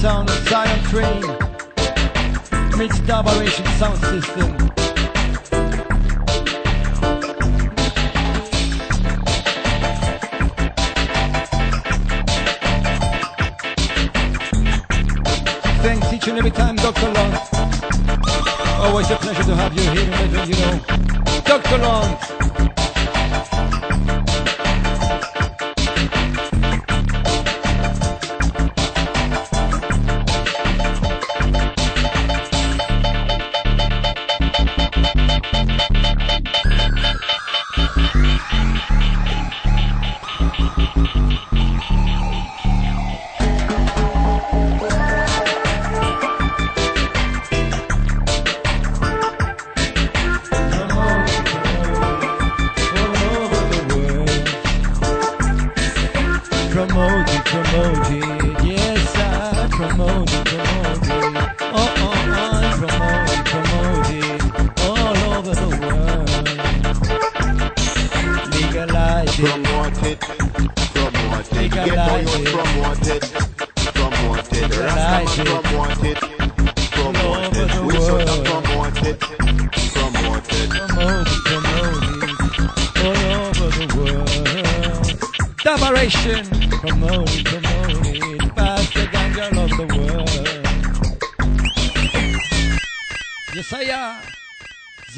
[0.00, 1.20] Sound of Zion Train.
[2.78, 4.89] Meets the Operation Sound System.
[16.38, 17.10] Every time, Dr.
[17.12, 17.32] Long.
[18.80, 20.80] Always a pleasure to have you here, you know.
[21.44, 21.78] Dr.
[21.78, 22.49] Long.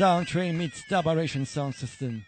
[0.02, 2.24] Sound Train meets Liberation Sound System.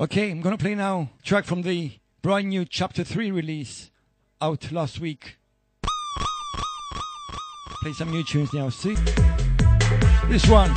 [0.00, 1.92] Okay, I'm gonna play now track from the
[2.22, 3.90] brand new Chapter 3 release
[4.40, 5.36] out last week.
[7.82, 8.94] Play some new tunes now, see?
[10.28, 10.70] This one.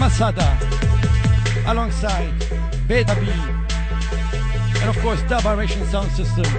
[0.00, 0.58] Masada.
[1.68, 2.32] Alongside
[2.88, 3.30] Beta B.
[4.80, 6.52] And of course, Liberation Sound System.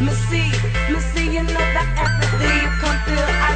[0.00, 0.50] Missy,
[0.90, 3.52] Missy, you know that everything you come through, I.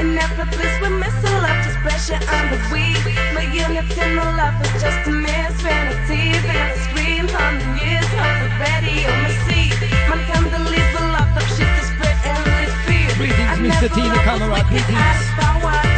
[0.00, 3.02] In every place we miss a love, just pressure on the weed.
[3.34, 6.38] My unity, no love is just a man's vanity.
[6.38, 9.74] Then I scream, hundred years of the radio, Missy.
[10.06, 13.10] Man can't believe a lot of shit to spread endless fear.
[13.18, 13.92] Greetings, Mr.
[13.92, 15.97] Tina loved Camera, us, we greetings.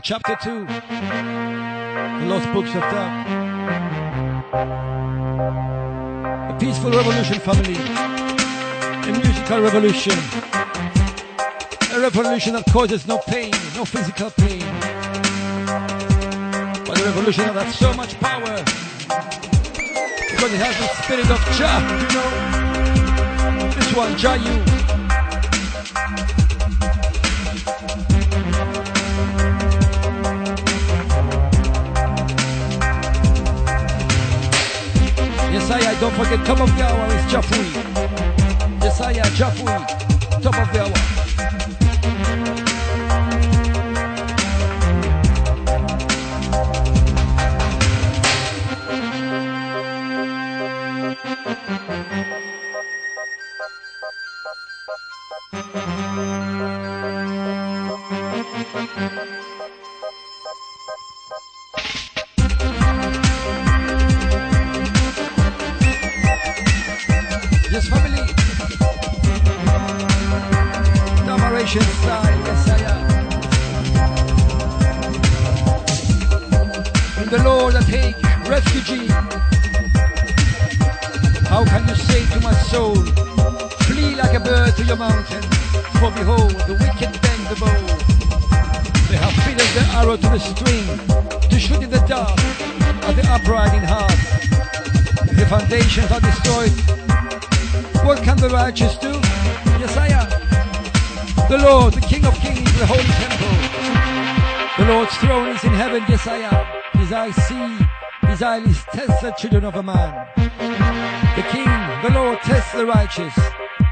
[0.00, 3.26] Chapter 2, The Lost Books of Time.
[6.50, 7.74] A peaceful revolution, family.
[7.74, 10.12] A musical revolution.
[11.92, 14.64] A revolution that causes no pain, no physical pain.
[16.86, 18.62] But a revolution that has so much power.
[20.30, 23.74] Because it has the spirit of Jah, you know.
[23.74, 24.77] This one, Jah you.
[36.00, 38.80] Don't forget, top of the hour is Jafui.
[38.80, 41.17] Desire Jafui, top of the hour.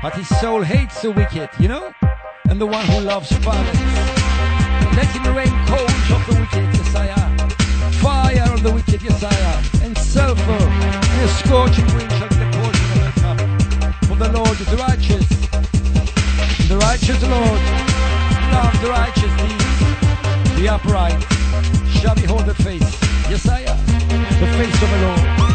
[0.03, 1.93] but his soul hates the wicked, you know?
[2.49, 3.77] And the one who loves violence.
[4.95, 7.19] Let him rain coals of the wicked, Messiah.
[7.99, 9.63] Fire of the wicked, Messiah.
[9.83, 14.05] And sulfur in a scorching wind shall be the portion of the cup.
[14.07, 15.27] For the Lord is righteous.
[16.69, 17.61] The righteous Lord
[18.55, 20.61] loves the righteous deeds.
[20.61, 21.21] The upright
[21.99, 22.91] shall behold the face,
[23.29, 23.75] Messiah,
[24.39, 25.46] the face of the Lord.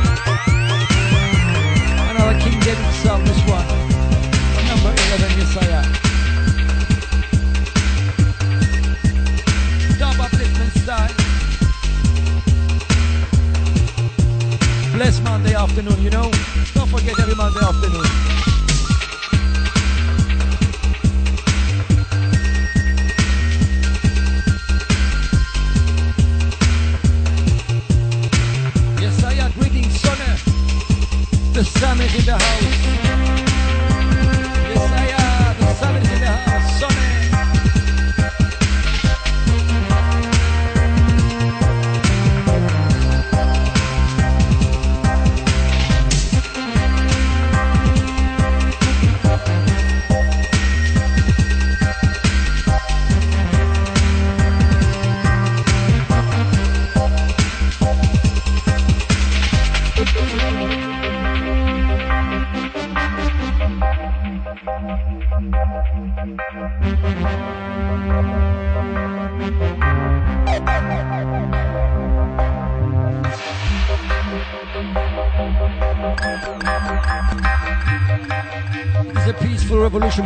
[2.64, 3.66] David song, this one.
[4.70, 5.86] Number 11, yes, I am.
[9.98, 11.14] Dub upliftment style.
[14.94, 16.30] Bless Monday afternoon, you know.
[16.76, 17.71] Don't forget every Monday afternoon.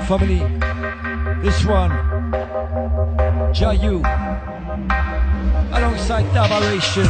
[0.06, 0.40] Family.
[1.42, 1.90] This one,
[3.53, 4.03] Jayu,
[5.74, 7.09] alongside Dabaration.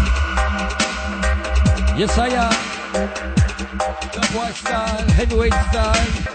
[2.00, 2.54] Yes, I am.
[4.14, 6.35] Dubwise style, heavyweight style.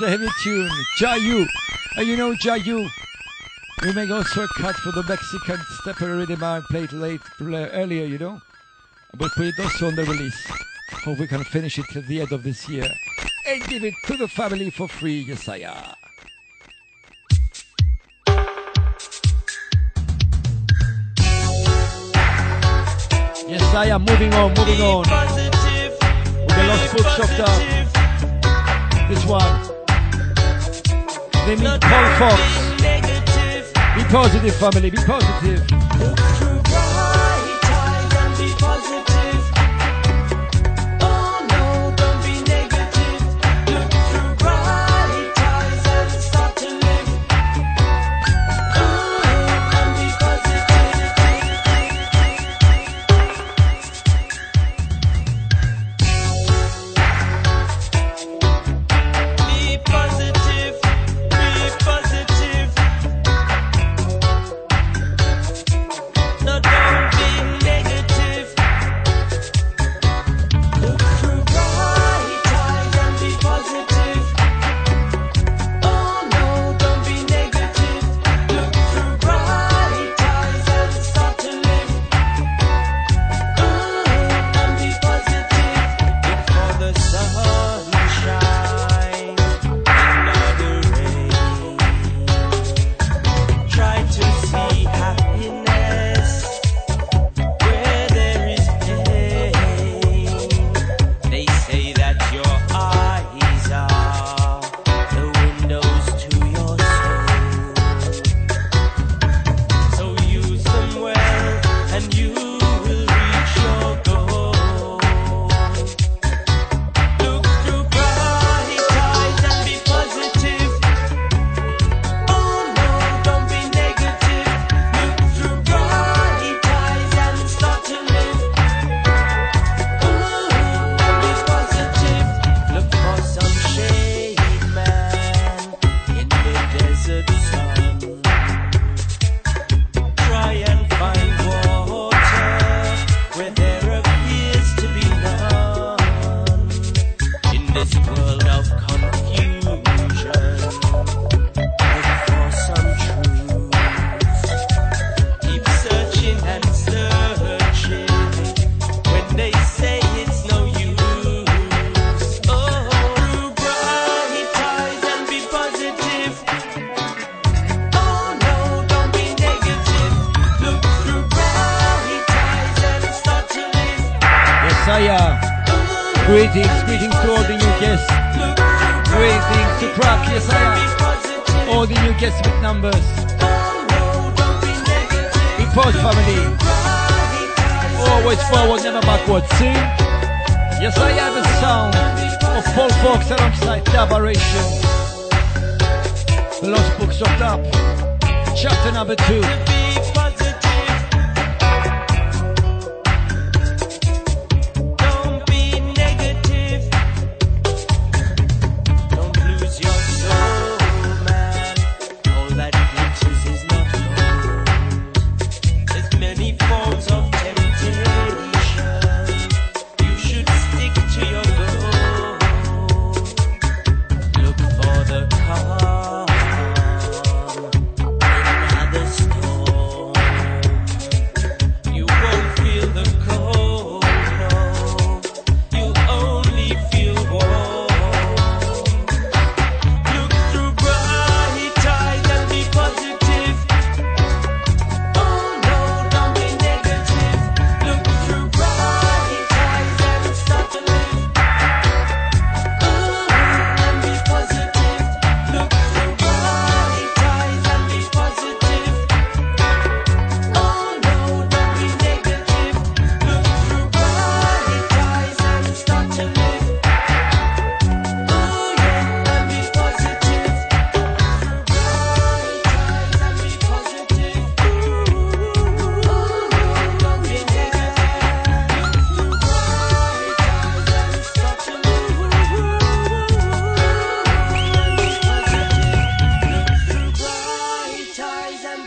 [0.00, 0.70] A heavy tune.
[0.98, 1.46] Jayu.
[1.96, 2.88] And you know Jayu.
[3.82, 8.18] We make also a cut for the Mexican stepper rhythm I played late earlier, you
[8.18, 8.40] know.
[9.16, 10.46] But put it also on the release.
[11.04, 12.86] Hope we can finish it at the end of this year.
[13.46, 15.56] And give it to the family for free, yes I.
[23.48, 24.98] Yes, I am moving on, moving on.
[24.98, 27.48] With the lost foot chopped up.
[28.44, 29.77] Uh, this one.
[31.48, 31.78] They Paul
[32.18, 32.42] Fox.
[33.96, 36.87] Be positive, family, be positive.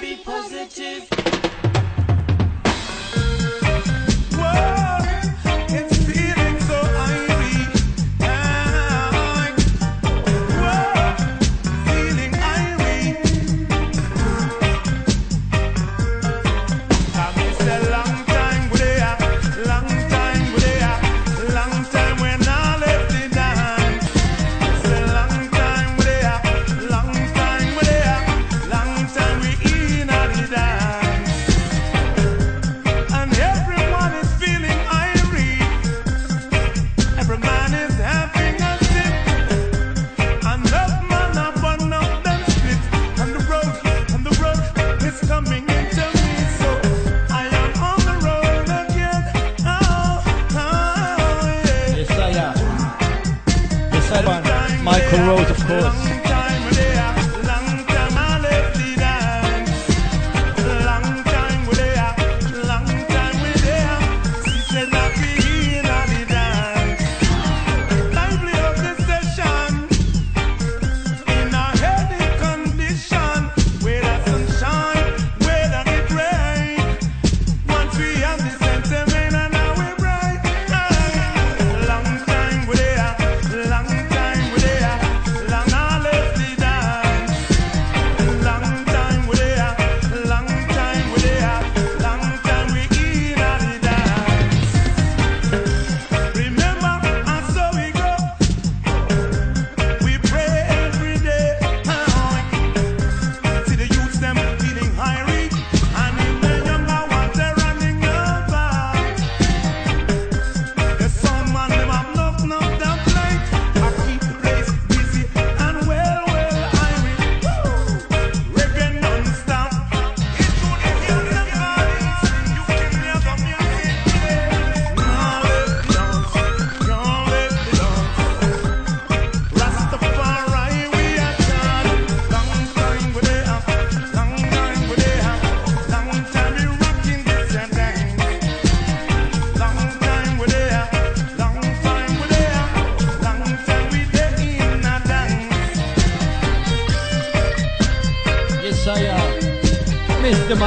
[0.01, 0.90] be positive.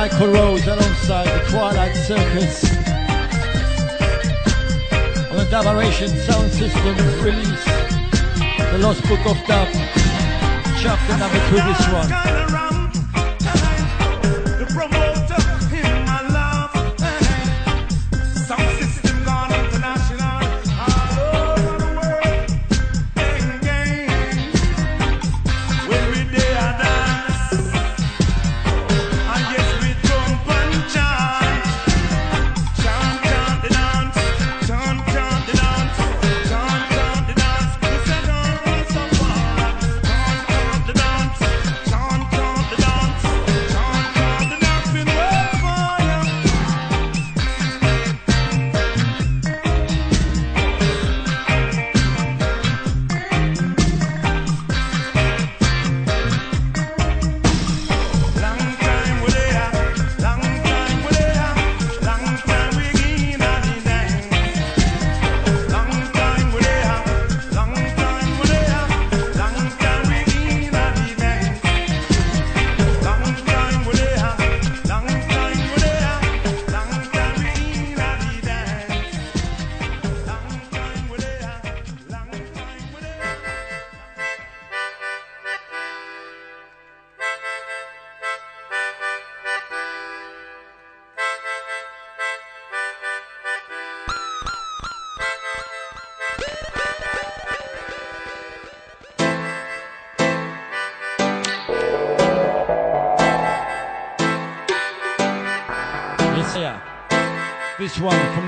[0.04, 2.64] Michael Rose, alongside the Twilight Circus
[5.30, 7.64] on the Dub Sound System release,
[8.70, 9.68] The Lost Book of Dub,
[10.82, 12.63] chapter number two, this one.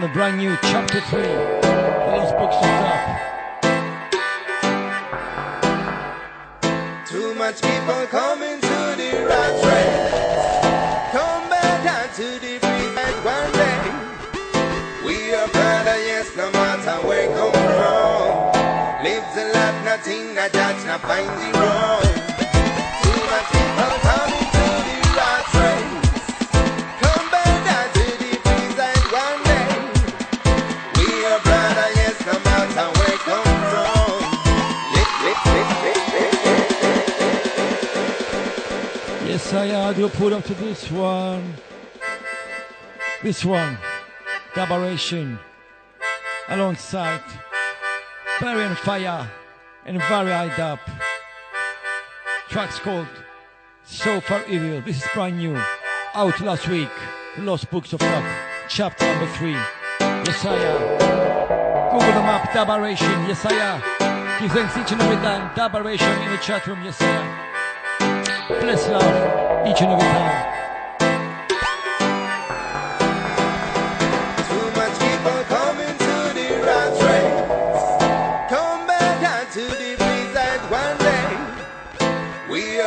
[0.07, 1.21] The brand new chapter 3.
[1.21, 1.27] The
[2.15, 3.03] Lost Books of Dub.
[7.09, 10.15] Too much people coming to the rat race.
[11.11, 13.79] Come back down to the free side one day.
[15.05, 19.03] We are brother, yes, no matter where come from.
[19.03, 21.56] Lives a life, nothing, not judge, not find
[43.27, 43.77] This one,
[44.55, 45.37] Dabaration,
[46.49, 47.25] alongside
[48.41, 49.29] Barry and Fire
[49.85, 50.79] and Very Eyed Up.
[52.49, 53.09] Track's called
[53.83, 54.81] So Far Evil.
[54.83, 55.61] This is brand new.
[56.15, 56.89] Out last week.
[57.35, 58.23] The Lost Books of Dub,
[58.69, 59.57] chapter number three.
[59.99, 61.91] Yesaya.
[61.91, 63.83] Google them up, Dabaration, Yesaya.
[64.39, 65.53] Give thanks each and every time.
[65.57, 68.61] Dabaration in the chat room, Yesaya.
[68.61, 70.56] Bless love each and every time.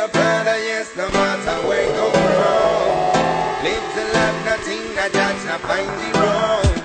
[0.00, 3.62] Are brother, yes, no matter where from.
[3.62, 3.84] Live
[4.46, 6.79] nothing, not judge, find the wrong.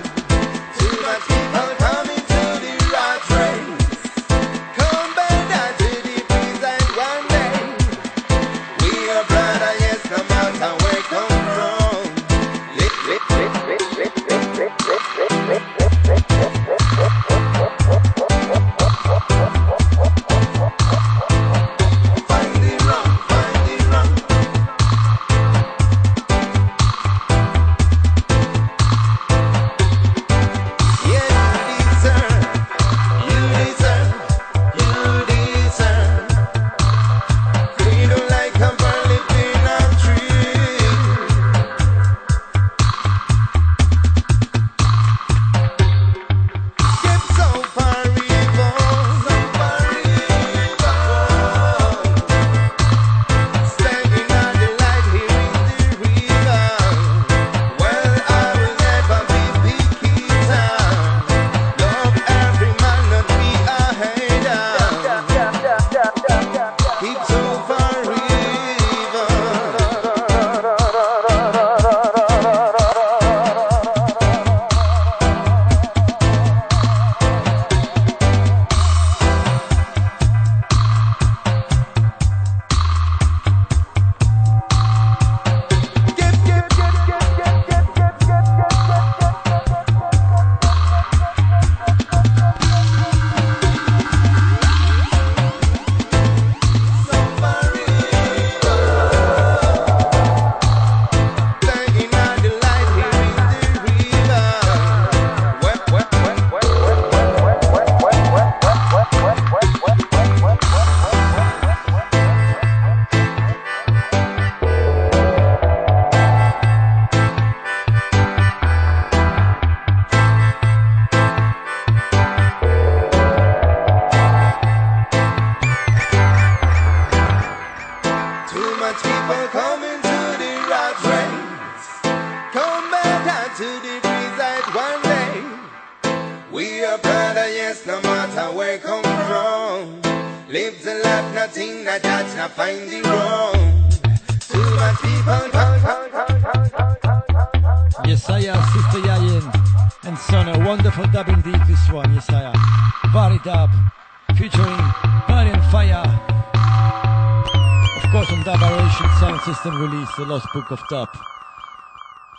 [160.68, 161.08] Book of Dub,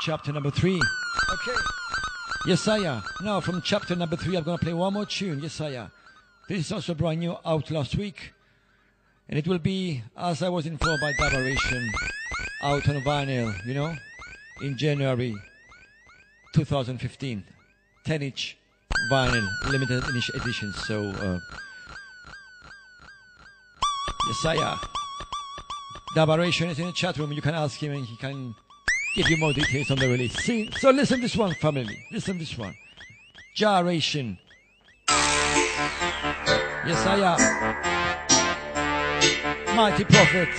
[0.01, 0.81] Chapter number three.
[1.31, 1.57] Okay.
[2.45, 3.01] Yesaya.
[3.23, 5.89] Now, from chapter number three, I'm going to play one more tune, Yesaya.
[6.49, 8.33] This is also brand new, out last week.
[9.29, 11.87] And it will be, as I was informed by Dabaration,
[12.63, 13.95] out on vinyl, you know,
[14.61, 15.33] in January
[16.53, 17.45] 2015.
[18.03, 18.57] 10 inch
[19.09, 20.03] vinyl, limited
[20.35, 20.73] edition.
[20.73, 21.39] So, uh,
[24.29, 24.77] Yesaya,
[26.17, 27.31] Dabaration is in the chat room.
[27.31, 28.55] You can ask him and he can
[29.15, 30.33] give you more details on the release.
[30.33, 32.03] See, so listen this one, family.
[32.11, 32.73] Listen this one.
[33.55, 34.39] Gyration.
[35.07, 37.37] am.
[39.75, 40.49] Mighty Prophet.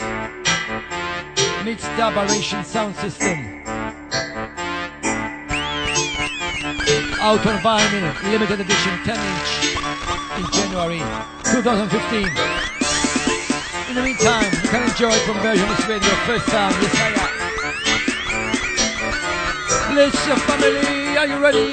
[1.65, 3.65] Meets Dabaration Sound System.
[7.21, 9.77] out on vinyl, limited edition 10 inch
[10.39, 11.03] in January
[11.43, 12.78] 2015.
[13.89, 17.09] In the meantime, you can enjoy from Versionist Radio first time, yes I
[19.89, 19.95] am.
[19.95, 21.73] Bless your family, are you ready?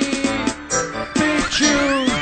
[1.13, 2.14] Big tune.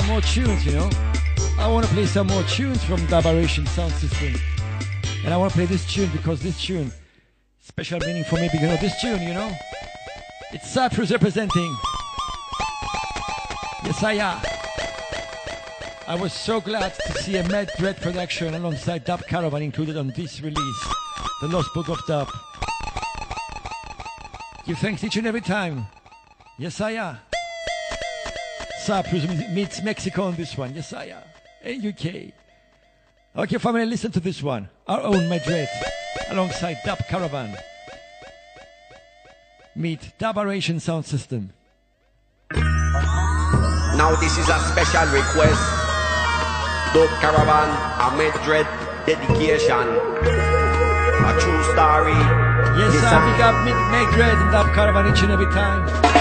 [0.00, 0.90] Some more tunes, you know.
[1.58, 4.34] I want to play some more tunes from Dabaration Sound System.
[5.24, 6.92] And I want to play this tune because this tune,
[7.60, 9.50] special meaning for me because of this tune, you know.
[10.52, 11.74] It's Cyprus representing.
[13.84, 14.44] Yesaya.
[16.06, 20.08] I was so glad to see a Mad Dread production alongside Dub Caravan included on
[20.08, 20.88] this release,
[21.40, 22.28] The Lost Book of Dub.
[24.66, 25.86] Give thanks each and every time.
[26.60, 27.18] Yesaya.
[28.86, 30.72] Cyprus meets Mexico on this one.
[30.72, 31.20] Yesaya.
[31.64, 32.30] And UK.
[33.34, 34.68] Uh, okay, family, listen to this one.
[34.86, 35.68] Our own Mad Dread
[36.30, 37.56] alongside Dub Caravan.
[39.74, 41.50] Meet Dub Dabaration Sound System.
[42.52, 45.66] Now this is a special request.
[46.94, 48.66] Dub Caravan, Ahmed Dread,
[49.04, 49.86] dedication.
[51.26, 52.14] A true story.
[52.78, 53.18] Yes, sir.
[53.18, 56.15] a- Big up Mad Dread and Dub Caravan each and every time.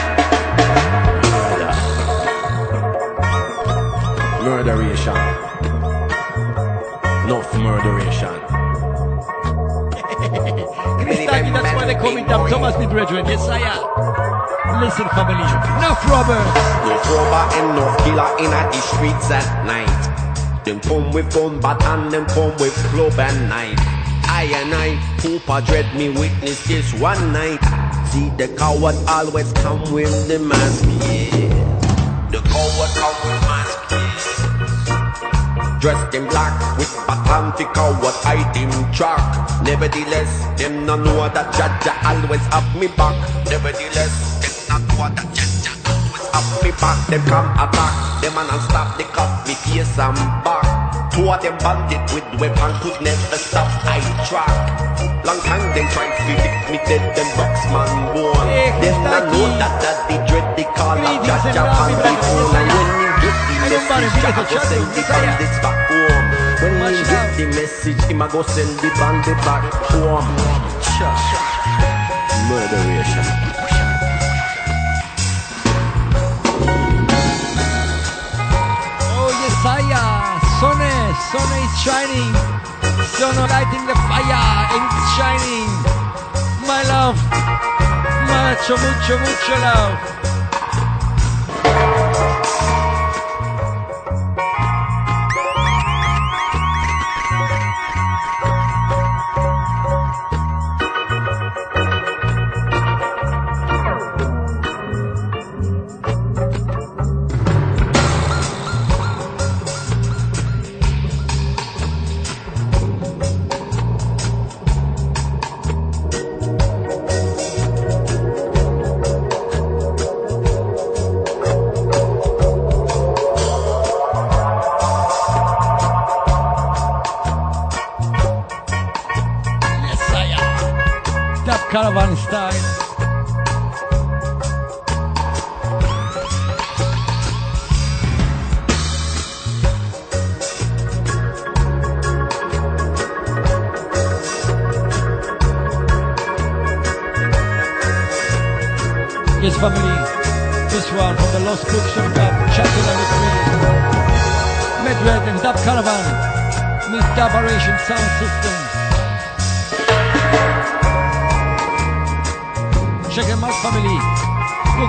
[4.46, 5.18] Murderation.
[7.26, 8.36] Enough murderation.
[11.02, 13.26] Christaki, that's why they call me Dub Thomas Mid Brethren.
[13.26, 14.82] Yes, I am.
[14.82, 15.42] Listen, family.
[15.42, 16.46] Enough robbers.
[16.86, 20.64] Enough robber, and enough killer in the streets at night.
[20.64, 23.80] Them come with gun baton, them come with club and knife.
[24.30, 27.64] I and I, Cooper dread me witness this one night.
[28.12, 31.50] See the coward always come with the mask, yeah.
[32.30, 33.45] The coward come with mask, yeah.
[35.86, 36.50] Dressed in black
[36.82, 39.22] with baton to coward hide him track.
[39.62, 43.14] Nevertheless, them no know that Jah Jah always have me back.
[43.46, 44.10] Nevertheless,
[44.42, 46.98] them no know that Jah Jah always have me back.
[47.06, 50.66] Them come attack, them and stop the cop, me face and back.
[51.14, 54.50] Two of them bandit with weapon could never stop I track.
[55.22, 58.50] Long time them try to lick me dead, them boxman born.
[58.82, 63.05] Them no know that that the dread they call a Jah Jah the phone.
[63.66, 66.26] And when you get the message, Jah Jah go send the bandits back home.
[66.62, 70.30] When him get the message, him a go send the band back home.
[72.46, 73.26] Murderation.
[79.18, 80.06] Oh, Yesaya,
[80.62, 80.82] sun,
[81.34, 82.34] sun is shining.
[83.18, 84.46] Sun lighting the fire
[84.78, 85.70] and it's shining.
[86.70, 87.18] My love,
[88.30, 90.16] mucho, mucho, mucho love.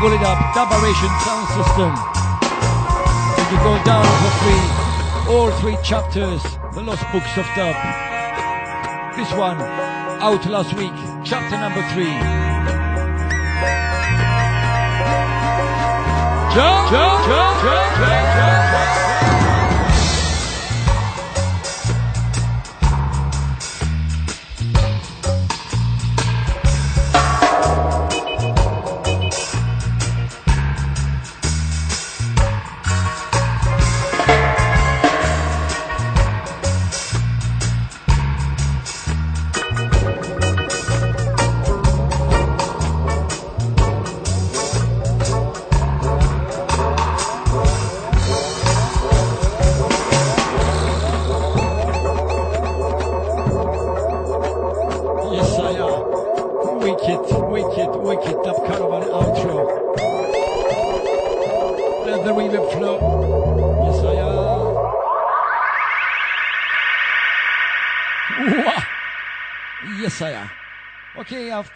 [0.06, 1.90] Google it up, Dub Operation Sound System.
[3.38, 5.34] You can go down for free.
[5.34, 6.44] All three chapters,
[6.74, 7.74] the Lost Books of Dub.
[9.16, 9.60] This one,
[10.22, 10.94] out last week,
[11.24, 12.14] chapter number three.
[16.54, 19.05] Jump, jump, jump, jump, jump, jump.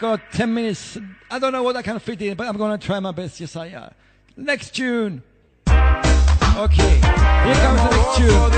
[0.01, 0.99] Got 10 minutes.
[1.31, 3.39] I don't know what I can fit in, but I'm going to try my best.
[3.39, 3.93] Yes, I am.
[4.37, 5.23] Next tune.
[5.69, 8.51] Okay, here comes the next tune.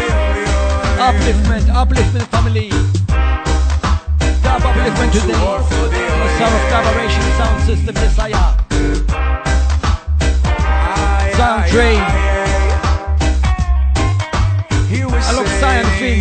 [1.02, 2.68] Upliftment, upliftment family.
[4.42, 5.32] Dub upliftment today.
[5.32, 8.52] The sound of collaboration sound system, yes I am.
[11.36, 12.02] Sound train.
[15.64, 16.20] And Finn.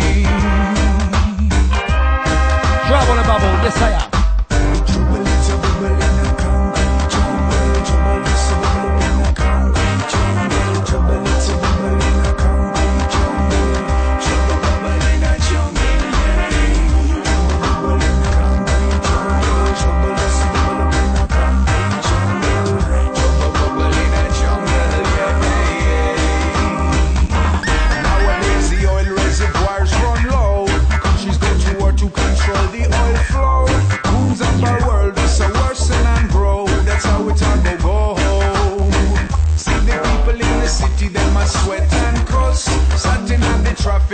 [2.86, 4.11] Trouble and bubble, yes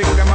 [0.05, 0.28] on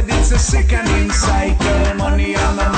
[0.00, 1.94] said it's a sickening cycle.
[1.96, 2.69] Money on the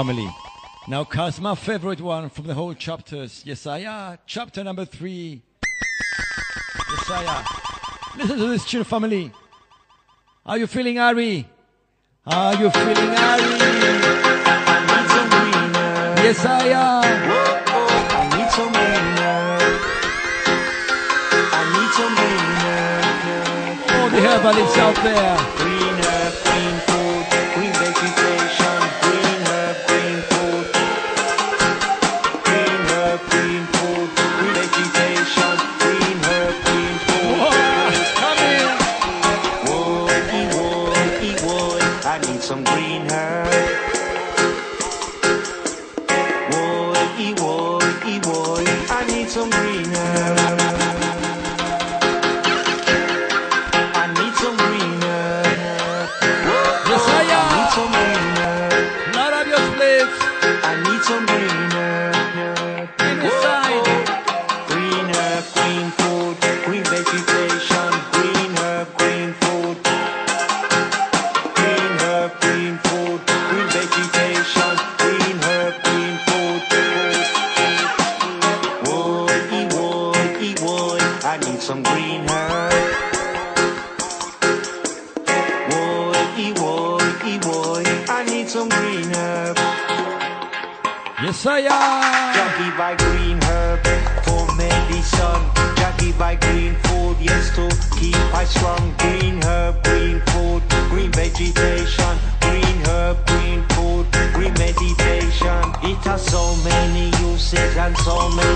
[0.00, 0.30] family.
[0.88, 3.44] Now comes my favorite one from the whole chapters.
[3.44, 5.42] Yesaya, chapter number three.
[6.92, 7.44] Yesaya.
[8.16, 9.30] Listen to this tune, family.
[10.46, 11.46] Are you feeling Ari?
[12.26, 13.42] Are you feeling Ari?
[16.24, 16.84] Yesaya.
[18.16, 18.72] I need some.
[21.52, 22.16] I need some
[24.80, 25.69] out there.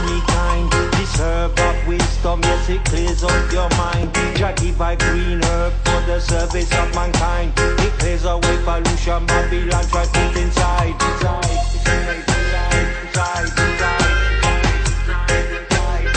[0.04, 0.70] So many kinds.
[0.98, 4.12] This herb of wisdom, yes, it clears up your mind.
[4.36, 7.52] Jackie by green herb for the service of mankind.
[7.56, 10.94] It clears away pollution, Babylon try put inside.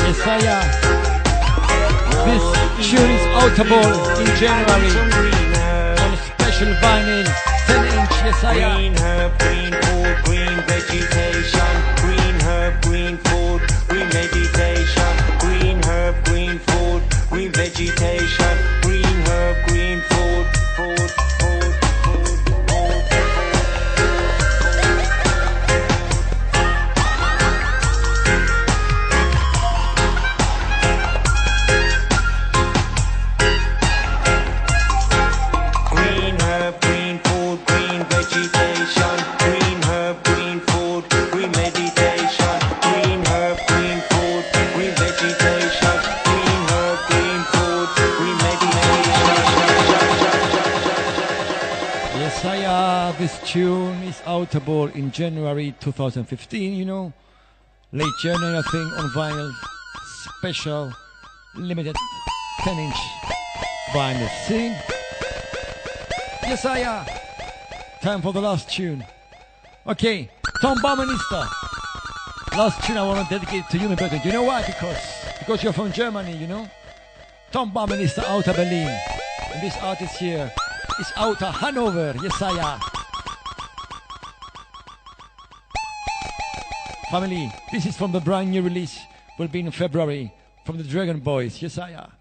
[0.07, 0.57] Yesaya.
[2.25, 4.91] This tune is outable in January
[5.99, 7.25] on special vinyl
[7.67, 8.75] 10 inch Yesaya.
[8.75, 11.86] Green herb, green food, green vegetation.
[54.45, 57.13] Tune is outable in January 2015, you know.
[57.91, 59.53] Late January, I think, on vinyl.
[60.37, 60.93] Special,
[61.55, 61.95] limited
[62.59, 62.95] 10 inch
[63.93, 64.29] vinyl.
[64.47, 64.75] See?
[66.47, 67.07] Yesaya.
[67.07, 69.03] Uh, time for the last tune.
[69.87, 70.29] Okay,
[70.61, 71.47] Tom Baumanista.
[72.57, 74.19] Last tune I want to dedicate to you, brother.
[74.23, 74.65] You know why?
[74.65, 74.97] Because
[75.39, 76.67] because you're from Germany, you know.
[77.51, 78.99] Tom Baumanista out of Berlin.
[79.53, 80.51] And this artist here
[80.99, 82.96] is out of Hanover, Yesaya.
[87.09, 88.99] Family, this is from the brand new release.
[89.39, 90.33] Will be in February
[90.65, 92.11] from the Dragon Boys, yes Yesaya.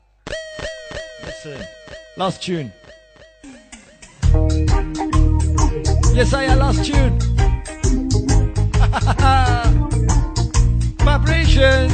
[1.24, 1.66] Listen,
[2.16, 2.72] last tune.
[6.14, 7.18] Yesaya, last tune.
[11.04, 11.92] Vibrations.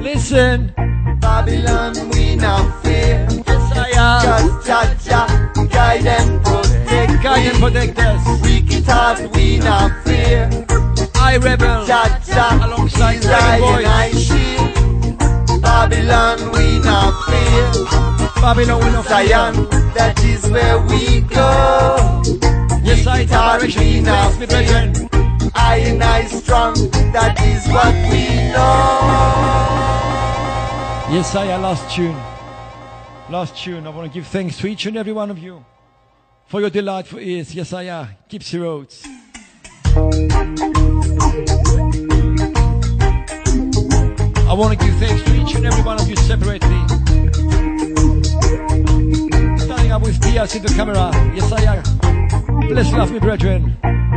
[0.00, 0.72] Listen.
[1.20, 3.26] Babylon, we now fear.
[3.28, 4.22] Yesaya.
[4.22, 6.61] Cause Jah Jah, guide and.
[7.22, 8.42] Guide and protect us.
[8.42, 10.50] Wicked heart, we not fear.
[11.14, 11.86] I rebel.
[11.86, 15.62] Jah Jah, alongside is I Dragon and I shield.
[15.62, 17.86] Babylon, we not fear.
[18.42, 19.28] Babylon, we not fear.
[19.28, 19.54] Zion,
[19.94, 22.22] that is where we go.
[22.82, 24.92] Yes, I direction we not me brethren.
[25.54, 26.74] I and I strong,
[27.12, 28.98] that is what we know.
[31.14, 32.20] Yesaya, last tune.
[33.30, 33.86] Last tune.
[33.86, 35.64] I want to give thanks to each and every one of you
[36.52, 37.54] for your delightful ears.
[37.54, 39.02] Yesaya, Gypsy Roads.
[44.46, 46.82] I want to give thanks to each and every one of you separately.
[49.92, 51.10] Starting up with fear, see the camera.
[51.36, 52.68] Yes, I am.
[52.68, 53.76] Bless love, me brethren.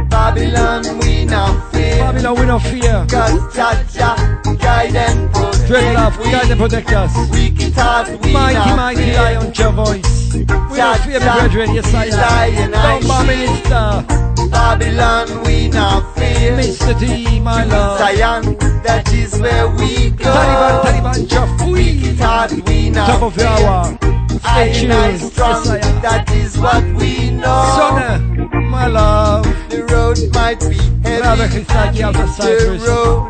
[0.09, 1.97] Babylon we not fear.
[1.97, 3.05] Babylon we no fear.
[3.09, 5.67] God, Jah Jah guide and protect.
[5.67, 7.29] Dread love, we, guide and protect us.
[7.29, 9.15] Wicked heart we Mighty, not mighty fear.
[9.15, 10.33] lion, your voice.
[10.33, 11.75] We no fear, brethren.
[11.75, 12.71] Yes, I am.
[12.71, 14.49] Don't bomb minister.
[14.49, 16.55] Babylon we not fear.
[16.55, 16.97] Mr.
[16.97, 17.97] T, my love.
[17.99, 20.23] Zion, that is where we go.
[20.23, 21.69] Taliban, Taliban, Chuff.
[21.69, 23.45] Wicked heart we not Top of fear.
[23.47, 24.24] hour.
[24.43, 27.63] I and strong, Yes, that is what we know.
[27.77, 29.45] Sonne, my love.
[29.69, 33.25] The road might be heavy, the road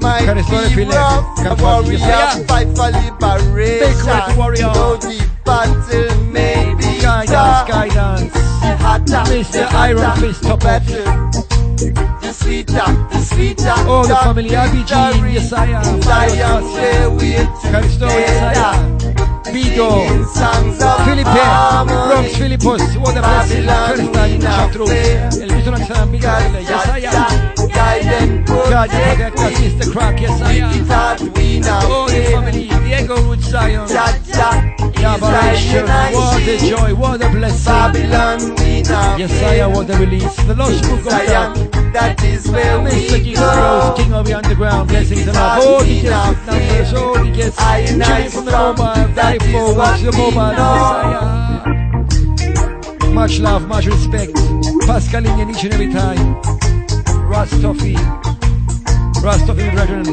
[0.00, 0.26] might
[0.74, 1.38] be rough.
[1.46, 1.98] A warrior
[2.46, 4.36] fight for liberation.
[4.36, 4.72] Warrior.
[4.72, 8.32] Though the battle may be Guidance, tough, guidance.
[8.32, 9.72] the Mr.
[9.72, 12.19] Iron Fist, top battle.
[12.30, 13.74] The sweeter, the sweeter.
[13.90, 15.32] Oh, the the family RBG, victory.
[15.32, 16.00] yes I am.
[16.00, 18.98] Zion, where we're Caristo, yes I am.
[19.50, 19.90] Bido,
[20.30, 21.26] songs of Filipe.
[21.26, 23.66] Bronx Filipos, what a blessing.
[23.66, 27.68] Kirsten, Chatru, El Viso Naxan, Big Isle, yes I am.
[27.68, 29.90] Guide and God, you protect us, Mr.
[29.90, 30.86] Crack, yes I am.
[31.90, 33.88] Oh, the family, Diego Root Zion.
[35.00, 35.84] Yabaration,
[36.14, 37.72] what a joy, what a blessing.
[37.72, 40.36] Babylon, we now Yes I am, what a release.
[40.44, 41.70] The Lost Book of God.
[42.20, 43.24] That is where we Mr.
[43.24, 43.94] King go.
[43.96, 45.62] King of the Underground, blessings and love.
[45.80, 50.00] The guests with numbers, all the guests I and from the mobile, is iPhone, watch
[50.02, 50.52] the mobile.
[50.52, 51.50] Messiah.
[53.10, 54.34] Much love, much respect.
[54.86, 56.36] Pascaline each and every time.
[57.30, 57.96] Rastoffy.
[59.22, 60.04] Rastoffy, brethren.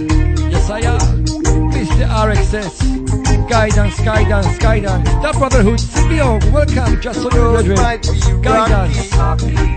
[0.50, 1.26] Yes, I am.
[1.72, 2.08] Mr.
[2.08, 2.97] RXS.
[3.50, 5.10] Guidance, guidance, guidance.
[5.10, 8.42] The Brotherhood, Symbio, welcome, just so you, brethren.
[8.42, 9.12] Guidance.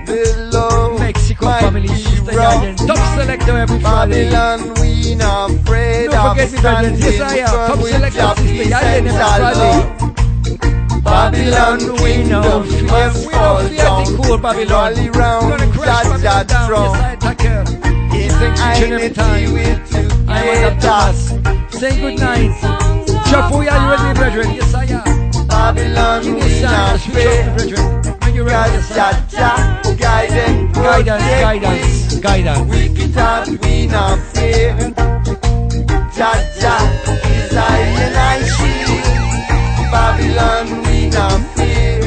[0.06, 2.32] Below Mexico might family, Sister.
[2.32, 2.86] Yaden.
[2.86, 4.30] Top selector every Friday.
[4.30, 6.94] Babylon, we not afraid Don't forget me, brethren.
[6.98, 7.46] Yes, I am.
[7.46, 11.00] Top selector, Sister Yaden every Friday.
[11.02, 14.94] Babylon, we know kingdom fear, we know fear the cool Babylon.
[14.94, 16.66] Rally round, Gonna crash Jah down.
[16.68, 16.96] throne.
[16.96, 17.64] Yes, I her.
[17.64, 20.28] Thank each and every time.
[20.28, 21.78] I was up Thomas.
[21.78, 22.99] Say good night.
[23.30, 24.54] Chapu, are you ready, brethren?
[24.56, 25.46] Yes, I am.
[25.46, 27.44] Babylon, we not fear.
[27.54, 28.18] brethren.
[28.22, 28.90] When you're ready, yes,
[30.00, 32.70] Guidance, guidance, guidance, guidance.
[32.70, 34.74] We can talk, we not fear.
[36.16, 36.82] Jah Jah
[37.30, 39.04] is I and I shield.
[39.92, 42.00] Babylon, we not fear.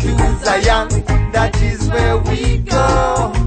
[0.00, 0.88] To Zion,
[1.32, 3.37] that is where we go.